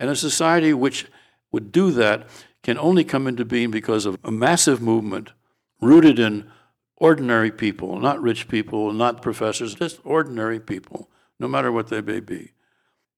And 0.00 0.10
a 0.10 0.16
society 0.16 0.72
which 0.72 1.06
would 1.52 1.70
do 1.70 1.90
that 1.92 2.26
can 2.62 2.78
only 2.78 3.04
come 3.04 3.26
into 3.26 3.44
being 3.44 3.70
because 3.70 4.06
of 4.06 4.18
a 4.24 4.30
massive 4.30 4.80
movement 4.80 5.32
rooted 5.80 6.18
in 6.18 6.50
ordinary 6.96 7.50
people, 7.50 8.00
not 8.00 8.20
rich 8.20 8.48
people, 8.48 8.92
not 8.92 9.22
professors, 9.22 9.74
just 9.74 10.00
ordinary 10.04 10.58
people, 10.58 11.10
no 11.38 11.46
matter 11.46 11.70
what 11.70 11.88
they 11.88 12.00
may 12.00 12.20
be. 12.20 12.52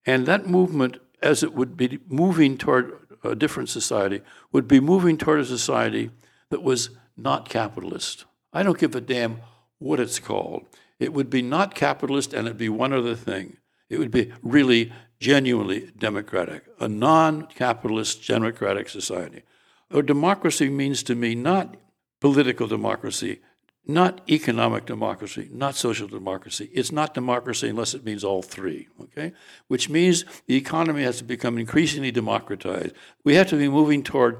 And 0.07 0.25
that 0.25 0.47
movement, 0.47 0.97
as 1.21 1.43
it 1.43 1.53
would 1.53 1.75
be 1.75 1.99
moving 2.07 2.57
toward 2.57 2.97
a 3.23 3.35
different 3.35 3.67
society, 3.67 4.21
would 4.53 4.67
be 4.67 4.79
moving 4.79 5.17
toward 5.17 5.41
a 5.41 5.45
society 5.45 6.11
that 6.49 6.63
was 6.63 6.91
not 7.17 7.49
capitalist. 7.49 8.23
I 8.53 8.63
don't 8.63 8.79
give 8.79 8.95
a 8.95 9.01
damn 9.01 9.41
what 9.79 9.99
it's 9.99 10.19
called. 10.19 10.65
It 10.97 11.13
would 11.13 11.29
be 11.29 11.41
not 11.41 11.75
capitalist 11.75 12.33
and 12.33 12.47
it'd 12.47 12.57
be 12.57 12.69
one 12.69 12.93
other 12.93 13.15
thing. 13.15 13.57
It 13.89 13.99
would 13.99 14.11
be 14.11 14.31
really 14.41 14.93
genuinely 15.19 15.91
democratic, 15.97 16.63
a 16.79 16.87
non 16.87 17.47
capitalist 17.47 18.25
democratic 18.25 18.87
society. 18.87 19.43
A 19.91 20.01
democracy 20.01 20.69
means 20.69 21.03
to 21.03 21.15
me 21.15 21.35
not 21.35 21.75
political 22.19 22.67
democracy, 22.67 23.39
not 23.87 24.21
economic 24.29 24.85
democracy, 24.85 25.49
not 25.51 25.75
social 25.75 26.07
democracy. 26.07 26.69
It's 26.73 26.91
not 26.91 27.13
democracy 27.13 27.69
unless 27.69 27.93
it 27.93 28.03
means 28.03 28.23
all 28.23 28.41
three, 28.41 28.87
okay? 29.01 29.33
Which 29.67 29.89
means 29.89 30.25
the 30.45 30.55
economy 30.55 31.03
has 31.03 31.17
to 31.19 31.23
become 31.23 31.57
increasingly 31.57 32.11
democratized. 32.11 32.93
We 33.23 33.35
have 33.35 33.47
to 33.47 33.57
be 33.57 33.69
moving 33.69 34.03
toward 34.03 34.39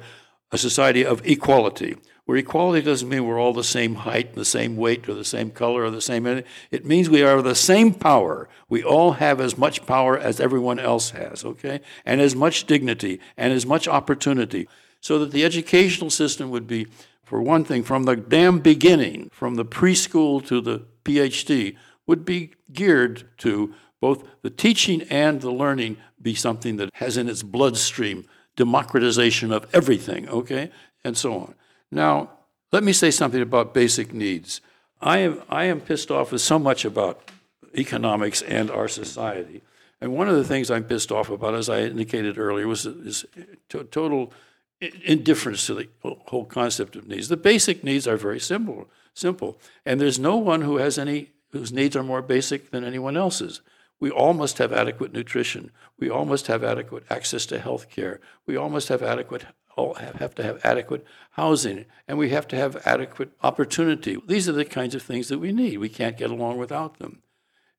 a 0.51 0.57
society 0.57 1.05
of 1.05 1.25
equality, 1.25 1.97
where 2.25 2.37
equality 2.37 2.85
doesn't 2.85 3.07
mean 3.07 3.25
we're 3.25 3.39
all 3.39 3.53
the 3.53 3.63
same 3.63 3.95
height, 3.95 4.33
the 4.33 4.45
same 4.45 4.75
weight, 4.75 5.07
or 5.07 5.13
the 5.13 5.23
same 5.25 5.49
color, 5.49 5.83
or 5.83 5.91
the 5.91 6.01
same. 6.01 6.25
It 6.71 6.85
means 6.85 7.09
we 7.09 7.23
are 7.23 7.41
the 7.41 7.55
same 7.55 7.93
power. 7.93 8.49
We 8.67 8.83
all 8.83 9.13
have 9.13 9.39
as 9.39 9.57
much 9.57 9.85
power 9.85 10.17
as 10.17 10.39
everyone 10.39 10.79
else 10.79 11.11
has, 11.11 11.45
okay? 11.45 11.79
And 12.05 12.19
as 12.19 12.35
much 12.35 12.65
dignity 12.65 13.19
and 13.37 13.53
as 13.53 13.65
much 13.65 13.87
opportunity. 13.87 14.67
So 14.99 15.19
that 15.19 15.31
the 15.31 15.45
educational 15.45 16.09
system 16.09 16.49
would 16.49 16.67
be, 16.67 16.87
for 17.27 17.41
one 17.41 17.65
thing, 17.65 17.83
from 17.83 18.03
the 18.03 18.15
damn 18.15 18.59
beginning, 18.59 19.29
from 19.33 19.55
the 19.55 19.65
preschool 19.65 20.45
to 20.47 20.61
the 20.61 20.85
PhD, 21.03 21.75
would 22.05 22.23
be 22.23 22.51
geared 22.71 23.27
to 23.39 23.73
both 23.99 24.23
the 24.43 24.49
teaching 24.49 25.01
and 25.09 25.41
the 25.41 25.51
learning 25.51 25.97
be 26.21 26.33
something 26.33 26.77
that 26.77 26.89
has 26.93 27.17
in 27.17 27.27
its 27.27 27.43
bloodstream 27.43 28.25
democratization 28.55 29.51
of 29.51 29.67
everything, 29.73 30.29
okay? 30.29 30.71
And 31.03 31.17
so 31.17 31.33
on. 31.33 31.55
Now, 31.91 32.29
let 32.71 32.85
me 32.85 32.93
say 32.93 33.11
something 33.11 33.41
about 33.41 33.73
basic 33.73 34.13
needs. 34.13 34.61
I 35.01 35.17
am, 35.17 35.41
I 35.49 35.65
am 35.65 35.81
pissed 35.81 36.09
off 36.09 36.31
with 36.31 36.39
so 36.39 36.57
much 36.57 36.85
about 36.85 37.29
economics 37.75 38.41
and 38.41 38.71
our 38.71 38.87
society. 38.87 39.63
And 39.99 40.13
one 40.13 40.29
of 40.29 40.37
the 40.37 40.45
things 40.45 40.71
I'm 40.71 40.85
pissed 40.85 41.11
off 41.11 41.29
about, 41.29 41.55
as 41.55 41.67
I 41.67 41.81
indicated 41.81 42.37
earlier, 42.37 42.67
was 42.67 42.85
is 42.85 43.25
total 43.67 44.31
indifference 44.79 45.65
to 45.65 45.73
the 45.73 45.89
whole 46.03 46.45
concept 46.45 46.95
of 46.95 47.07
needs. 47.07 47.29
The 47.29 47.37
basic 47.37 47.83
needs 47.83 48.07
are 48.07 48.17
very 48.17 48.39
simple, 48.39 48.89
simple, 49.13 49.59
and 49.85 49.99
there's 49.99 50.19
no 50.19 50.37
one 50.37 50.61
who 50.61 50.77
has 50.77 50.97
any 50.97 51.31
whose 51.51 51.71
needs 51.71 51.95
are 51.95 52.03
more 52.03 52.21
basic 52.21 52.71
than 52.71 52.83
anyone 52.83 53.17
else's. 53.17 53.61
We 53.99 54.11
all 54.11 54.33
must 54.33 54.57
have 54.59 54.71
adequate 54.73 55.13
nutrition. 55.13 55.71
We 55.97 56.09
all 56.09 56.25
must 56.25 56.47
have 56.47 56.63
adequate 56.63 57.03
access 57.09 57.45
to 57.47 57.59
health 57.59 57.89
care. 57.89 58.19
We 58.45 58.55
all 58.55 58.69
must 58.69 58.89
have 58.89 59.01
adequate 59.01 59.45
all 59.75 59.93
have, 59.95 60.15
have 60.15 60.35
to 60.35 60.43
have 60.43 60.59
adequate 60.63 61.05
housing 61.31 61.85
and 62.07 62.17
we 62.17 62.29
have 62.29 62.47
to 62.49 62.55
have 62.55 62.81
adequate 62.85 63.31
opportunity. 63.43 64.17
These 64.27 64.49
are 64.49 64.53
the 64.53 64.65
kinds 64.65 64.95
of 64.95 65.03
things 65.03 65.29
that 65.29 65.39
we 65.39 65.51
need. 65.51 65.77
We 65.77 65.89
can't 65.89 66.17
get 66.17 66.31
along 66.31 66.57
without 66.57 66.99
them. 66.99 67.21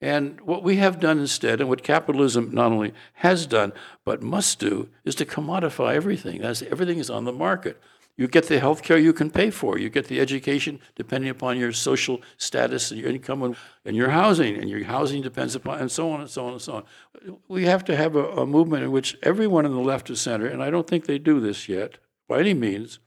And 0.00 0.40
what 0.42 0.62
we 0.62 0.76
have 0.76 1.00
done 1.00 1.18
instead, 1.18 1.60
and 1.60 1.68
what 1.68 1.82
capitalism 1.82 2.50
not 2.52 2.70
only 2.70 2.94
has 3.14 3.46
done, 3.46 3.72
but 4.04 4.22
must 4.22 4.60
do, 4.60 4.90
is 5.04 5.16
to 5.16 5.24
commodify 5.24 5.94
everything. 5.94 6.42
As 6.42 6.62
everything 6.62 6.98
is 6.98 7.10
on 7.10 7.24
the 7.24 7.32
market. 7.32 7.80
You 8.16 8.26
get 8.26 8.48
the 8.48 8.58
health 8.58 8.82
care 8.82 8.98
you 8.98 9.12
can 9.12 9.30
pay 9.30 9.50
for. 9.50 9.78
You 9.78 9.90
get 9.90 10.08
the 10.08 10.20
education 10.20 10.80
depending 10.96 11.30
upon 11.30 11.56
your 11.56 11.72
social 11.72 12.20
status 12.36 12.90
and 12.90 13.00
your 13.00 13.10
income 13.10 13.44
and, 13.44 13.56
and 13.84 13.96
your 13.96 14.10
housing. 14.10 14.56
And 14.56 14.68
your 14.68 14.84
housing 14.84 15.22
depends 15.22 15.54
upon, 15.54 15.78
and 15.78 15.90
so 15.90 16.10
on 16.10 16.20
and 16.20 16.30
so 16.30 16.46
on 16.46 16.52
and 16.52 16.62
so 16.62 16.72
on. 16.74 17.36
We 17.46 17.64
have 17.66 17.84
to 17.84 17.96
have 17.96 18.16
a, 18.16 18.24
a 18.30 18.46
movement 18.46 18.82
in 18.82 18.92
which 18.92 19.16
everyone 19.22 19.66
in 19.66 19.72
the 19.72 19.80
left 19.80 20.10
of 20.10 20.18
center, 20.18 20.46
and 20.46 20.62
I 20.62 20.70
don't 20.70 20.86
think 20.86 21.06
they 21.06 21.18
do 21.18 21.38
this 21.38 21.68
yet 21.68 21.98
by 22.28 22.40
any 22.40 22.54
means, 22.54 22.98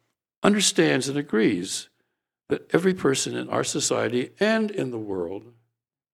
understands 0.43 1.07
and 1.07 1.17
agrees 1.17 1.89
that 2.49 2.73
every 2.73 2.93
person 2.93 3.35
in 3.35 3.49
our 3.49 3.63
society 3.63 4.31
and 4.39 4.71
in 4.71 4.91
the 4.91 4.97
world 4.97 5.53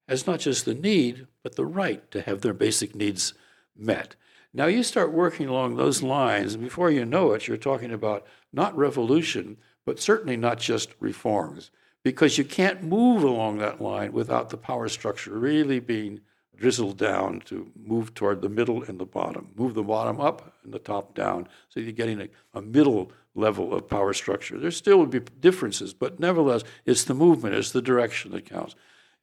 has 0.08 0.26
not 0.26 0.39
just 0.39 0.66
the 0.66 0.74
need, 0.74 1.28
but 1.43 1.55
the 1.55 1.66
right 1.66 2.10
to 2.12 2.22
have 2.22 2.41
their 2.41 2.53
basic 2.53 2.95
needs 2.95 3.34
met. 3.76 4.16
Now 4.53 4.66
you 4.66 4.84
start 4.84 5.12
working 5.12 5.47
along 5.47 5.76
those 5.76 6.01
lines, 6.01 6.53
and 6.53 6.64
before 6.64 6.89
you 6.89 7.05
know 7.05 7.34
it, 7.34 7.47
you're 7.47 7.58
talking 7.58 7.91
about 7.91 8.26
not 8.53 8.76
revolution, 8.78 9.58
but 9.86 9.99
certainly 9.99 10.38
not 10.38 10.60
just 10.60 10.95
reforms, 10.99 11.70
because 12.03 12.38
you 12.38 12.43
can't 12.43 12.84
move 12.84 13.24
along 13.24 13.58
that 13.58 13.82
line 13.82 14.14
without 14.14 14.49
the 14.49 14.58
power 14.58 14.88
structure 14.88 15.38
really 15.38 15.80
being 15.80 16.22
drizzled 16.55 16.97
down 16.97 17.39
to 17.41 17.72
move 17.76 18.14
toward 18.14 18.41
the 18.41 18.49
middle 18.49 18.82
and 18.84 18.99
the 18.99 19.05
bottom. 19.05 19.51
Move 19.55 19.76
the 19.76 19.84
bottom 19.84 20.20
up 20.20 20.53
and 20.64 20.74
the 20.74 20.80
top 20.80 21.14
down, 21.14 21.47
so 21.70 21.80
you're 21.80 21.91
getting 21.91 22.22
a, 22.22 22.30
a 22.55 22.62
middle 22.62 23.12
level 23.36 23.74
of 23.74 23.88
power 23.88 24.14
structure. 24.14 24.58
There 24.58 24.72
still 24.72 24.97
would 24.97 25.12
be 25.12 25.20
differences, 25.20 25.93
but 25.93 26.20
nevertheless, 26.20 26.64
it's 26.86 27.03
the 27.03 27.14
movement, 27.14 27.53
it's 27.53 27.72
the 27.72 27.82
direction 27.82 28.32
that 28.32 28.45
counts. 28.45 28.76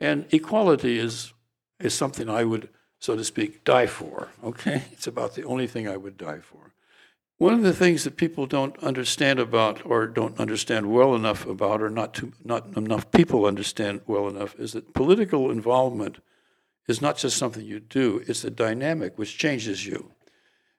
And 0.04 0.26
equality 0.32 0.98
is, 0.98 1.32
is 1.80 1.94
something 1.94 2.28
I 2.28 2.44
would, 2.44 2.68
so 2.98 3.16
to 3.16 3.24
speak, 3.24 3.64
die 3.64 3.86
for, 3.86 4.28
okay? 4.44 4.82
It's 4.92 5.06
about 5.06 5.34
the 5.34 5.44
only 5.44 5.66
thing 5.66 5.88
I 5.88 5.96
would 5.96 6.18
die 6.18 6.40
for. 6.40 6.74
One 7.38 7.54
of 7.54 7.62
the 7.62 7.72
things 7.72 8.04
that 8.04 8.18
people 8.18 8.46
don't 8.46 8.76
understand 8.82 9.38
about 9.38 9.86
or 9.86 10.06
don't 10.06 10.38
understand 10.38 10.92
well 10.92 11.14
enough 11.14 11.46
about 11.46 11.80
or 11.80 11.88
not, 11.88 12.12
too, 12.12 12.32
not 12.44 12.76
enough 12.76 13.10
people 13.12 13.46
understand 13.46 14.02
well 14.06 14.28
enough 14.28 14.54
is 14.58 14.74
that 14.74 14.92
political 14.92 15.50
involvement 15.50 16.18
is 16.86 17.00
not 17.00 17.16
just 17.16 17.38
something 17.38 17.64
you 17.64 17.80
do, 17.80 18.22
it's 18.26 18.44
a 18.44 18.50
dynamic 18.50 19.16
which 19.16 19.38
changes 19.38 19.86
you. 19.86 20.12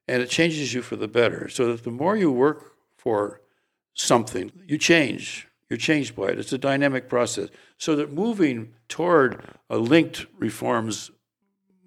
And 0.07 0.21
it 0.21 0.29
changes 0.29 0.75
you 0.75 0.83
for 0.83 0.97
the 0.97 1.07
better. 1.07 1.49
So 1.49 1.71
that 1.71 1.83
the 1.83 1.89
more 1.89 2.15
you 2.15 2.31
work 2.31 2.75
for 2.95 3.41
something, 3.95 4.51
you 4.67 4.77
change. 4.77 5.47
You're 5.69 5.77
changed 5.77 6.15
by 6.15 6.27
it. 6.27 6.39
It's 6.39 6.53
a 6.53 6.57
dynamic 6.57 7.09
process. 7.09 7.49
So 7.77 7.95
that 7.95 8.13
moving 8.13 8.73
toward 8.87 9.43
a 9.69 9.77
linked 9.77 10.27
reforms 10.37 11.11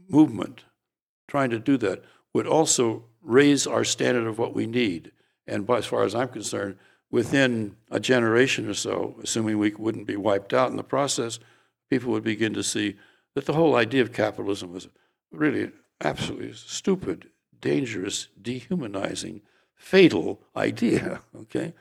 movement, 0.08 0.64
trying 1.28 1.50
to 1.50 1.58
do 1.58 1.76
that, 1.78 2.02
would 2.34 2.46
also 2.46 3.04
raise 3.22 3.66
our 3.66 3.84
standard 3.84 4.26
of 4.26 4.38
what 4.38 4.54
we 4.54 4.66
need. 4.66 5.12
And 5.46 5.66
by, 5.66 5.78
as 5.78 5.86
far 5.86 6.02
as 6.02 6.14
I'm 6.14 6.28
concerned, 6.28 6.76
within 7.10 7.76
a 7.90 8.00
generation 8.00 8.68
or 8.68 8.74
so, 8.74 9.16
assuming 9.22 9.58
we 9.58 9.74
wouldn't 9.74 10.06
be 10.06 10.16
wiped 10.16 10.52
out 10.52 10.70
in 10.70 10.76
the 10.76 10.82
process, 10.82 11.38
people 11.88 12.12
would 12.12 12.24
begin 12.24 12.54
to 12.54 12.62
see 12.62 12.96
that 13.34 13.46
the 13.46 13.54
whole 13.54 13.76
idea 13.76 14.02
of 14.02 14.12
capitalism 14.12 14.72
was 14.72 14.88
really 15.30 15.70
absolutely 16.02 16.52
stupid, 16.52 17.28
dangerous, 17.60 18.28
dehumanizing, 18.40 19.42
fatal 19.74 20.42
idea. 20.56 21.20
Okay? 21.36 21.72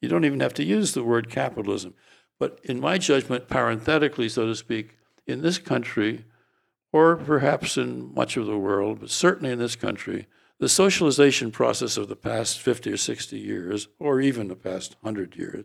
You 0.00 0.08
don't 0.08 0.24
even 0.24 0.40
have 0.40 0.54
to 0.54 0.64
use 0.64 0.92
the 0.92 1.04
word 1.04 1.30
capitalism. 1.30 1.94
But 2.38 2.58
in 2.64 2.80
my 2.80 2.98
judgment, 2.98 3.48
parenthetically, 3.48 4.28
so 4.28 4.46
to 4.46 4.54
speak, 4.54 4.96
in 5.26 5.42
this 5.42 5.58
country, 5.58 6.24
or 6.92 7.16
perhaps 7.16 7.76
in 7.76 8.12
much 8.14 8.36
of 8.36 8.46
the 8.46 8.58
world, 8.58 9.00
but 9.00 9.10
certainly 9.10 9.52
in 9.52 9.58
this 9.58 9.76
country, 9.76 10.26
the 10.58 10.68
socialization 10.68 11.50
process 11.50 11.96
of 11.96 12.08
the 12.08 12.16
past 12.16 12.60
50 12.60 12.92
or 12.92 12.96
60 12.96 13.38
years, 13.38 13.88
or 13.98 14.20
even 14.20 14.48
the 14.48 14.56
past 14.56 14.96
100 15.00 15.36
years, 15.36 15.64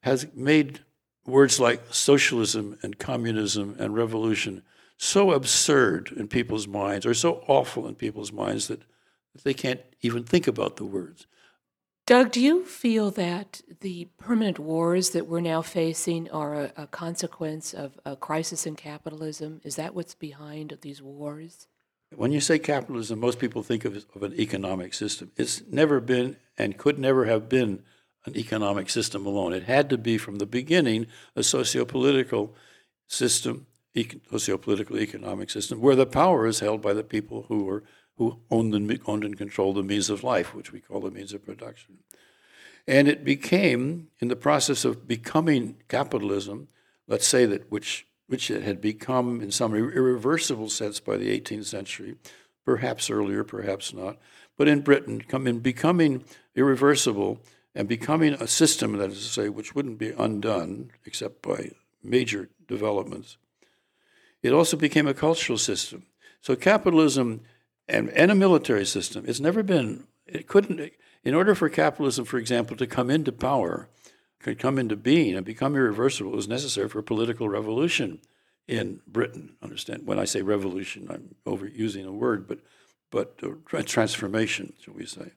has 0.00 0.26
made 0.34 0.80
words 1.26 1.60
like 1.60 1.82
socialism 1.90 2.78
and 2.82 2.98
communism 2.98 3.76
and 3.78 3.94
revolution 3.94 4.62
so 4.96 5.32
absurd 5.32 6.10
in 6.16 6.26
people's 6.26 6.66
minds, 6.66 7.06
or 7.06 7.14
so 7.14 7.44
awful 7.46 7.86
in 7.86 7.94
people's 7.94 8.32
minds, 8.32 8.66
that 8.66 8.82
they 9.44 9.54
can't 9.54 9.80
even 10.00 10.24
think 10.24 10.46
about 10.48 10.76
the 10.76 10.84
words. 10.84 11.26
Doug, 12.08 12.32
do 12.32 12.40
you 12.40 12.64
feel 12.64 13.10
that 13.10 13.60
the 13.80 14.08
permanent 14.16 14.58
wars 14.58 15.10
that 15.10 15.26
we're 15.26 15.40
now 15.40 15.60
facing 15.60 16.30
are 16.30 16.54
a, 16.54 16.72
a, 16.74 16.86
consequence 16.86 17.74
of 17.74 18.00
a 18.06 18.16
crisis 18.16 18.66
in 18.66 18.76
capitalism? 18.76 19.60
Is 19.62 19.76
that 19.76 19.94
what's 19.94 20.14
behind 20.14 20.78
these 20.80 21.02
wars? 21.02 21.66
When 22.16 22.32
you 22.32 22.40
say 22.40 22.58
capitalism, 22.58 23.20
most 23.20 23.38
people 23.38 23.62
think 23.62 23.84
of, 23.84 24.06
of 24.14 24.22
an 24.22 24.32
economic 24.40 24.94
system. 24.94 25.32
It's 25.36 25.60
never 25.70 26.00
been 26.00 26.38
and 26.56 26.78
could 26.78 26.98
never 26.98 27.26
have 27.26 27.46
been 27.46 27.82
an 28.24 28.38
economic 28.38 28.88
system 28.88 29.26
alone. 29.26 29.52
It 29.52 29.64
had 29.64 29.90
to 29.90 29.98
be 29.98 30.16
from 30.16 30.36
the 30.36 30.46
beginning 30.46 31.08
a 31.36 31.42
socio-political 31.42 32.56
system, 33.06 33.66
socio-political 34.30 34.98
economic 34.98 35.50
system, 35.50 35.82
where 35.82 35.94
the 35.94 36.06
power 36.06 36.46
is 36.46 36.60
held 36.60 36.80
by 36.80 36.94
the 36.94 37.04
people 37.04 37.44
who 37.48 37.68
are 37.68 37.84
who 38.18 38.38
owned, 38.50 38.74
the, 38.74 39.00
owned 39.06 39.24
and 39.24 39.38
controlled 39.38 39.76
the 39.76 39.82
means 39.82 40.10
of 40.10 40.24
life, 40.24 40.54
which 40.54 40.72
we 40.72 40.80
call 40.80 41.00
the 41.00 41.10
means 41.10 41.32
of 41.32 41.44
production. 41.44 41.98
And 42.86 43.06
it 43.06 43.24
became, 43.24 44.08
in 44.18 44.28
the 44.28 44.36
process 44.36 44.84
of 44.84 45.06
becoming 45.06 45.76
capitalism, 45.88 46.68
let's 47.06 47.26
say 47.26 47.46
that 47.46 47.70
which, 47.70 48.06
which 48.26 48.50
it 48.50 48.62
had 48.62 48.80
become 48.80 49.40
in 49.40 49.50
some 49.50 49.74
irreversible 49.74 50.68
sense 50.68 50.98
by 50.98 51.16
the 51.16 51.38
18th 51.38 51.66
century, 51.66 52.16
perhaps 52.64 53.08
earlier, 53.08 53.44
perhaps 53.44 53.94
not, 53.94 54.18
but 54.56 54.68
in 54.68 54.80
Britain, 54.80 55.20
come 55.20 55.46
in 55.46 55.60
becoming 55.60 56.24
irreversible 56.56 57.40
and 57.74 57.86
becoming 57.86 58.34
a 58.34 58.48
system, 58.48 58.96
that 58.96 59.10
is 59.10 59.18
to 59.18 59.32
say, 59.32 59.48
which 59.48 59.74
wouldn't 59.74 59.98
be 59.98 60.10
undone 60.10 60.90
except 61.04 61.40
by 61.42 61.70
major 62.02 62.48
developments. 62.66 63.36
It 64.42 64.52
also 64.52 64.76
became 64.76 65.06
a 65.06 65.14
cultural 65.14 65.58
system. 65.58 66.06
So 66.40 66.56
capitalism 66.56 67.42
and, 67.88 68.10
and 68.10 68.30
a 68.30 68.34
military 68.34 68.84
system. 68.84 69.24
It's 69.26 69.40
never 69.40 69.62
been, 69.62 70.04
it 70.26 70.46
couldn't, 70.46 70.92
in 71.24 71.34
order 71.34 71.54
for 71.54 71.68
capitalism, 71.68 72.24
for 72.24 72.38
example, 72.38 72.76
to 72.76 72.86
come 72.86 73.10
into 73.10 73.32
power, 73.32 73.88
could 74.40 74.58
come 74.58 74.78
into 74.78 74.96
being 74.96 75.34
and 75.34 75.44
become 75.44 75.74
irreversible, 75.74 76.32
it 76.32 76.36
was 76.36 76.48
necessary 76.48 76.88
for 76.88 77.00
a 77.00 77.02
political 77.02 77.48
revolution 77.48 78.20
in 78.66 79.00
Britain. 79.06 79.56
Understand? 79.62 80.06
When 80.06 80.18
I 80.18 80.24
say 80.24 80.42
revolution, 80.42 81.08
I'm 81.10 81.34
overusing 81.46 82.06
a 82.06 82.12
word, 82.12 82.46
but 82.46 82.60
but 83.10 83.40
uh, 83.42 83.82
transformation, 83.84 84.74
shall 84.82 84.92
we 84.92 85.06
say? 85.06 85.32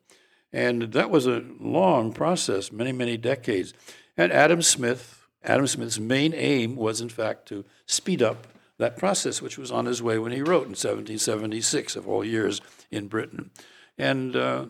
And 0.52 0.92
that 0.92 1.10
was 1.10 1.26
a 1.26 1.46
long 1.60 2.12
process, 2.12 2.72
many 2.72 2.92
many 2.92 3.18
decades. 3.18 3.74
And 4.18 4.32
Adam 4.32 4.62
Smith, 4.62 5.26
Adam 5.44 5.66
Smith's 5.68 5.98
main 5.98 6.34
aim 6.34 6.76
was, 6.76 7.00
in 7.00 7.10
fact, 7.10 7.48
to 7.48 7.64
speed 7.86 8.22
up 8.22 8.48
that 8.82 8.98
process, 8.98 9.42
which 9.42 9.60
was 9.60 9.72
on 9.72 9.86
his 9.86 10.02
way 10.02 10.18
when 10.18 10.32
he 10.32 10.42
wrote 10.42 10.66
in 10.66 10.76
1776, 10.76 11.96
of 11.96 12.08
all 12.08 12.26
years 12.26 12.62
in 12.90 13.08
Britain. 13.08 13.52
And 13.98 14.36
uh, 14.36 14.66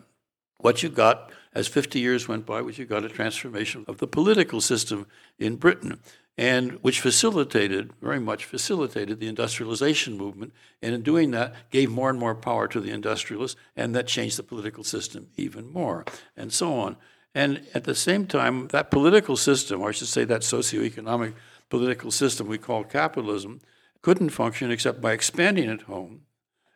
what 0.58 0.82
you 0.82 0.90
got, 0.90 1.32
as 1.54 1.66
50 1.66 1.98
years 1.98 2.28
went 2.28 2.44
by, 2.44 2.60
what 2.60 2.76
you 2.76 2.84
got 2.84 3.04
a 3.04 3.08
transformation 3.08 3.86
of 3.88 3.98
the 3.98 4.06
political 4.06 4.60
system 4.60 5.06
in 5.38 5.56
Britain, 5.56 5.98
and 6.36 6.72
which 6.82 7.00
facilitated, 7.00 7.90
very 8.02 8.20
much 8.20 8.44
facilitated 8.44 9.18
the 9.18 9.28
industrialization 9.28 10.18
movement, 10.18 10.52
and 10.82 10.94
in 10.94 11.00
doing 11.00 11.30
that, 11.30 11.54
gave 11.70 11.90
more 11.90 12.10
and 12.10 12.18
more 12.18 12.34
power 12.34 12.68
to 12.68 12.80
the 12.80 12.90
industrialists, 12.90 13.58
and 13.76 13.94
that 13.94 14.06
changed 14.06 14.38
the 14.38 14.42
political 14.42 14.84
system 14.84 15.28
even 15.38 15.72
more, 15.72 16.04
and 16.36 16.52
so 16.52 16.74
on. 16.74 16.96
And 17.34 17.62
at 17.72 17.84
the 17.84 17.94
same 17.94 18.26
time, 18.26 18.68
that 18.68 18.90
political 18.90 19.38
system, 19.38 19.80
or 19.80 19.88
I 19.88 19.92
should 19.92 20.08
say 20.08 20.24
that 20.24 20.42
socioeconomic 20.42 21.32
political 21.70 22.10
system 22.10 22.46
we 22.46 22.58
call 22.58 22.84
capitalism, 22.84 23.62
couldn't 24.02 24.30
function 24.30 24.70
except 24.70 25.00
by 25.00 25.12
expanding 25.12 25.70
at 25.70 25.82
home 25.82 26.22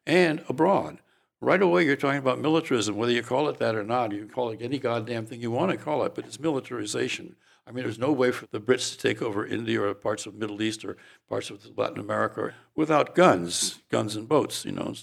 and 0.07 0.43
abroad. 0.49 0.99
right 1.41 1.61
away 1.61 1.85
you're 1.85 1.97
talking 1.97 2.19
about 2.19 2.41
militarism, 2.41 2.97
whether 2.97 3.13
you 3.13 3.23
call 3.23 3.49
it 3.49 3.59
that 3.59 3.75
or 3.75 3.85
not. 3.85 4.11
You 4.13 4.21
can 4.21 4.29
call 4.29 4.51
it 4.51 4.63
any 4.63 4.79
goddamn 4.79 5.27
thing 5.27 5.41
you 5.41 5.51
want 5.51 5.71
to 5.71 5.77
call 5.77 6.05
it, 6.05 6.15
but 6.15 6.25
it's 6.25 6.41
militarization. 6.41 7.37
I 7.67 7.73
mean, 7.73 7.85
there's 7.85 7.99
no 7.99 8.13
way 8.13 8.31
for 8.31 8.47
the 8.53 8.61
Brits 8.61 8.93
to 8.93 8.99
take 8.99 9.21
over 9.21 9.45
India 9.45 9.83
or 9.83 9.93
parts 9.93 10.25
of 10.25 10.35
Middle 10.35 10.63
East 10.63 10.85
or 10.85 10.97
parts 11.29 11.51
of 11.51 11.77
Latin 11.77 11.99
America 11.99 12.55
without 12.77 13.15
guns, 13.15 13.81
guns 13.91 14.15
and 14.15 14.29
boats, 14.29 14.65
you 14.65 14.73
know, 14.73 14.95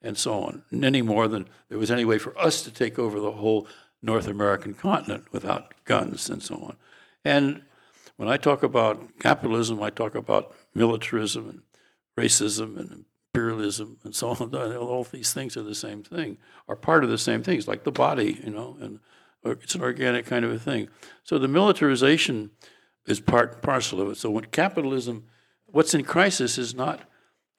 and 0.00 0.16
so 0.16 0.44
on. 0.44 0.62
Any 0.72 1.02
more 1.02 1.26
than 1.26 1.48
there 1.68 1.78
was 1.78 1.90
any 1.90 2.04
way 2.04 2.18
for 2.18 2.38
us 2.38 2.62
to 2.62 2.70
take 2.70 2.98
over 2.98 3.18
the 3.18 3.32
whole 3.32 3.66
North 4.00 4.28
American 4.28 4.74
continent 4.74 5.24
without 5.32 5.74
guns 5.84 6.30
and 6.30 6.42
so 6.42 6.54
on. 6.54 6.76
And 7.24 7.62
when 8.16 8.28
I 8.28 8.36
talk 8.36 8.62
about 8.62 9.18
capitalism, 9.18 9.82
I 9.82 9.90
talk 9.90 10.14
about 10.14 10.54
militarism 10.74 11.48
and 11.48 11.62
racism 12.18 12.78
and 12.78 13.04
imperialism 13.34 13.98
and 14.04 14.14
so 14.14 14.28
on. 14.40 14.54
All 14.54 15.04
these 15.04 15.32
things 15.32 15.56
are 15.56 15.62
the 15.62 15.74
same 15.74 16.02
thing, 16.02 16.38
are 16.68 16.76
part 16.76 17.04
of 17.04 17.10
the 17.10 17.18
same 17.18 17.42
things, 17.42 17.66
like 17.66 17.84
the 17.84 17.92
body, 17.92 18.40
you 18.44 18.50
know, 18.50 18.76
and 18.80 19.00
it's 19.44 19.74
an 19.74 19.82
organic 19.82 20.26
kind 20.26 20.44
of 20.44 20.52
a 20.52 20.58
thing. 20.58 20.88
So 21.22 21.38
the 21.38 21.48
militarization 21.48 22.50
is 23.06 23.20
part 23.20 23.52
and 23.52 23.62
parcel 23.62 24.00
of 24.00 24.08
it. 24.10 24.16
So 24.16 24.30
when 24.30 24.46
capitalism, 24.46 25.24
what's 25.66 25.94
in 25.94 26.04
crisis 26.04 26.56
is 26.56 26.74
not 26.74 27.02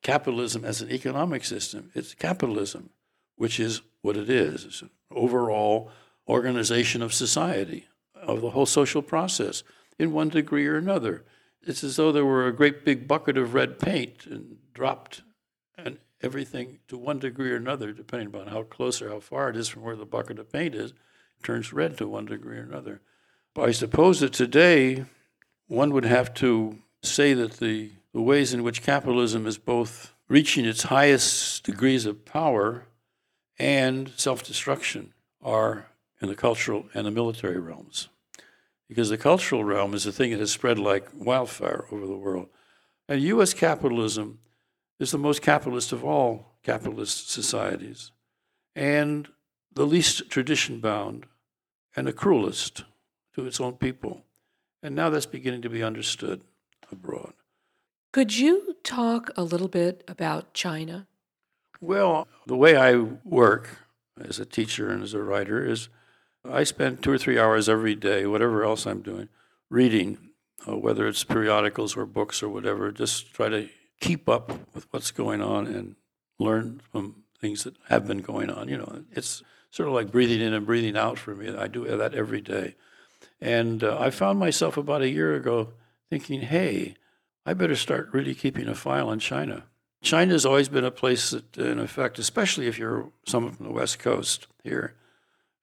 capitalism 0.01 0.65
as 0.65 0.81
an 0.81 0.91
economic 0.91 1.45
system, 1.45 1.91
it's 1.93 2.15
capitalism, 2.15 2.89
which 3.35 3.59
is 3.59 3.81
what 4.01 4.17
it 4.17 4.29
is. 4.29 4.65
It's 4.65 4.81
an 4.81 4.89
overall 5.11 5.91
organization 6.27 7.01
of 7.01 7.13
society, 7.13 7.87
of 8.15 8.41
the 8.41 8.51
whole 8.51 8.65
social 8.65 9.01
process, 9.01 9.63
in 9.97 10.11
one 10.11 10.29
degree 10.29 10.67
or 10.67 10.77
another. 10.77 11.23
It's 11.63 11.83
as 11.83 11.95
though 11.95 12.11
there 12.11 12.25
were 12.25 12.47
a 12.47 12.55
great 12.55 12.85
big 12.85 13.07
bucket 13.07 13.37
of 13.37 13.53
red 13.53 13.79
paint 13.79 14.25
and 14.25 14.57
dropped 14.73 15.21
and 15.77 15.97
everything 16.21 16.79
to 16.87 16.97
one 16.97 17.19
degree 17.19 17.51
or 17.51 17.55
another, 17.55 17.91
depending 17.91 18.27
upon 18.27 18.47
how 18.47 18.63
close 18.63 19.01
or 19.01 19.09
how 19.09 19.19
far 19.19 19.49
it 19.49 19.57
is 19.57 19.67
from 19.67 19.83
where 19.83 19.95
the 19.95 20.05
bucket 20.05 20.39
of 20.39 20.51
paint 20.51 20.75
is, 20.75 20.93
turns 21.43 21.73
red 21.73 21.97
to 21.97 22.07
one 22.07 22.25
degree 22.25 22.57
or 22.57 22.63
another. 22.63 23.01
But 23.53 23.69
I 23.69 23.71
suppose 23.71 24.19
that 24.19 24.33
today 24.33 25.05
one 25.67 25.93
would 25.93 26.05
have 26.05 26.33
to 26.35 26.79
say 27.01 27.33
that 27.33 27.53
the, 27.53 27.91
the 28.13 28.21
ways 28.21 28.53
in 28.53 28.63
which 28.63 28.83
capitalism 28.83 29.47
is 29.47 29.57
both 29.57 30.13
reaching 30.27 30.65
its 30.65 30.83
highest 30.83 31.63
degrees 31.63 32.05
of 32.05 32.25
power 32.25 32.85
and 33.57 34.11
self 34.17 34.43
destruction 34.43 35.13
are 35.41 35.87
in 36.21 36.27
the 36.27 36.35
cultural 36.35 36.87
and 36.93 37.05
the 37.05 37.11
military 37.11 37.59
realms. 37.59 38.09
Because 38.87 39.09
the 39.09 39.17
cultural 39.17 39.63
realm 39.63 39.93
is 39.93 40.05
a 40.05 40.11
thing 40.11 40.31
that 40.31 40.39
has 40.39 40.51
spread 40.51 40.77
like 40.77 41.07
wildfire 41.13 41.85
over 41.91 42.05
the 42.05 42.17
world. 42.17 42.49
And 43.07 43.21
U.S. 43.21 43.53
capitalism 43.53 44.39
is 44.99 45.11
the 45.11 45.17
most 45.17 45.41
capitalist 45.41 45.91
of 45.91 46.03
all 46.03 46.53
capitalist 46.63 47.29
societies, 47.29 48.11
and 48.75 49.27
the 49.73 49.85
least 49.85 50.29
tradition 50.29 50.79
bound, 50.79 51.25
and 51.95 52.07
the 52.07 52.13
cruelest 52.13 52.83
to 53.35 53.45
its 53.45 53.59
own 53.59 53.73
people. 53.73 54.23
And 54.81 54.95
now 54.95 55.09
that's 55.09 55.25
beginning 55.25 55.61
to 55.63 55.69
be 55.69 55.83
understood 55.83 56.41
abroad. 56.91 57.33
Could 58.11 58.37
you 58.37 58.77
talk 58.83 59.29
a 59.35 59.43
little 59.43 59.67
bit 59.67 60.03
about 60.07 60.53
China? 60.53 61.07
Well, 61.81 62.27
the 62.45 62.55
way 62.55 62.77
I 62.77 62.95
work 62.95 63.79
as 64.19 64.39
a 64.39 64.45
teacher 64.45 64.89
and 64.89 65.03
as 65.03 65.13
a 65.13 65.21
writer 65.21 65.65
is 65.65 65.89
I 66.51 66.63
spend 66.63 67.01
two 67.01 67.11
or 67.11 67.17
three 67.17 67.39
hours 67.39 67.69
every 67.69 67.95
day, 67.95 68.25
whatever 68.25 68.63
else 68.63 68.85
I'm 68.85 69.01
doing, 69.01 69.29
reading, 69.69 70.17
uh, 70.67 70.77
whether 70.77 71.07
it's 71.07 71.23
periodicals 71.23 71.95
or 71.95 72.05
books 72.05 72.41
or 72.41 72.49
whatever, 72.49 72.91
just 72.91 73.33
try 73.33 73.49
to 73.49 73.69
keep 73.99 74.27
up 74.27 74.51
with 74.73 74.87
what's 74.91 75.11
going 75.11 75.41
on 75.41 75.67
and 75.67 75.95
learn 76.39 76.81
from 76.91 77.23
things 77.39 77.63
that 77.63 77.75
have 77.89 78.07
been 78.07 78.19
going 78.19 78.49
on. 78.49 78.67
You 78.67 78.77
know, 78.77 79.03
it's 79.11 79.43
sort 79.71 79.87
of 79.89 79.95
like 79.95 80.11
breathing 80.11 80.41
in 80.41 80.53
and 80.53 80.65
breathing 80.65 80.97
out 80.97 81.17
for 81.17 81.35
me. 81.35 81.53
I 81.55 81.67
do 81.67 81.85
that 81.85 82.13
every 82.13 82.41
day. 82.41 82.75
And 83.41 83.83
uh, 83.83 83.97
I 83.99 84.09
found 84.09 84.39
myself 84.39 84.77
about 84.77 85.01
a 85.01 85.09
year 85.09 85.35
ago 85.35 85.73
thinking, 86.09 86.41
hey, 86.41 86.95
I 87.45 87.53
better 87.53 87.75
start 87.75 88.09
really 88.11 88.33
keeping 88.33 88.67
a 88.67 88.75
file 88.75 89.09
on 89.09 89.19
China. 89.19 89.65
China 90.01 90.33
has 90.33 90.45
always 90.45 90.69
been 90.69 90.83
a 90.83 90.91
place 90.91 91.31
that, 91.31 91.57
in 91.57 91.79
effect, 91.79 92.19
especially 92.19 92.67
if 92.67 92.77
you're 92.77 93.11
someone 93.25 93.53
from 93.53 93.65
the 93.65 93.71
West 93.71 93.99
Coast 93.99 94.47
here, 94.63 94.95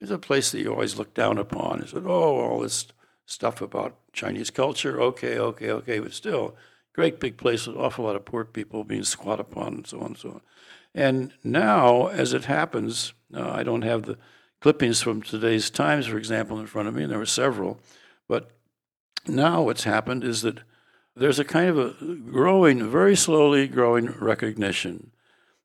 is 0.02 0.10
a 0.10 0.18
place 0.18 0.50
that 0.50 0.60
you 0.60 0.72
always 0.72 0.98
look 0.98 1.14
down 1.14 1.38
upon. 1.38 1.80
You 1.80 1.86
said, 1.86 2.02
oh, 2.06 2.40
all 2.40 2.60
this 2.60 2.88
stuff 3.24 3.62
about 3.62 3.96
Chinese 4.12 4.50
culture, 4.50 5.00
okay, 5.00 5.38
okay, 5.38 5.70
okay, 5.70 6.00
but 6.00 6.12
still, 6.12 6.56
great 6.92 7.20
big 7.20 7.36
place 7.36 7.66
with 7.66 7.76
an 7.76 7.82
awful 7.82 8.04
lot 8.04 8.16
of 8.16 8.24
poor 8.24 8.44
people 8.44 8.82
being 8.82 9.04
squat 9.04 9.38
upon 9.38 9.68
and 9.74 9.86
so 9.86 10.00
on 10.00 10.06
and 10.06 10.18
so 10.18 10.28
on. 10.30 10.40
And 10.94 11.32
now, 11.44 12.08
as 12.08 12.32
it 12.32 12.46
happens, 12.46 13.14
uh, 13.34 13.50
I 13.50 13.62
don't 13.62 13.82
have 13.82 14.02
the 14.02 14.18
clippings 14.60 15.00
from 15.00 15.22
today's 15.22 15.70
Times, 15.70 16.06
for 16.06 16.18
example, 16.18 16.58
in 16.58 16.66
front 16.66 16.88
of 16.88 16.94
me, 16.94 17.04
and 17.04 17.12
there 17.12 17.18
were 17.18 17.24
several. 17.24 17.78
But 18.28 18.50
now 19.26 19.62
what's 19.62 19.84
happened 19.84 20.24
is 20.24 20.42
that 20.42 20.60
there's 21.14 21.38
a 21.38 21.44
kind 21.44 21.68
of 21.70 21.78
a 21.78 22.14
growing, 22.14 22.90
very 22.90 23.14
slowly 23.14 23.68
growing 23.68 24.06
recognition 24.18 25.12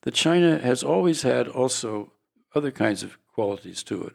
that 0.03 0.13
China 0.13 0.59
has 0.59 0.83
always 0.83 1.23
had 1.23 1.47
also 1.47 2.13
other 2.53 2.71
kinds 2.71 3.01
of 3.03 3.17
qualities 3.33 3.83
to 3.83 4.03
it. 4.03 4.13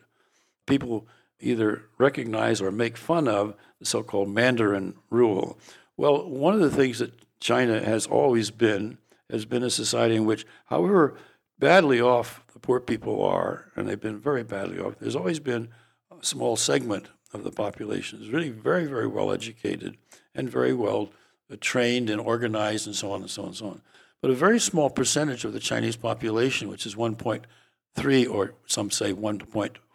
People 0.66 1.06
either 1.40 1.84
recognize 1.98 2.60
or 2.60 2.70
make 2.70 2.96
fun 2.96 3.28
of 3.28 3.54
the 3.78 3.86
so 3.86 4.02
called 4.02 4.28
Mandarin 4.28 4.94
rule. 5.10 5.58
Well, 5.96 6.28
one 6.28 6.54
of 6.54 6.60
the 6.60 6.70
things 6.70 6.98
that 7.00 7.12
China 7.40 7.84
has 7.84 8.06
always 8.06 8.50
been 8.50 8.98
has 9.30 9.44
been 9.44 9.62
a 9.62 9.70
society 9.70 10.14
in 10.14 10.26
which, 10.26 10.46
however 10.66 11.16
badly 11.58 12.00
off 12.00 12.44
the 12.52 12.58
poor 12.58 12.80
people 12.80 13.24
are, 13.24 13.72
and 13.74 13.88
they've 13.88 14.00
been 14.00 14.18
very 14.18 14.44
badly 14.44 14.78
off, 14.78 14.98
there's 15.00 15.16
always 15.16 15.40
been 15.40 15.68
a 16.10 16.24
small 16.24 16.56
segment 16.56 17.08
of 17.32 17.44
the 17.44 17.50
population 17.50 18.20
is 18.20 18.30
really 18.30 18.50
very, 18.50 18.86
very 18.86 19.06
well 19.06 19.32
educated 19.32 19.96
and 20.34 20.50
very 20.50 20.74
well 20.74 21.10
uh, 21.50 21.56
trained 21.60 22.10
and 22.10 22.20
organized 22.20 22.86
and 22.86 22.96
so 22.96 23.10
on 23.10 23.22
and 23.22 23.30
so 23.30 23.42
on 23.42 23.48
and 23.48 23.56
so 23.56 23.66
on. 23.66 23.82
But 24.20 24.30
a 24.30 24.34
very 24.34 24.60
small 24.60 24.90
percentage 24.90 25.44
of 25.44 25.52
the 25.52 25.60
Chinese 25.60 25.96
population, 25.96 26.68
which 26.68 26.86
is 26.86 26.94
1.3 26.94 28.30
or 28.30 28.54
some 28.66 28.90
say 28.90 29.12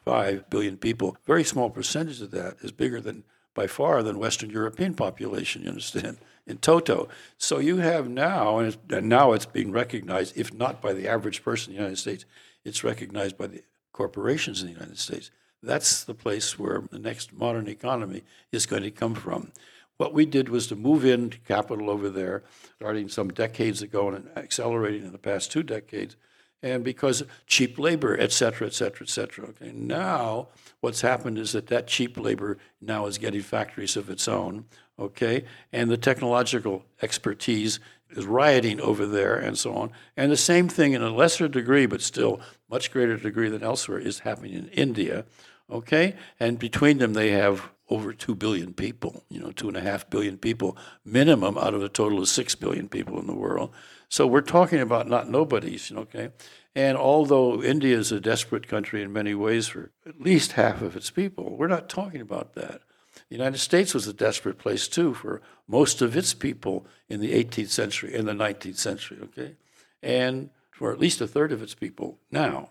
1.5 0.07 0.49
billion 0.49 0.77
people, 0.77 1.17
very 1.25 1.43
small 1.43 1.69
percentage 1.69 2.21
of 2.21 2.31
that 2.31 2.57
is 2.61 2.71
bigger 2.71 2.99
than 3.01 3.23
by 3.53 3.67
far 3.67 4.03
than 4.03 4.19
Western 4.19 4.51
European 4.51 4.93
population, 4.93 5.63
you 5.63 5.69
understand, 5.69 6.17
in 6.47 6.57
toto. 6.57 7.09
So 7.37 7.57
you 7.57 7.77
have 7.77 8.07
now, 8.07 8.59
and, 8.59 8.77
and, 8.89 9.09
now 9.09 9.33
it's 9.33 9.47
being 9.47 9.71
recognized, 9.71 10.37
if 10.37 10.53
not 10.53 10.81
by 10.81 10.93
the 10.93 11.07
average 11.07 11.43
person 11.43 11.71
in 11.71 11.75
the 11.75 11.81
United 11.81 11.97
States, 11.97 12.25
it's 12.63 12.83
recognized 12.83 13.37
by 13.37 13.47
the 13.47 13.63
corporations 13.91 14.61
in 14.61 14.67
the 14.67 14.73
United 14.73 14.99
States. 14.99 15.31
That's 15.63 16.03
the 16.03 16.13
place 16.13 16.59
where 16.59 16.83
the 16.91 16.99
next 16.99 17.33
modern 17.33 17.67
economy 17.67 18.23
is 18.51 18.67
going 18.67 18.83
to 18.83 18.91
come 18.91 19.15
from. 19.15 19.51
What 19.97 20.13
we 20.13 20.27
did 20.27 20.49
was 20.49 20.67
to 20.67 20.75
move 20.75 21.03
in 21.03 21.31
capital 21.47 21.89
over 21.89 22.09
there, 22.09 22.43
starting 22.75 23.09
some 23.09 23.29
decades 23.29 23.81
ago 23.81 24.09
and 24.09 24.29
accelerating 24.35 25.03
in 25.03 25.11
the 25.11 25.17
past 25.17 25.51
two 25.51 25.63
decades, 25.63 26.15
and 26.63 26.83
because 26.83 27.23
cheap 27.45 27.77
labor, 27.77 28.19
et 28.19 28.31
cetera, 28.31 28.67
et 28.67 28.73
cetera, 28.73 29.05
et 29.05 29.09
cetera. 29.09 29.47
Okay, 29.49 29.71
now 29.73 30.47
what's 30.79 31.01
happened 31.01 31.37
is 31.37 31.51
that 31.51 31.67
that 31.67 31.87
cheap 31.87 32.17
labor 32.17 32.57
now 32.81 33.05
is 33.05 33.17
getting 33.17 33.41
factories 33.41 33.95
of 33.95 34.09
its 34.09 34.27
own. 34.27 34.65
Okay, 34.99 35.45
and 35.71 35.91
the 35.91 35.97
technological 35.97 36.83
expertise 37.01 37.79
is 38.09 38.25
rioting 38.25 38.79
over 38.81 39.05
there, 39.05 39.35
and 39.35 39.57
so 39.57 39.73
on. 39.73 39.91
And 40.15 40.31
the 40.31 40.37
same 40.37 40.67
thing 40.69 40.93
in 40.93 41.03
a 41.03 41.13
lesser 41.13 41.47
degree, 41.47 41.85
but 41.85 42.01
still 42.01 42.39
much 42.69 42.91
greater 42.91 43.17
degree 43.17 43.49
than 43.49 43.63
elsewhere, 43.63 43.99
is 43.99 44.19
happening 44.19 44.53
in 44.53 44.69
India. 44.69 45.25
Okay, 45.69 46.15
and 46.39 46.57
between 46.57 46.97
them 46.97 47.13
they 47.13 47.31
have 47.31 47.69
over 47.89 48.13
2 48.13 48.35
billion 48.35 48.73
people, 48.73 49.23
you 49.29 49.39
know, 49.39 49.51
2.5 49.51 50.09
billion 50.09 50.37
people 50.37 50.77
minimum 51.05 51.57
out 51.57 51.73
of 51.73 51.83
a 51.83 51.89
total 51.89 52.19
of 52.19 52.27
6 52.27 52.55
billion 52.55 52.89
people 52.89 53.19
in 53.19 53.27
the 53.27 53.35
world. 53.35 53.71
So 54.09 54.25
we're 54.25 54.41
talking 54.41 54.79
about 54.79 55.07
not 55.07 55.29
nobodies, 55.29 55.91
okay? 55.91 56.29
And 56.75 56.97
although 56.97 57.61
India 57.61 57.97
is 57.97 58.11
a 58.11 58.19
desperate 58.19 58.67
country 58.67 59.01
in 59.01 59.11
many 59.11 59.33
ways 59.33 59.67
for 59.67 59.91
at 60.05 60.21
least 60.21 60.53
half 60.53 60.81
of 60.81 60.95
its 60.95 61.09
people, 61.09 61.55
we're 61.57 61.67
not 61.67 61.89
talking 61.89 62.21
about 62.21 62.53
that. 62.53 62.81
The 63.29 63.35
United 63.35 63.57
States 63.57 63.93
was 63.93 64.07
a 64.07 64.13
desperate 64.13 64.57
place 64.57 64.87
too 64.87 65.13
for 65.13 65.41
most 65.67 66.01
of 66.01 66.15
its 66.15 66.33
people 66.33 66.85
in 67.09 67.19
the 67.19 67.33
18th 67.33 67.69
century 67.69 68.15
and 68.15 68.27
the 68.27 68.33
19th 68.33 68.77
century, 68.77 69.17
okay? 69.23 69.55
And 70.01 70.51
for 70.71 70.91
at 70.91 70.99
least 70.99 71.19
a 71.19 71.27
third 71.27 71.51
of 71.51 71.61
its 71.61 71.73
people 71.73 72.19
now. 72.31 72.69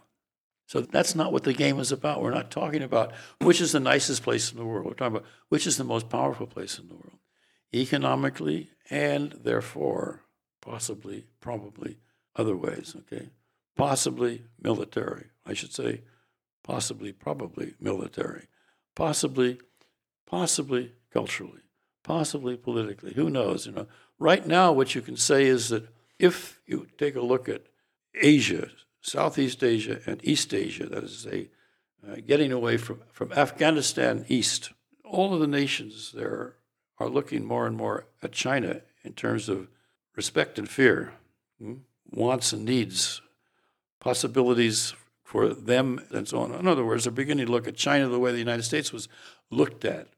So 0.66 0.80
that's 0.80 1.14
not 1.14 1.32
what 1.32 1.45
the 1.45 1.53
game 1.53 1.78
is 1.78 1.93
about. 1.93 2.22
We're 2.22 2.30
not 2.30 2.51
talking 2.51 2.82
about 2.82 3.12
which 3.41 3.61
is 3.61 3.72
the 3.72 3.80
nicest 3.80 4.22
place 4.22 4.51
in 4.51 4.59
the 4.59 4.64
world. 4.64 4.87
We're 4.87 4.95
talking 4.95 5.16
about 5.16 5.28
which 5.49 5.66
is 5.66 5.76
the 5.76 5.84
most 5.84 6.09
powerful 6.09 6.47
place 6.47 6.78
in 6.78 6.89
the 6.89 6.95
world, 6.95 7.18
economically 7.74 8.70
and 8.89 9.32
therefore 9.32 10.22
possibly, 10.66 11.26
probably 11.40 11.98
other 12.34 12.56
ways, 12.56 12.94
okay? 12.96 13.30
Possibly 13.76 14.44
military, 14.60 15.26
I 15.44 15.54
should 15.54 15.72
say, 15.72 16.02
possibly, 16.64 17.12
probably 17.12 17.74
military, 17.80 18.48
possibly, 18.94 19.60
possibly 20.26 20.92
culturally, 21.12 21.62
possibly 22.02 22.56
politically. 22.56 23.12
Who 23.14 23.30
knows? 23.30 23.66
You 23.66 23.72
know, 23.72 23.86
right 24.18 24.46
now, 24.46 24.72
what 24.72 24.94
you 24.94 25.02
can 25.02 25.16
say 25.16 25.44
is 25.44 25.68
that 25.68 25.88
if 26.18 26.60
you 26.66 26.88
take 26.98 27.16
a 27.16 27.20
look 27.20 27.48
at 27.48 27.66
Asia 28.14 28.70
Southeast 29.06 29.62
Asia 29.62 30.00
and 30.04 30.20
East 30.24 30.52
Asia, 30.52 30.86
that 30.86 31.04
is, 31.04 31.26
a 31.30 31.48
uh, 32.06 32.16
getting 32.26 32.50
away 32.50 32.76
from, 32.76 33.00
from 33.12 33.32
Afghanistan 33.32 34.24
east. 34.28 34.72
All 35.04 35.32
of 35.32 35.40
the 35.40 35.46
nations 35.46 36.12
there 36.12 36.56
are 36.98 37.08
looking 37.08 37.44
more 37.44 37.66
and 37.66 37.76
more 37.76 38.08
at 38.22 38.32
China 38.32 38.82
in 39.04 39.12
terms 39.12 39.48
of 39.48 39.68
respect 40.16 40.58
and 40.58 40.68
fear, 40.68 41.12
hmm? 41.60 41.74
wants 42.10 42.52
and 42.52 42.64
needs, 42.64 43.20
possibilities 44.00 44.94
for 45.22 45.48
them, 45.48 46.00
and 46.10 46.26
so 46.26 46.40
on. 46.40 46.52
In 46.52 46.66
other 46.66 46.84
words, 46.84 47.04
they're 47.04 47.12
beginning 47.12 47.46
to 47.46 47.52
look 47.52 47.68
at 47.68 47.76
China 47.76 48.08
the 48.08 48.18
way 48.18 48.32
the 48.32 48.38
United 48.38 48.62
States 48.62 48.92
was 48.92 49.08
looked 49.50 49.84
at 49.84 50.08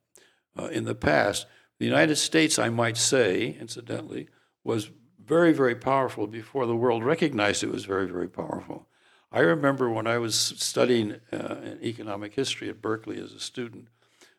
uh, 0.59 0.67
in 0.67 0.85
the 0.85 0.95
past. 0.95 1.47
The 1.79 1.87
United 1.87 2.17
States, 2.17 2.59
I 2.59 2.69
might 2.69 2.97
say, 2.97 3.57
incidentally, 3.61 4.29
was 4.65 4.91
very, 5.25 5.53
very 5.53 5.75
powerful 5.75 6.27
before 6.27 6.67
the 6.67 6.77
world 6.77 7.05
recognized 7.05 7.63
it 7.63 7.73
was 7.73 7.85
very, 7.85 8.07
very 8.07 8.29
powerful. 8.29 8.87
I 9.31 9.41
remember 9.41 9.91
when 9.91 10.07
I 10.07 10.19
was 10.19 10.35
studying 10.35 11.17
uh, 11.33 11.57
economic 11.83 12.35
history 12.35 12.71
at 12.71 12.81
Berkeley 12.81 13.21
as 13.21 13.33
a 13.33 13.41
student, 13.41 13.89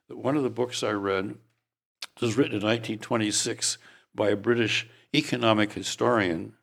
that 0.07 0.17
one 0.17 0.35
of 0.35 0.43
the 0.43 0.49
books 0.49 0.81
I 0.81 0.91
read 0.91 1.35
was 2.19 2.37
written 2.37 2.55
in 2.55 2.65
1926 2.65 3.77
by 4.15 4.29
a 4.29 4.35
British 4.35 4.87
economic 5.13 5.73
historian 5.73 6.53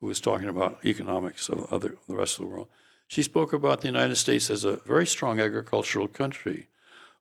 who 0.00 0.06
was 0.06 0.20
talking 0.20 0.48
about 0.48 0.78
economics 0.84 1.48
of 1.48 1.72
other, 1.72 1.96
the 2.08 2.14
rest 2.14 2.38
of 2.38 2.44
the 2.44 2.50
world. 2.50 2.68
She 3.06 3.22
spoke 3.22 3.52
about 3.52 3.80
the 3.80 3.88
United 3.88 4.16
States 4.16 4.50
as 4.50 4.64
a 4.64 4.76
very 4.76 5.06
strong 5.06 5.40
agricultural 5.40 6.08
country. 6.08 6.68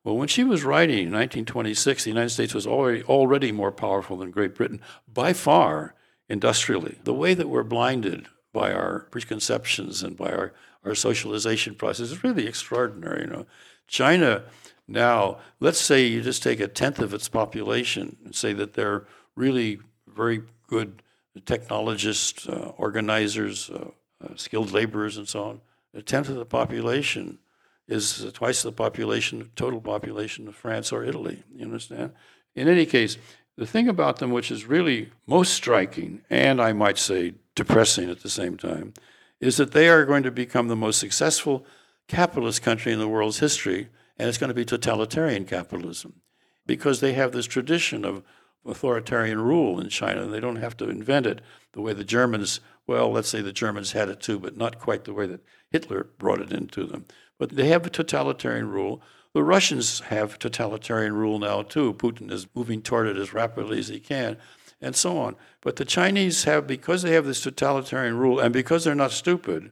Well, 0.03 0.17
when 0.17 0.27
she 0.27 0.43
was 0.43 0.63
writing 0.63 0.99
in 0.99 1.13
1926, 1.13 2.03
the 2.03 2.09
United 2.09 2.29
States 2.29 2.53
was 2.53 2.67
already, 2.67 3.03
already 3.03 3.51
more 3.51 3.71
powerful 3.71 4.17
than 4.17 4.31
Great 4.31 4.55
Britain 4.55 4.81
by 5.11 5.33
far 5.33 5.95
industrially. 6.29 6.97
The 7.03 7.13
way 7.13 7.33
that 7.33 7.49
we're 7.49 7.63
blinded 7.63 8.27
by 8.53 8.71
our 8.73 9.07
preconceptions 9.11 10.03
and 10.03 10.15
by 10.15 10.31
our, 10.31 10.53
our 10.83 10.95
socialization 10.95 11.75
process 11.75 12.11
is 12.11 12.23
really 12.23 12.47
extraordinary. 12.47 13.23
You 13.23 13.29
know, 13.29 13.45
China 13.87 14.43
now, 14.87 15.39
let's 15.59 15.79
say 15.79 16.05
you 16.05 16.21
just 16.21 16.43
take 16.43 16.59
a 16.59 16.67
tenth 16.67 16.99
of 16.99 17.13
its 17.13 17.27
population 17.27 18.17
and 18.23 18.33
say 18.33 18.53
that 18.53 18.73
they're 18.73 19.05
really 19.35 19.79
very 20.07 20.43
good 20.67 21.01
technologists, 21.45 22.47
uh, 22.47 22.73
organizers, 22.77 23.69
uh, 23.69 23.89
uh, 24.23 24.35
skilled 24.35 24.71
laborers, 24.71 25.17
and 25.17 25.27
so 25.27 25.43
on. 25.43 25.61
A 25.93 26.01
tenth 26.01 26.29
of 26.29 26.35
the 26.35 26.45
population 26.45 27.39
is 27.87 28.29
twice 28.33 28.61
the 28.61 28.71
population, 28.71 29.51
total 29.55 29.79
population 29.79 30.47
of 30.47 30.55
France 30.55 30.91
or 30.91 31.03
Italy. 31.03 31.43
You 31.55 31.65
understand? 31.65 32.11
In 32.55 32.67
any 32.67 32.85
case, 32.85 33.17
the 33.55 33.65
thing 33.65 33.87
about 33.87 34.17
them 34.17 34.31
which 34.31 34.51
is 34.51 34.65
really 34.65 35.11
most 35.25 35.53
striking, 35.53 36.21
and 36.29 36.61
I 36.61 36.73
might 36.73 36.97
say 36.97 37.33
depressing 37.55 38.09
at 38.09 38.21
the 38.21 38.29
same 38.29 38.57
time, 38.57 38.93
is 39.39 39.57
that 39.57 39.71
they 39.71 39.89
are 39.89 40.05
going 40.05 40.23
to 40.23 40.31
become 40.31 40.67
the 40.67 40.75
most 40.75 40.99
successful 40.99 41.65
capitalist 42.07 42.61
country 42.61 42.91
in 42.91 42.99
the 42.99 43.07
world's 43.07 43.39
history, 43.39 43.89
and 44.17 44.27
it's 44.27 44.37
going 44.37 44.49
to 44.49 44.53
be 44.53 44.65
totalitarian 44.65 45.45
capitalism 45.45 46.21
because 46.65 46.99
they 46.99 47.13
have 47.13 47.31
this 47.31 47.45
tradition 47.45 48.03
of 48.03 48.23
authoritarian 48.65 49.41
rule 49.41 49.79
in 49.79 49.89
China, 49.89 50.25
they 50.25 50.39
don't 50.39 50.57
have 50.57 50.77
to 50.77 50.89
invent 50.89 51.25
it 51.25 51.41
the 51.73 51.81
way 51.81 51.93
the 51.93 52.03
Germans, 52.03 52.59
well, 52.85 53.11
let's 53.11 53.29
say 53.29 53.41
the 53.41 53.53
Germans 53.53 53.91
had 53.91 54.09
it 54.09 54.19
too, 54.19 54.39
but 54.39 54.57
not 54.57 54.79
quite 54.79 55.03
the 55.03 55.13
way 55.13 55.27
that 55.27 55.43
Hitler 55.69 56.07
brought 56.17 56.41
it 56.41 56.51
into 56.51 56.85
them. 56.85 57.05
But 57.37 57.51
they 57.51 57.67
have 57.67 57.85
a 57.85 57.89
totalitarian 57.89 58.69
rule. 58.69 59.01
The 59.33 59.43
Russians 59.43 59.99
have 60.01 60.39
totalitarian 60.39 61.13
rule 61.13 61.39
now 61.39 61.61
too. 61.61 61.93
Putin 61.93 62.31
is 62.31 62.47
moving 62.55 62.81
toward 62.81 63.07
it 63.07 63.17
as 63.17 63.33
rapidly 63.33 63.79
as 63.79 63.89
he 63.89 63.99
can, 63.99 64.37
and 64.81 64.95
so 64.95 65.17
on. 65.17 65.35
But 65.61 65.75
the 65.75 65.85
Chinese 65.85 66.45
have, 66.45 66.65
because 66.65 67.01
they 67.01 67.13
have 67.13 67.25
this 67.25 67.41
totalitarian 67.41 68.17
rule, 68.17 68.39
and 68.39 68.53
because 68.53 68.83
they're 68.83 68.95
not 68.95 69.11
stupid, 69.11 69.71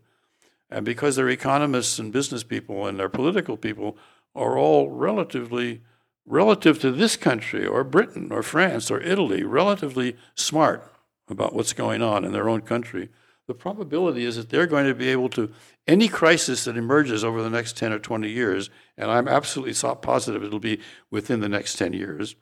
and 0.70 0.86
because 0.86 1.16
their 1.16 1.30
economists 1.30 2.00
and 2.00 2.12
business 2.12 2.44
people 2.44 2.86
and 2.86 3.00
their 3.00 3.10
political 3.10 3.58
people 3.58 3.98
are 4.36 4.58
all 4.58 4.90
relatively 4.90 5.82
relative 6.26 6.80
to 6.80 6.92
this 6.92 7.16
country 7.16 7.66
or 7.66 7.84
Britain 7.84 8.30
or 8.32 8.44
France 8.44 8.90
or 8.90 9.00
Italy, 9.02 9.44
relatively 9.44 10.18
smart 10.34 10.92
about 11.28 11.54
what's 11.54 11.74
going 11.74 12.02
on 12.02 12.26
in 12.26 12.32
their 12.32 12.50
own 12.50 12.62
country, 12.62 13.10
the 13.48 13.54
probability 13.54 14.26
is 14.26 14.36
that 14.38 14.50
they're 14.50 14.66
going 14.66 14.88
to 14.88 14.96
be 14.96 15.10
able 15.10 15.30
to, 15.30 15.52
any 15.88 16.08
crisis 16.08 16.66
that 16.66 16.78
emerges 16.78 17.24
over 17.24 17.44
the 17.44 17.50
next 17.50 17.78
10 17.78 17.94
or 17.94 18.00
20 18.00 18.30
years, 18.30 18.70
and 18.98 19.12
I'm 19.12 19.28
absolutely 19.28 19.76
positive 20.02 20.44
it'll 20.44 20.60
be 20.60 20.80
within 21.12 21.42
the 21.42 21.50
next 21.50 21.76
10 21.76 21.94
years, 21.94 22.36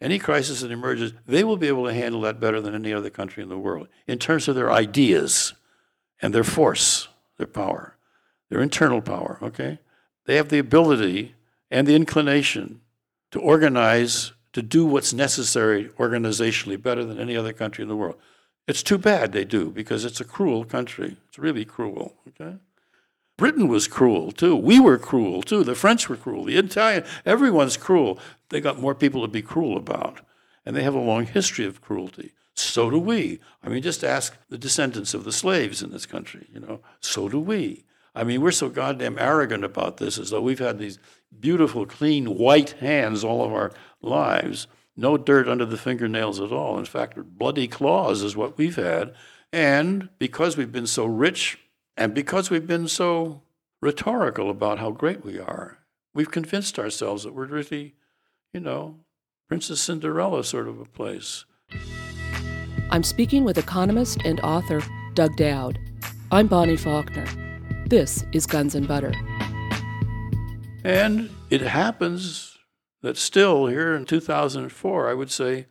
any 0.00 0.18
crisis 0.18 0.60
that 0.60 0.70
emerges, 0.70 1.12
they 1.26 1.44
will 1.44 1.56
be 1.56 1.68
able 1.68 1.86
to 1.86 1.94
handle 1.94 2.20
that 2.22 2.40
better 2.40 2.60
than 2.60 2.74
any 2.74 2.92
other 2.92 3.10
country 3.10 3.42
in 3.42 3.48
the 3.48 3.58
world 3.58 3.88
in 4.06 4.18
terms 4.18 4.48
of 4.48 4.54
their 4.54 4.70
ideas 4.70 5.54
and 6.20 6.34
their 6.34 6.44
force, 6.44 7.08
their 7.36 7.46
power, 7.46 7.96
their 8.48 8.60
internal 8.60 9.00
power, 9.00 9.38
okay? 9.42 9.78
They 10.26 10.36
have 10.36 10.48
the 10.48 10.58
ability 10.58 11.34
and 11.70 11.86
the 11.86 11.94
inclination 11.94 12.80
to 13.30 13.40
organize, 13.40 14.32
to 14.52 14.62
do 14.62 14.84
what's 14.84 15.12
necessary 15.12 15.88
organizationally 15.98 16.80
better 16.80 17.04
than 17.04 17.18
any 17.18 17.36
other 17.36 17.52
country 17.52 17.82
in 17.82 17.88
the 17.88 17.96
world. 17.96 18.16
It's 18.66 18.82
too 18.82 18.98
bad 18.98 19.32
they 19.32 19.44
do 19.44 19.70
because 19.70 20.04
it's 20.04 20.20
a 20.20 20.24
cruel 20.24 20.64
country. 20.64 21.16
It's 21.28 21.38
really 21.38 21.64
cruel. 21.64 22.14
Okay? 22.28 22.56
Britain 23.38 23.68
was 23.68 23.88
cruel 23.88 24.32
too. 24.32 24.56
We 24.56 24.80
were 24.80 24.98
cruel 24.98 25.42
too. 25.42 25.64
The 25.64 25.74
French 25.74 26.08
were 26.08 26.16
cruel. 26.16 26.44
The 26.44 26.56
Italian, 26.56 27.04
everyone's 27.24 27.76
cruel. 27.76 28.18
They 28.50 28.60
got 28.60 28.80
more 28.80 28.94
people 28.94 29.22
to 29.22 29.28
be 29.28 29.42
cruel 29.42 29.76
about. 29.76 30.20
And 30.66 30.76
they 30.76 30.82
have 30.82 30.94
a 30.94 31.00
long 31.00 31.24
history 31.24 31.64
of 31.64 31.80
cruelty. 31.80 32.32
So 32.54 32.90
do 32.90 32.98
we. 32.98 33.38
I 33.62 33.68
mean, 33.68 33.82
just 33.82 34.02
ask 34.02 34.36
the 34.50 34.58
descendants 34.58 35.14
of 35.14 35.24
the 35.24 35.32
slaves 35.32 35.82
in 35.82 35.92
this 35.92 36.04
country, 36.04 36.48
you 36.52 36.60
know. 36.60 36.80
So 37.00 37.28
do 37.28 37.40
we. 37.40 37.84
I 38.14 38.24
mean, 38.24 38.40
we're 38.40 38.50
so 38.50 38.68
goddamn 38.68 39.16
arrogant 39.18 39.64
about 39.64 39.98
this 39.98 40.18
as 40.18 40.30
though 40.30 40.40
we've 40.40 40.58
had 40.58 40.78
these 40.78 40.98
beautiful, 41.38 41.86
clean, 41.86 42.36
white 42.36 42.72
hands 42.72 43.24
all 43.24 43.44
of 43.44 43.52
our 43.52 43.72
lives. 44.02 44.66
No 44.96 45.16
dirt 45.16 45.48
under 45.48 45.64
the 45.64 45.76
fingernails 45.76 46.40
at 46.40 46.52
all. 46.52 46.78
In 46.78 46.84
fact, 46.84 47.16
bloody 47.38 47.68
claws 47.68 48.22
is 48.22 48.36
what 48.36 48.58
we've 48.58 48.76
had. 48.76 49.14
And 49.52 50.08
because 50.18 50.56
we've 50.56 50.72
been 50.72 50.86
so 50.86 51.06
rich 51.06 51.58
and 51.96 52.14
because 52.14 52.50
we've 52.50 52.66
been 52.66 52.88
so 52.88 53.42
rhetorical 53.80 54.50
about 54.50 54.78
how 54.78 54.90
great 54.90 55.24
we 55.24 55.38
are, 55.38 55.78
we've 56.14 56.30
convinced 56.30 56.78
ourselves 56.78 57.22
that 57.22 57.34
we're 57.34 57.46
really, 57.46 57.94
you 58.52 58.60
know, 58.60 58.96
Princess 59.48 59.80
Cinderella 59.80 60.44
sort 60.44 60.68
of 60.68 60.80
a 60.80 60.84
place. 60.84 61.44
I'm 62.90 63.02
speaking 63.02 63.44
with 63.44 63.58
economist 63.58 64.22
and 64.24 64.40
author 64.40 64.82
Doug 65.14 65.36
Dowd. 65.36 65.78
I'm 66.30 66.46
Bonnie 66.46 66.76
Faulkner. 66.76 67.26
This 67.86 68.24
is 68.32 68.46
Guns 68.46 68.74
and 68.74 68.86
Butter. 68.86 69.14
And 70.84 71.30
it 71.50 71.60
happens 71.62 72.58
that 73.02 73.16
still 73.16 73.66
here 73.66 73.94
in 73.94 74.04
2004, 74.04 75.08
I 75.08 75.14
would 75.14 75.30
say, 75.30 75.66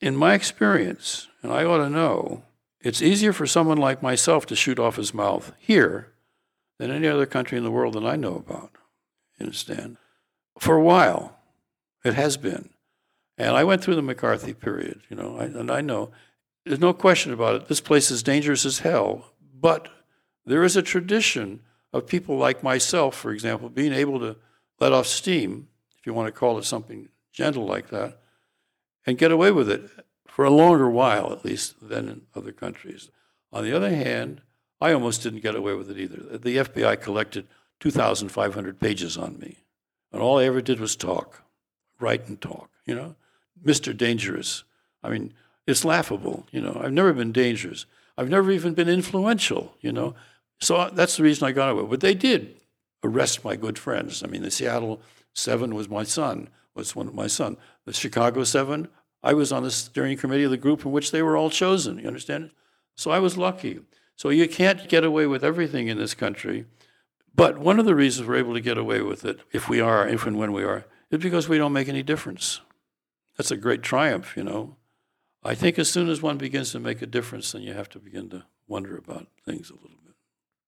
in 0.00 0.16
my 0.16 0.34
experience, 0.34 1.28
and 1.42 1.52
I 1.52 1.64
ought 1.64 1.78
to 1.78 1.90
know, 1.90 2.42
it's 2.80 3.00
easier 3.00 3.32
for 3.32 3.46
someone 3.46 3.78
like 3.78 4.02
myself 4.02 4.44
to 4.46 4.56
shoot 4.56 4.78
off 4.78 4.96
his 4.96 5.14
mouth 5.14 5.52
here 5.58 6.12
than 6.78 6.90
any 6.90 7.08
other 7.08 7.26
country 7.26 7.56
in 7.56 7.64
the 7.64 7.70
world 7.70 7.94
that 7.94 8.04
I 8.04 8.16
know 8.16 8.34
about. 8.34 8.72
You 9.38 9.46
understand? 9.46 9.96
For 10.58 10.76
a 10.76 10.82
while, 10.82 11.38
it 12.04 12.14
has 12.14 12.36
been. 12.36 12.70
And 13.38 13.56
I 13.56 13.64
went 13.64 13.82
through 13.82 13.96
the 13.96 14.02
McCarthy 14.02 14.52
period, 14.52 15.00
you 15.08 15.16
know, 15.16 15.38
and 15.38 15.70
I 15.70 15.80
know 15.80 16.10
there's 16.64 16.80
no 16.80 16.92
question 16.92 17.32
about 17.32 17.54
it. 17.56 17.68
This 17.68 17.80
place 17.80 18.10
is 18.10 18.22
dangerous 18.22 18.64
as 18.64 18.80
hell, 18.80 19.32
but 19.60 19.88
there 20.44 20.62
is 20.62 20.76
a 20.76 20.82
tradition 20.82 21.60
of 21.94 22.08
people 22.08 22.36
like 22.36 22.62
myself, 22.62 23.14
for 23.14 23.30
example, 23.30 23.68
being 23.68 23.92
able 23.92 24.18
to 24.18 24.36
let 24.80 24.92
off 24.92 25.06
steam, 25.06 25.68
if 25.96 26.04
you 26.04 26.12
want 26.12 26.26
to 26.26 26.32
call 26.38 26.58
it 26.58 26.64
something 26.64 27.08
gentle 27.32 27.64
like 27.64 27.88
that, 27.90 28.18
and 29.06 29.16
get 29.16 29.30
away 29.30 29.52
with 29.52 29.70
it 29.70 29.88
for 30.26 30.44
a 30.44 30.50
longer 30.50 30.90
while, 30.90 31.32
at 31.32 31.44
least, 31.44 31.88
than 31.88 32.08
in 32.08 32.22
other 32.34 32.50
countries. 32.50 33.10
On 33.52 33.62
the 33.62 33.72
other 33.72 33.94
hand, 33.94 34.42
I 34.80 34.92
almost 34.92 35.22
didn't 35.22 35.42
get 35.42 35.54
away 35.54 35.74
with 35.74 35.88
it 35.88 35.98
either. 35.98 36.36
The 36.36 36.56
FBI 36.56 37.00
collected 37.00 37.46
2,500 37.78 38.80
pages 38.80 39.16
on 39.16 39.38
me, 39.38 39.58
and 40.12 40.20
all 40.20 40.40
I 40.40 40.44
ever 40.44 40.60
did 40.60 40.80
was 40.80 40.96
talk, 40.96 41.42
write 42.00 42.26
and 42.26 42.40
talk, 42.40 42.70
you 42.84 42.94
know? 42.96 43.14
Mr. 43.64 43.96
Dangerous. 43.96 44.64
I 45.02 45.10
mean, 45.10 45.32
it's 45.64 45.84
laughable, 45.84 46.46
you 46.50 46.60
know. 46.60 46.80
I've 46.82 46.92
never 46.92 47.12
been 47.12 47.30
dangerous. 47.30 47.86
I've 48.18 48.28
never 48.28 48.50
even 48.50 48.74
been 48.74 48.88
influential, 48.88 49.76
you 49.80 49.92
know. 49.92 50.16
So 50.64 50.76
uh, 50.76 50.90
that's 50.90 51.18
the 51.18 51.22
reason 51.22 51.46
I 51.46 51.52
got 51.52 51.68
away. 51.68 51.84
But 51.84 52.00
they 52.00 52.14
did 52.14 52.56
arrest 53.02 53.44
my 53.44 53.54
good 53.54 53.78
friends. 53.78 54.22
I 54.22 54.28
mean, 54.28 54.42
the 54.42 54.50
Seattle 54.50 55.02
Seven 55.34 55.74
was 55.74 55.90
my 55.90 56.04
son, 56.04 56.48
was 56.74 56.96
one 56.96 57.06
of 57.06 57.14
my 57.14 57.26
son. 57.26 57.58
The 57.84 57.92
Chicago 57.92 58.44
Seven, 58.44 58.88
I 59.22 59.34
was 59.34 59.52
on 59.52 59.62
the 59.62 59.70
steering 59.70 60.16
committee 60.16 60.44
of 60.44 60.50
the 60.50 60.56
group 60.56 60.86
in 60.86 60.92
which 60.92 61.10
they 61.10 61.22
were 61.22 61.36
all 61.36 61.50
chosen. 61.50 61.98
You 61.98 62.06
understand? 62.06 62.50
So 62.96 63.10
I 63.10 63.18
was 63.18 63.36
lucky. 63.36 63.80
So 64.16 64.30
you 64.30 64.48
can't 64.48 64.88
get 64.88 65.04
away 65.04 65.26
with 65.26 65.44
everything 65.44 65.88
in 65.88 65.98
this 65.98 66.14
country. 66.14 66.64
But 67.34 67.58
one 67.58 67.78
of 67.78 67.84
the 67.84 67.96
reasons 67.96 68.26
we're 68.26 68.36
able 68.36 68.54
to 68.54 68.60
get 68.60 68.78
away 68.78 69.02
with 69.02 69.24
it, 69.24 69.40
if 69.52 69.68
we 69.68 69.80
are, 69.80 70.08
if 70.08 70.24
and 70.24 70.38
when 70.38 70.52
we 70.52 70.62
are, 70.62 70.86
is 71.10 71.20
because 71.20 71.48
we 71.48 71.58
don't 71.58 71.72
make 71.72 71.88
any 71.88 72.02
difference. 72.02 72.60
That's 73.36 73.50
a 73.50 73.56
great 73.56 73.82
triumph, 73.82 74.34
you 74.36 74.44
know. 74.44 74.76
I 75.42 75.54
think 75.54 75.78
as 75.78 75.90
soon 75.90 76.08
as 76.08 76.22
one 76.22 76.38
begins 76.38 76.72
to 76.72 76.80
make 76.80 77.02
a 77.02 77.06
difference, 77.06 77.52
then 77.52 77.62
you 77.62 77.74
have 77.74 77.90
to 77.90 77.98
begin 77.98 78.30
to 78.30 78.44
wonder 78.66 78.96
about 78.96 79.26
things 79.44 79.68
a 79.68 79.74
little 79.74 79.88
bit. 79.88 80.14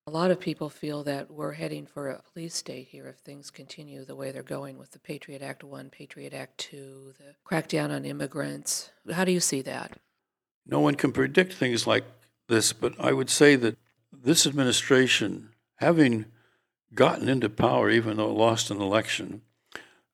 A 0.09 0.13
lot 0.13 0.31
of 0.31 0.39
people 0.39 0.71
feel 0.71 1.03
that 1.03 1.33
we're 1.33 1.55
heading 1.55 1.85
for 1.85 2.09
a 2.09 2.23
police 2.33 2.55
state 2.55 2.87
here 2.87 3.09
if 3.09 3.17
things 3.17 3.51
continue 3.51 4.05
the 4.05 4.15
way 4.15 4.31
they're 4.31 4.45
going 4.45 4.79
with 4.79 4.93
the 4.93 5.01
Patriot 5.01 5.43
Act 5.43 5.65
1, 5.65 5.91
Patriot 5.91 6.33
Act 6.33 6.59
2, 6.59 7.15
the 7.19 7.35
crackdown 7.45 7.91
on 7.91 8.05
immigrants. 8.05 8.93
How 9.11 9.25
do 9.25 9.33
you 9.33 9.41
see 9.41 9.63
that? 9.63 9.99
No 10.65 10.79
one 10.79 10.95
can 10.95 11.11
predict 11.11 11.55
things 11.55 11.89
like 11.89 12.05
this, 12.47 12.73
but 12.73 12.95
I 13.01 13.13
would 13.13 13.29
say 13.29 13.57
that 13.57 13.79
this 14.13 14.47
administration, 14.47 15.49
having 15.79 16.27
gotten 16.95 17.29
into 17.29 17.49
power, 17.49 17.91
even 17.91 18.17
though 18.17 18.31
it 18.31 18.39
lost 18.39 18.71
an 18.71 18.81
election, 18.81 19.43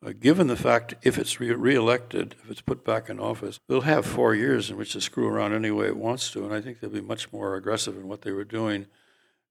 uh, 0.03 0.13
given 0.19 0.47
the 0.47 0.57
fact 0.57 0.95
if 1.03 1.19
it's 1.19 1.39
re- 1.39 1.53
reelected, 1.53 2.35
if 2.43 2.51
it's 2.51 2.63
put 2.63 2.83
back 2.83 3.11
in 3.11 3.21
office, 3.21 3.61
they'll 3.69 3.83
have 3.83 4.07
four 4.07 4.35
years 4.35 4.71
in 4.71 4.79
which 4.79 4.95
to 4.95 5.03
screw 5.03 5.29
around 5.29 5.53
any 5.53 5.71
way 5.71 5.89
it 5.89 5.99
wants 5.99 6.31
to. 6.31 6.47
And 6.47 6.55
I 6.55 6.63
think 6.63 6.81
they'll 6.81 6.89
be 6.89 7.03
much 7.03 7.31
more 7.31 7.57
aggressive 7.57 7.95
in 7.99 8.09
what 8.09 8.23
they 8.23 8.33
were 8.33 8.43
doing 8.43 8.87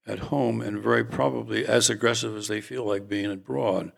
at 0.06 0.18
home 0.18 0.60
and 0.60 0.82
very 0.82 1.04
probably 1.04 1.64
as 1.64 1.88
aggressive 1.88 2.36
as 2.36 2.48
they 2.48 2.60
feel 2.60 2.84
like 2.84 3.08
being 3.08 3.30
abroad. 3.30 3.92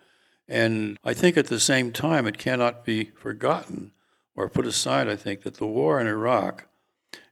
And 0.48 0.98
I 1.02 1.14
think 1.14 1.36
at 1.36 1.46
the 1.46 1.60
same 1.60 1.92
time, 1.92 2.26
it 2.26 2.38
cannot 2.38 2.84
be 2.84 3.12
forgotten 3.16 3.92
or 4.36 4.48
put 4.48 4.66
aside, 4.66 5.08
I 5.08 5.16
think, 5.16 5.42
that 5.42 5.54
the 5.54 5.66
war 5.66 6.00
in 6.00 6.06
Iraq 6.06 6.66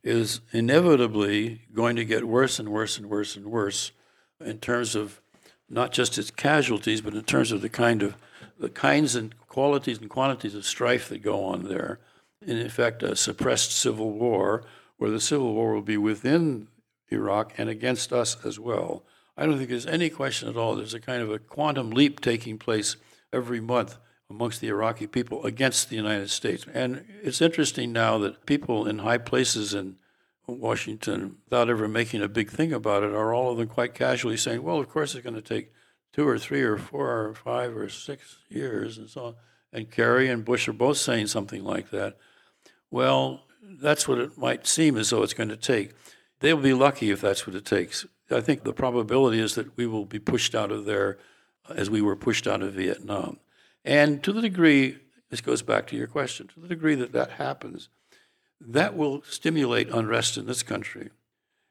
is 0.02 0.40
inevitably 0.52 1.62
going 1.74 1.96
to 1.96 2.04
get 2.04 2.26
worse 2.26 2.58
and 2.58 2.68
worse 2.70 2.96
and 2.96 3.08
worse 3.08 3.36
and 3.36 3.46
worse 3.46 3.92
in 4.40 4.58
terms 4.58 4.94
of 4.94 5.20
not 5.68 5.92
just 5.92 6.18
its 6.18 6.30
casualties, 6.30 7.00
but 7.00 7.14
in 7.14 7.22
terms 7.22 7.52
of 7.52 7.60
the 7.60 7.68
kind 7.68 8.02
of 8.02 8.16
the 8.58 8.68
kinds 8.68 9.16
and 9.16 9.34
qualities 9.48 9.98
and 9.98 10.08
quantities 10.08 10.54
of 10.54 10.64
strife 10.64 11.08
that 11.08 11.22
go 11.22 11.44
on 11.44 11.64
there. 11.64 11.98
In 12.44 12.58
effect, 12.58 13.02
a 13.02 13.16
suppressed 13.16 13.72
civil 13.72 14.12
war, 14.12 14.64
where 14.98 15.10
the 15.10 15.20
civil 15.20 15.54
war 15.54 15.72
will 15.74 15.82
be 15.82 15.96
within 15.96 16.68
Iraq 17.12 17.54
and 17.58 17.68
against 17.68 18.12
us 18.12 18.36
as 18.44 18.58
well. 18.58 19.04
I 19.36 19.46
don't 19.46 19.56
think 19.56 19.70
there's 19.70 19.86
any 19.86 20.10
question 20.10 20.48
at 20.48 20.56
all. 20.56 20.76
There's 20.76 20.94
a 20.94 21.00
kind 21.00 21.22
of 21.22 21.30
a 21.30 21.38
quantum 21.38 21.90
leap 21.90 22.20
taking 22.20 22.58
place 22.58 22.96
every 23.32 23.60
month 23.60 23.98
amongst 24.28 24.60
the 24.60 24.68
Iraqi 24.68 25.06
people 25.06 25.44
against 25.44 25.88
the 25.88 25.96
United 25.96 26.30
States. 26.30 26.66
And 26.72 27.04
it's 27.22 27.40
interesting 27.40 27.92
now 27.92 28.18
that 28.18 28.46
people 28.46 28.86
in 28.86 28.98
high 28.98 29.18
places 29.18 29.74
in 29.74 29.96
Washington, 30.46 31.36
without 31.44 31.70
ever 31.70 31.88
making 31.88 32.22
a 32.22 32.28
big 32.28 32.50
thing 32.50 32.72
about 32.72 33.02
it, 33.02 33.12
are 33.12 33.32
all 33.32 33.52
of 33.52 33.58
them 33.58 33.68
quite 33.68 33.94
casually 33.94 34.36
saying, 34.36 34.62
well, 34.62 34.78
of 34.78 34.88
course 34.88 35.14
it's 35.14 35.22
going 35.22 35.34
to 35.34 35.42
take 35.42 35.72
two 36.12 36.26
or 36.26 36.38
three 36.38 36.62
or 36.62 36.76
four 36.76 37.26
or 37.26 37.34
five 37.34 37.76
or 37.76 37.88
six 37.88 38.38
years 38.48 38.98
and 38.98 39.08
so 39.08 39.24
on. 39.26 39.34
And 39.72 39.90
Kerry 39.90 40.28
and 40.28 40.44
Bush 40.44 40.68
are 40.68 40.74
both 40.74 40.98
saying 40.98 41.28
something 41.28 41.64
like 41.64 41.90
that. 41.90 42.18
Well, 42.90 43.44
that's 43.80 44.06
what 44.06 44.18
it 44.18 44.36
might 44.36 44.66
seem 44.66 44.98
as 44.98 45.10
though 45.10 45.22
it's 45.22 45.34
going 45.34 45.48
to 45.48 45.56
take. 45.56 45.92
They'll 46.42 46.56
be 46.56 46.74
lucky 46.74 47.10
if 47.10 47.20
that's 47.20 47.46
what 47.46 47.54
it 47.54 47.64
takes. 47.64 48.04
I 48.28 48.40
think 48.40 48.64
the 48.64 48.72
probability 48.72 49.38
is 49.38 49.54
that 49.54 49.76
we 49.76 49.86
will 49.86 50.04
be 50.04 50.18
pushed 50.18 50.56
out 50.56 50.72
of 50.72 50.86
there 50.86 51.18
uh, 51.70 51.74
as 51.74 51.88
we 51.88 52.02
were 52.02 52.16
pushed 52.16 52.48
out 52.48 52.62
of 52.62 52.74
Vietnam. 52.74 53.38
And 53.84 54.24
to 54.24 54.32
the 54.32 54.42
degree, 54.42 54.98
this 55.30 55.40
goes 55.40 55.62
back 55.62 55.86
to 55.86 55.96
your 55.96 56.08
question, 56.08 56.48
to 56.48 56.60
the 56.60 56.66
degree 56.66 56.96
that 56.96 57.12
that 57.12 57.30
happens, 57.32 57.88
that 58.60 58.96
will 58.96 59.22
stimulate 59.22 59.88
unrest 59.88 60.36
in 60.36 60.46
this 60.46 60.64
country. 60.64 61.10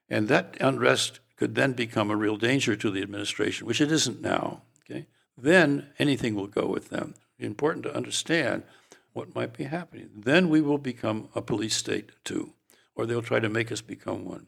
And 0.09 0.29
that 0.29 0.55
unrest 0.61 1.19
could 1.35 1.55
then 1.55 1.73
become 1.73 2.09
a 2.09 2.15
real 2.15 2.37
danger 2.37 2.77
to 2.77 2.89
the 2.89 3.01
administration, 3.01 3.67
which 3.67 3.81
it 3.81 3.91
isn't 3.91 4.21
now. 4.21 4.61
Okay? 4.89 5.07
Then 5.37 5.89
anything 5.99 6.33
will 6.33 6.47
go 6.47 6.65
with 6.65 6.89
them. 6.89 7.15
Important 7.39 7.83
to 7.83 7.95
understand 7.95 8.63
what 9.11 9.35
might 9.35 9.51
be 9.57 9.65
happening. 9.65 10.11
Then 10.15 10.47
we 10.47 10.61
will 10.61 10.77
become 10.77 11.27
a 11.35 11.41
police 11.41 11.75
state 11.75 12.11
too, 12.23 12.53
or 12.95 13.05
they'll 13.05 13.21
try 13.21 13.41
to 13.41 13.49
make 13.49 13.69
us 13.69 13.81
become 13.81 14.23
one. 14.23 14.47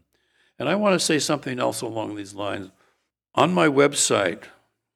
And 0.60 0.70
I 0.70 0.76
want 0.76 0.94
to 0.94 1.06
say 1.06 1.20
something 1.20 1.60
else 1.60 1.82
along 1.82 2.16
these 2.16 2.34
lines. 2.34 2.72
On 3.36 3.54
my 3.54 3.68
website, 3.68 4.44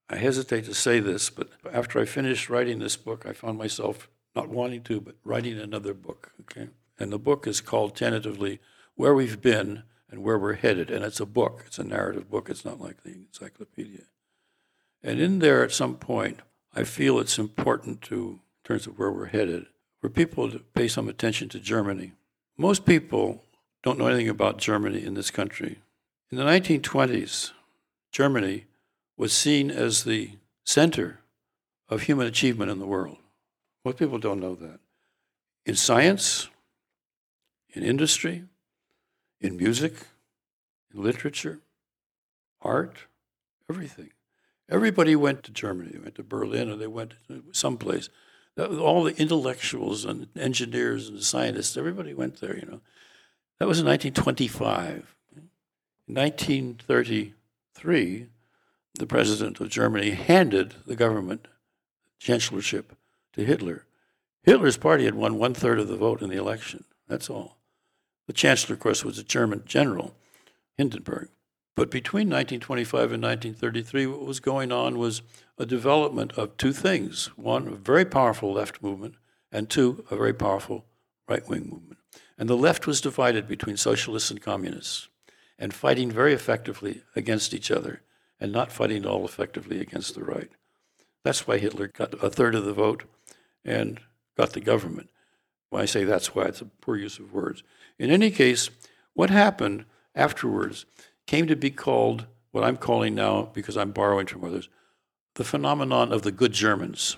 I 0.10 0.18
hesitate 0.18 0.66
to 0.66 0.74
say 0.74 1.00
this, 1.00 1.30
but 1.30 1.50
after 1.72 2.00
I 2.00 2.06
finished 2.06 2.50
writing 2.50 2.80
this 2.80 2.96
book, 2.96 3.26
I 3.26 3.34
found 3.34 3.58
myself 3.58 4.10
not 4.36 4.50
wanting 4.50 4.84
to, 4.84 5.02
but 5.02 5.16
writing 5.24 5.58
another 5.60 5.94
book. 5.94 6.32
Okay, 6.42 6.70
and 7.00 7.12
the 7.12 7.20
book 7.20 7.48
is 7.48 7.60
called 7.60 7.96
tentatively 7.96 8.60
"Where 8.96 9.14
We've 9.14 9.42
Been 9.42 9.84
and 10.10 10.24
Where 10.24 10.38
We're 10.38 10.54
Headed," 10.54 10.92
and 10.92 11.04
it's 11.04 11.20
a 11.20 11.26
book. 11.26 11.64
It's 11.66 11.80
a 11.80 11.84
narrative 11.84 12.30
book. 12.30 12.50
It's 12.50 12.64
not 12.64 12.80
like 12.80 13.04
the 13.04 13.14
encyclopedia. 13.14 14.04
And 15.04 15.20
in 15.20 15.40
there, 15.40 15.64
at 15.64 15.72
some 15.72 15.96
point, 15.96 16.40
I 16.74 16.84
feel 16.84 17.20
it's 17.20 17.40
important 17.40 18.02
to, 18.04 18.16
in 18.16 18.40
terms 18.64 18.88
of 18.88 18.98
where 19.00 19.12
we're 19.12 19.26
headed, 19.26 19.66
for 20.00 20.10
people 20.10 20.50
to 20.52 20.60
pay 20.60 20.88
some 20.88 21.10
attention 21.10 21.50
to 21.50 21.60
Germany. 21.60 22.14
Most 22.56 22.86
people 22.86 23.44
don't 23.88 23.98
know 23.98 24.08
anything 24.08 24.28
about 24.28 24.58
Germany 24.58 25.02
in 25.02 25.14
this 25.14 25.32
country. 25.32 25.80
In 26.30 26.38
the 26.38 26.44
1920s, 26.44 27.52
Germany 28.12 28.66
was 29.16 29.32
seen 29.32 29.72
as 29.72 30.04
the 30.04 30.32
center 30.66 31.22
of 31.88 32.02
human 32.02 32.28
achievement 32.28 32.70
in 32.70 32.80
the 32.80 32.86
world. 32.86 33.16
Most 33.86 33.98
people 33.98 34.18
don't 34.18 34.42
know 34.42 34.56
that. 34.56 34.82
In 35.66 35.76
science, 35.76 36.50
in 37.70 37.82
industry, 37.82 38.44
in 39.40 39.56
music, 39.56 39.94
in 40.94 41.02
literature, 41.02 41.60
art, 42.62 43.06
everything. 43.70 44.10
Everybody 44.70 45.16
went 45.16 45.44
to 45.44 45.52
Germany, 45.52 45.92
they 45.94 46.00
went 46.00 46.16
to 46.16 46.24
Berlin, 46.24 46.70
or 46.70 46.76
they 46.76 46.88
went 46.88 47.14
to 47.30 47.42
someplace. 47.54 48.10
All 48.58 49.06
the 49.06 49.16
intellectuals 49.16 50.04
and 50.04 50.28
engineers 50.36 51.08
and 51.08 51.24
scientists, 51.24 51.78
everybody 51.78 52.14
went 52.14 52.42
there, 52.42 52.58
you 52.58 52.66
know. 52.66 52.82
That 53.60 53.68
was 53.68 53.80
in 53.80 53.86
1925. 53.86 55.16
In 56.08 56.14
1933, 56.14 58.28
the 58.96 59.06
president 59.06 59.60
of 59.60 59.70
Germany 59.70 60.12
handed 60.12 60.76
the 60.86 60.96
government 60.96 61.48
chancellorship 62.20 62.96
to 63.34 63.44
Hitler. 63.44 63.86
Hitler's 64.44 64.78
party 64.78 65.06
had 65.06 65.16
won 65.16 65.38
one 65.38 65.54
third 65.54 65.80
of 65.80 65.88
the 65.88 65.98
vote 65.98 66.22
in 66.22 66.30
the 66.30 66.38
election. 66.38 66.86
That's 67.08 67.30
all. 67.30 67.58
The 68.28 68.34
chancellor, 68.34 68.76
of 68.76 68.80
course, 68.80 69.04
was 69.04 69.18
a 69.18 69.24
German 69.24 69.64
general, 69.66 70.16
Hindenburg. 70.78 71.30
But 71.76 71.92
between 71.92 72.28
1925 72.28 73.12
and 73.12 73.24
1933, 73.24 74.08
what 74.08 74.26
was 74.26 74.40
going 74.40 74.72
on 74.72 74.98
was 74.98 75.22
a 75.58 75.66
development 75.66 76.34
of 76.34 76.58
two 76.58 76.74
things 76.74 77.28
one, 77.36 77.68
a 77.68 77.76
very 77.76 78.06
powerful 78.06 78.54
left 78.54 78.82
movement, 78.82 79.16
and 79.52 79.70
two, 79.70 80.06
a 80.10 80.16
very 80.16 80.34
powerful 80.34 80.86
right 81.28 81.48
wing 81.48 81.70
movement. 81.70 82.00
And 82.38 82.48
the 82.48 82.58
left 82.58 82.86
was 82.86 83.02
divided 83.02 83.48
between 83.48 83.78
socialists 83.78 84.30
and 84.30 84.42
communists 84.42 85.10
and 85.58 85.74
fighting 85.74 86.12
very 86.12 86.34
effectively 86.34 87.04
against 87.16 87.54
each 87.54 87.72
other 87.72 88.02
and 88.40 88.52
not 88.52 88.72
fighting 88.72 89.04
at 89.04 89.06
all 89.06 89.26
effectively 89.26 89.80
against 89.80 90.14
the 90.14 90.24
right. 90.24 90.52
That's 91.24 91.48
why 91.48 91.58
Hitler 91.58 91.88
got 91.88 92.14
a 92.24 92.30
third 92.30 92.56
of 92.56 92.66
the 92.66 92.74
vote 92.74 93.04
and 93.66 94.00
got 94.38 94.54
the 94.54 94.62
government. 94.62 95.10
When 95.70 95.82
I 95.82 95.86
say 95.86 96.04
that's 96.04 96.36
why, 96.36 96.44
it's 96.44 96.62
a 96.62 96.66
poor 96.66 96.96
use 96.96 97.20
of 97.20 97.34
words. 97.34 97.64
In 97.98 98.12
any 98.12 98.32
case, 98.32 98.70
what 99.14 99.30
happened 99.30 99.86
afterwards 100.16 100.86
came 101.26 101.48
to 101.48 101.56
be 101.56 101.72
called 101.72 102.28
what 102.52 102.64
I'm 102.64 102.78
calling 102.78 103.14
now, 103.14 103.50
because 103.54 103.76
I'm 103.76 103.92
borrowing 103.92 104.28
from 104.28 104.44
others, 104.44 104.70
the 105.36 105.44
phenomenon 105.44 106.14
of 106.14 106.22
the 106.22 106.32
good 106.32 106.54
Germans. 106.54 107.18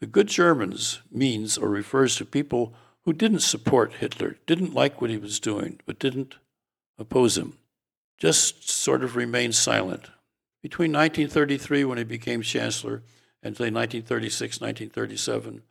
The 0.00 0.06
good 0.06 0.26
Germans 0.26 1.00
means 1.10 1.56
or 1.56 1.68
refers 1.68 2.16
to 2.16 2.24
people 2.24 2.74
who 3.06 3.14
didn't 3.14 3.40
support 3.40 3.94
Hitler, 3.94 4.36
didn't 4.46 4.74
like 4.74 5.00
what 5.00 5.08
he 5.08 5.16
was 5.16 5.40
doing, 5.40 5.80
but 5.86 5.98
didn't 5.98 6.34
oppose 6.98 7.38
him 7.38 7.56
just 8.18 8.68
sort 8.68 9.04
of 9.04 9.16
remained 9.16 9.54
silent. 9.54 10.10
Between 10.62 10.92
1933, 10.92 11.84
when 11.84 11.98
he 11.98 12.04
became 12.04 12.42
chancellor, 12.42 13.02
and 13.42 13.56
say 13.56 13.70
1936, 13.70 14.60
1937, 14.60 15.62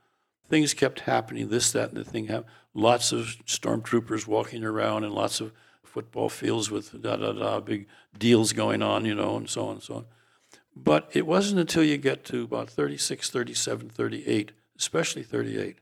things 0.48 0.74
kept 0.74 1.02
happening, 1.02 1.50
this, 1.50 1.72
that, 1.72 1.90
and 1.90 1.98
the 1.98 2.04
thing 2.04 2.28
happened. 2.28 2.52
Lots 2.74 3.12
of 3.12 3.38
stormtroopers 3.46 4.28
walking 4.28 4.64
around 4.64 5.04
and 5.04 5.14
lots 5.14 5.42
of 5.42 5.52
football 5.84 6.30
fields 6.30 6.70
with 6.70 7.02
da 7.02 7.16
da 7.16 7.32
da, 7.32 7.60
big 7.60 7.88
deals 8.18 8.54
going 8.54 8.82
on, 8.82 9.06
you 9.06 9.16
know, 9.16 9.38
and 9.38 9.50
so 9.50 9.66
on 9.68 9.74
and 9.74 9.84
so 9.84 9.96
on. 9.96 10.06
But 10.76 11.10
it 11.14 11.26
wasn't 11.26 11.62
until 11.62 11.84
you 11.84 11.98
get 11.98 12.24
to 12.26 12.44
about 12.44 12.70
36, 12.70 13.30
37, 13.30 13.90
38, 13.90 14.52
especially 14.78 15.24
38, 15.24 15.78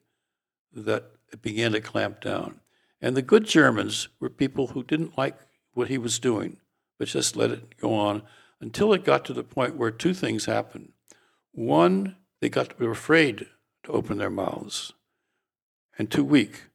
that 0.76 1.12
began 1.41 1.71
to 1.71 1.81
clamp 1.81 2.21
down. 2.21 2.59
And 3.01 3.17
the 3.17 3.21
good 3.21 3.45
Germans 3.45 4.07
were 4.19 4.29
people 4.29 4.67
who 4.67 4.84
didn't 4.84 5.17
like 5.17 5.38
what 5.73 5.89
he 5.89 5.97
was 5.97 6.19
doing, 6.19 6.57
but 6.97 7.07
just 7.07 7.36
let 7.36 7.51
it 7.51 7.77
go 7.77 7.93
on 7.93 8.23
until 8.61 8.93
it 8.93 9.03
got 9.03 9.25
to 9.25 9.34
the 9.34 9.43
point 9.43 9.75
where 9.75 9.91
two 9.91 10.13
things 10.13 10.45
happened. 10.45 10.93
One, 11.51 12.15
they 12.39 12.49
got 12.49 12.79
were 12.79 12.91
afraid 12.91 13.47
to 13.84 13.91
open 13.91 14.17
their 14.17 14.29
mouths 14.29 14.93
and 15.97 16.09
too 16.09 16.23
weak. 16.23 16.69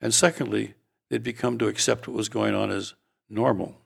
And 0.00 0.14
secondly, 0.14 0.74
they'd 1.08 1.22
become 1.22 1.58
to 1.58 1.66
accept 1.66 2.06
what 2.06 2.16
was 2.16 2.28
going 2.28 2.54
on 2.54 2.70
as 2.70 2.94
normal. 3.28 3.80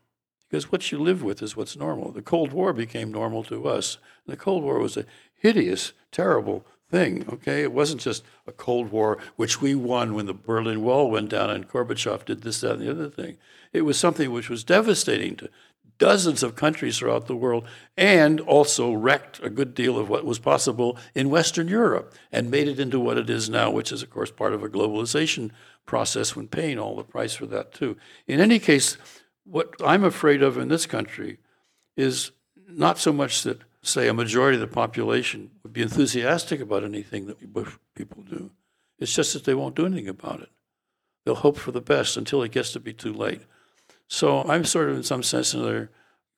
Because 0.49 0.73
what 0.73 0.91
you 0.91 0.99
live 0.99 1.23
with 1.23 1.43
is 1.43 1.57
what's 1.57 1.77
normal. 1.77 2.13
The 2.13 2.23
Cold 2.23 2.53
War 2.53 2.73
became 2.73 3.13
normal 3.13 3.45
to 3.45 3.69
us. 3.69 3.99
The 4.27 4.37
Cold 4.37 4.63
War 4.63 4.79
was 4.79 4.97
a 4.97 5.05
hideous, 5.35 5.93
terrible 6.11 6.65
thing, 6.91 7.27
okay? 7.31 7.63
It 7.63 7.73
wasn't 7.73 8.01
just 8.01 8.25
a 8.47 8.53
Cold 8.53 8.91
War, 8.91 9.19
which 9.37 9.61
we 9.61 9.75
won 9.75 10.15
when 10.15 10.27
the 10.27 10.35
Berlin 10.35 10.83
Wall 10.83 11.11
went 11.11 11.29
down 11.29 11.51
and 11.51 11.69
Gorbachev 11.69 12.25
did 12.25 12.43
this, 12.43 12.61
that, 12.61 12.73
and 12.75 12.83
the 12.83 12.91
other 12.91 13.11
thing. 13.11 13.37
It 13.73 13.83
was 13.83 13.99
something 13.99 14.33
which 14.33 14.49
was 14.49 14.65
devastating 14.65 15.37
to 15.37 15.51
dozens 15.99 16.43
of 16.43 16.55
countries 16.55 16.99
throughout 16.99 17.27
the 17.27 17.37
world 17.37 17.67
and 17.97 18.41
also 18.41 18.93
wrecked 18.93 19.43
a 19.43 19.51
good 19.51 19.75
deal 19.75 19.99
of 19.99 20.09
what 20.09 20.25
was 20.25 20.39
possible 20.39 20.97
in 21.15 21.29
Western 21.29 21.69
Europe 21.69 22.15
and 22.33 22.51
made 22.51 22.69
it 22.69 22.81
into 22.81 23.01
what 23.01 23.19
it 23.19 23.29
is 23.29 23.51
now, 23.51 23.71
which 23.71 23.93
is, 23.93 24.03
of 24.03 24.11
course, 24.11 24.31
part 24.31 24.55
of 24.55 24.63
a 24.63 24.69
globalization 24.69 25.51
process 25.85 26.37
when 26.37 26.47
paying 26.47 26.79
all 26.79 26.97
the 26.97 27.05
price 27.05 27.35
for 27.35 27.47
that, 27.47 27.73
too. 27.75 27.97
In 28.27 28.41
any 28.41 28.59
case, 28.59 28.97
what 29.45 29.75
I'm 29.85 30.05
afraid 30.05 30.43
of 30.43 30.57
in 30.57 30.69
this 30.69 30.87
country 30.87 31.39
is 31.97 32.31
not 32.69 32.99
so 32.99 33.13
much 33.13 33.43
that, 33.43 33.61
say, 33.83 34.09
a 34.09 34.15
majority 34.15 34.57
of 34.57 34.61
the 34.61 34.67
population 34.67 35.51
would 35.63 35.73
be 35.73 35.83
enthusiastic 35.83 36.61
about 36.61 36.85
anything 36.85 37.27
that 37.27 37.53
Bush 37.53 37.77
people 37.95 38.23
do. 38.23 38.51
It's 38.99 39.15
just 39.15 39.33
that 39.33 39.45
they 39.45 39.55
won't 39.55 39.77
do 39.77 39.87
anything 39.87 40.09
about 40.09 40.41
it. 40.41 40.51
They'll 41.25 41.37
hope 41.37 41.57
for 41.57 41.73
the 41.73 41.81
best 41.81 42.17
until 42.17 42.43
it 42.43 42.53
gets 42.53 42.73
to 42.73 42.81
be 42.81 42.93
too 42.93 43.13
late. 43.13 43.43
So 44.09 44.43
I'm 44.45 44.65
sort 44.65 44.89
of, 44.89 44.97
in 44.97 45.03
some 45.03 45.23
sense, 45.23 45.55
another 45.55 45.91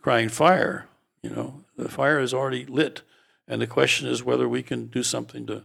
crying 0.02 0.28
fire. 0.28 0.88
You 1.22 1.30
know, 1.30 1.64
the 1.76 1.88
fire 1.88 2.18
is 2.18 2.34
already 2.34 2.66
lit, 2.66 3.02
and 3.46 3.62
the 3.62 3.66
question 3.66 4.08
is 4.08 4.24
whether 4.24 4.48
we 4.48 4.62
can 4.62 4.86
do 4.86 5.02
something 5.02 5.46
to, 5.46 5.64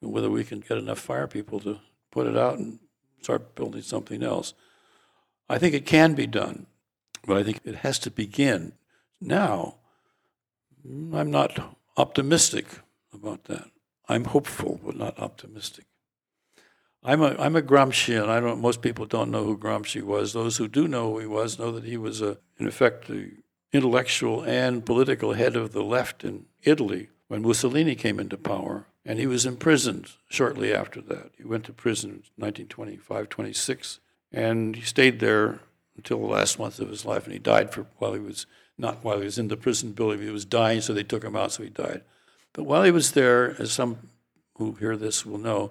whether 0.00 0.30
we 0.30 0.44
can 0.44 0.60
get 0.60 0.78
enough 0.78 0.98
fire 0.98 1.26
people 1.26 1.60
to 1.60 1.80
put 2.10 2.26
it 2.26 2.36
out 2.36 2.58
and 2.58 2.78
start 3.22 3.54
building 3.54 3.82
something 3.82 4.22
else. 4.22 4.54
I 5.48 5.58
think 5.58 5.74
it 5.74 5.86
can 5.86 6.14
be 6.14 6.26
done, 6.26 6.66
but 7.26 7.36
I 7.36 7.42
think 7.42 7.60
it 7.64 7.76
has 7.76 7.98
to 8.00 8.10
begin 8.10 8.74
now. 9.20 9.76
Mm, 10.86 11.14
I'm 11.14 11.30
not 11.30 11.76
optimistic 11.96 12.66
about 13.12 13.44
that. 13.44 13.70
I'm 14.08 14.24
hopeful, 14.24 14.80
but 14.84 14.96
not 14.96 15.18
optimistic. 15.18 15.84
I'm 17.04 17.22
a 17.22 17.36
I'm 17.38 17.56
a 17.56 17.62
Gramscian. 17.62 18.28
I 18.28 18.40
don't. 18.40 18.60
Most 18.60 18.82
people 18.82 19.06
don't 19.06 19.30
know 19.30 19.44
who 19.44 19.56
Gramsci 19.56 20.02
was. 20.02 20.32
Those 20.32 20.56
who 20.56 20.66
do 20.68 20.88
know 20.88 21.12
who 21.12 21.20
he 21.20 21.26
was 21.26 21.58
know 21.58 21.70
that 21.72 21.84
he 21.84 21.96
was 21.96 22.20
a, 22.20 22.38
in 22.58 22.66
effect, 22.66 23.06
the 23.06 23.32
intellectual 23.72 24.42
and 24.42 24.84
political 24.84 25.34
head 25.34 25.54
of 25.54 25.72
the 25.72 25.82
left 25.82 26.24
in 26.24 26.46
Italy 26.62 27.08
when 27.28 27.42
Mussolini 27.42 27.94
came 27.94 28.18
into 28.18 28.36
power, 28.36 28.86
and 29.04 29.18
he 29.18 29.26
was 29.26 29.46
imprisoned 29.46 30.12
shortly 30.28 30.72
after 30.72 31.00
that. 31.02 31.30
He 31.36 31.44
went 31.44 31.64
to 31.64 31.72
prison 31.72 32.10
in 32.10 32.42
1925, 32.42 33.28
26, 33.28 34.00
and 34.32 34.74
he 34.74 34.82
stayed 34.82 35.20
there 35.20 35.60
until 35.96 36.20
the 36.20 36.26
last 36.26 36.58
month 36.58 36.80
of 36.80 36.88
his 36.88 37.04
life, 37.04 37.24
and 37.24 37.32
he 37.34 37.38
died 37.38 37.72
for 37.72 37.86
while 37.98 38.14
he 38.14 38.20
was 38.20 38.46
not 38.78 39.04
while 39.04 39.18
he 39.18 39.24
was 39.24 39.38
in 39.38 39.48
the 39.48 39.56
prison 39.56 39.92
building. 39.92 40.22
He 40.22 40.30
was 40.30 40.44
dying, 40.44 40.80
so 40.80 40.92
they 40.92 41.02
took 41.02 41.24
him 41.24 41.36
out, 41.36 41.52
so 41.52 41.62
he 41.62 41.68
died. 41.68 42.02
But 42.52 42.64
while 42.64 42.84
he 42.84 42.90
was 42.90 43.12
there, 43.12 43.60
as 43.60 43.72
some 43.72 43.98
who 44.56 44.72
hear 44.72 44.96
this 44.96 45.26
will 45.26 45.38
know 45.38 45.70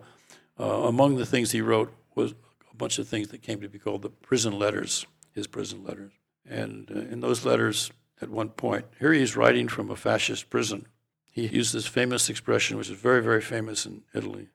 uh, 0.60 0.64
among 0.64 1.16
the 1.16 1.26
things 1.26 1.51
he 1.51 1.62
wrote 1.62 1.93
was 2.16 2.34
a 2.72 2.76
bunch 2.76 2.99
of 2.99 3.08
things 3.08 3.30
that 3.30 3.41
came 3.41 3.62
to 3.62 3.70
be 3.70 3.80
called 3.80 4.01
the 4.01 4.10
prison 4.10 4.58
letters, 4.58 5.05
his 5.34 5.47
prison 5.47 5.84
letters. 5.84 6.12
And 6.49 6.89
uh, 6.91 6.99
in 7.12 7.22
those 7.22 7.45
letters, 7.45 7.91
at 8.22 8.30
one 8.30 8.49
point, 8.49 8.86
here 8.99 9.14
he 9.14 9.22
is 9.22 9.36
writing 9.36 9.68
from 9.68 9.89
a 9.89 9.95
fascist 9.95 10.49
prison. 10.49 10.88
He 11.32 11.47
used 11.47 11.74
this 11.74 11.88
famous 11.88 12.30
expression, 12.30 12.78
which 12.78 12.89
is 12.89 12.97
very, 12.99 13.22
very 13.22 13.41
famous 13.41 13.86
in 13.86 14.03
Italy 14.14 14.49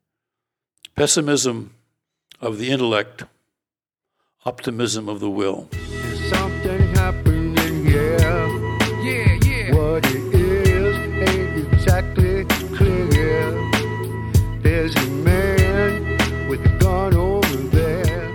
pessimism 0.95 1.75
of 2.41 2.59
the 2.59 2.71
intellect, 2.71 3.25
optimism 4.45 5.09
of 5.09 5.21
the 5.21 5.31
will. 5.31 5.69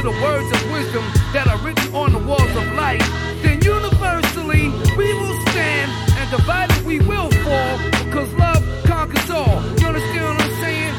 to 0.00 0.06
the 0.06 0.22
words 0.22 0.50
of 0.52 0.72
wisdom 0.72 1.04
that 1.32 1.46
are 1.46 1.58
written 1.58 1.94
on 1.94 2.12
the 2.12 2.18
walls 2.18 2.54
of 2.56 2.64
life, 2.72 3.04
then 3.42 3.60
universally 3.60 4.68
we 4.96 5.12
will 5.12 5.36
stand 5.48 5.90
and 6.16 6.30
divided 6.30 6.84
we 6.86 7.00
will 7.00 7.30
fall 7.44 7.76
because 8.04 8.32
love 8.34 8.64
conquers 8.84 9.30
all. 9.30 9.60
You 9.76 9.88
understand 9.92 10.24
what 10.24 10.40
I'm 10.40 10.56
saying? 10.64 10.94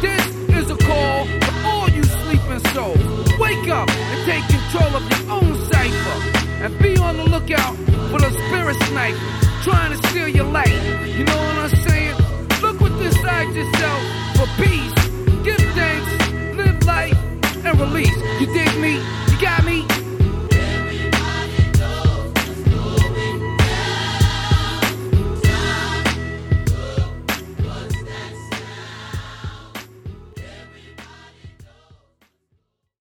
This 0.00 0.24
is 0.56 0.70
a 0.70 0.76
call 0.88 1.26
for 1.26 1.54
all 1.68 1.88
you 1.90 2.02
sleeping 2.24 2.62
souls. 2.72 3.04
Wake 3.38 3.68
up 3.68 3.90
and 3.90 4.18
take 4.24 4.44
control 4.48 4.90
of 4.96 5.04
your 5.04 5.24
own 5.36 5.52
cipher 5.68 6.18
and 6.64 6.78
be 6.78 6.96
on 6.96 7.16
the 7.18 7.24
lookout 7.24 7.76
for 8.08 8.20
the 8.20 8.30
spirit 8.48 8.76
sniper 8.88 9.18
trying 9.64 9.92
to 9.92 9.98
steal 10.08 10.28
your 10.28 10.48
life. 10.48 10.72
You 11.16 11.24
know 11.24 11.36
what 11.36 11.56
I'm 11.58 11.76
saying? 11.84 12.16
Look 12.62 12.80
what 12.80 12.96
this 12.98 13.20
side 13.20 13.52
yourself 13.54 14.00
for 14.36 14.48
peace 14.62 15.05
release. 17.78 18.16
You 18.40 18.46
dig 18.46 18.80
me? 18.80 19.25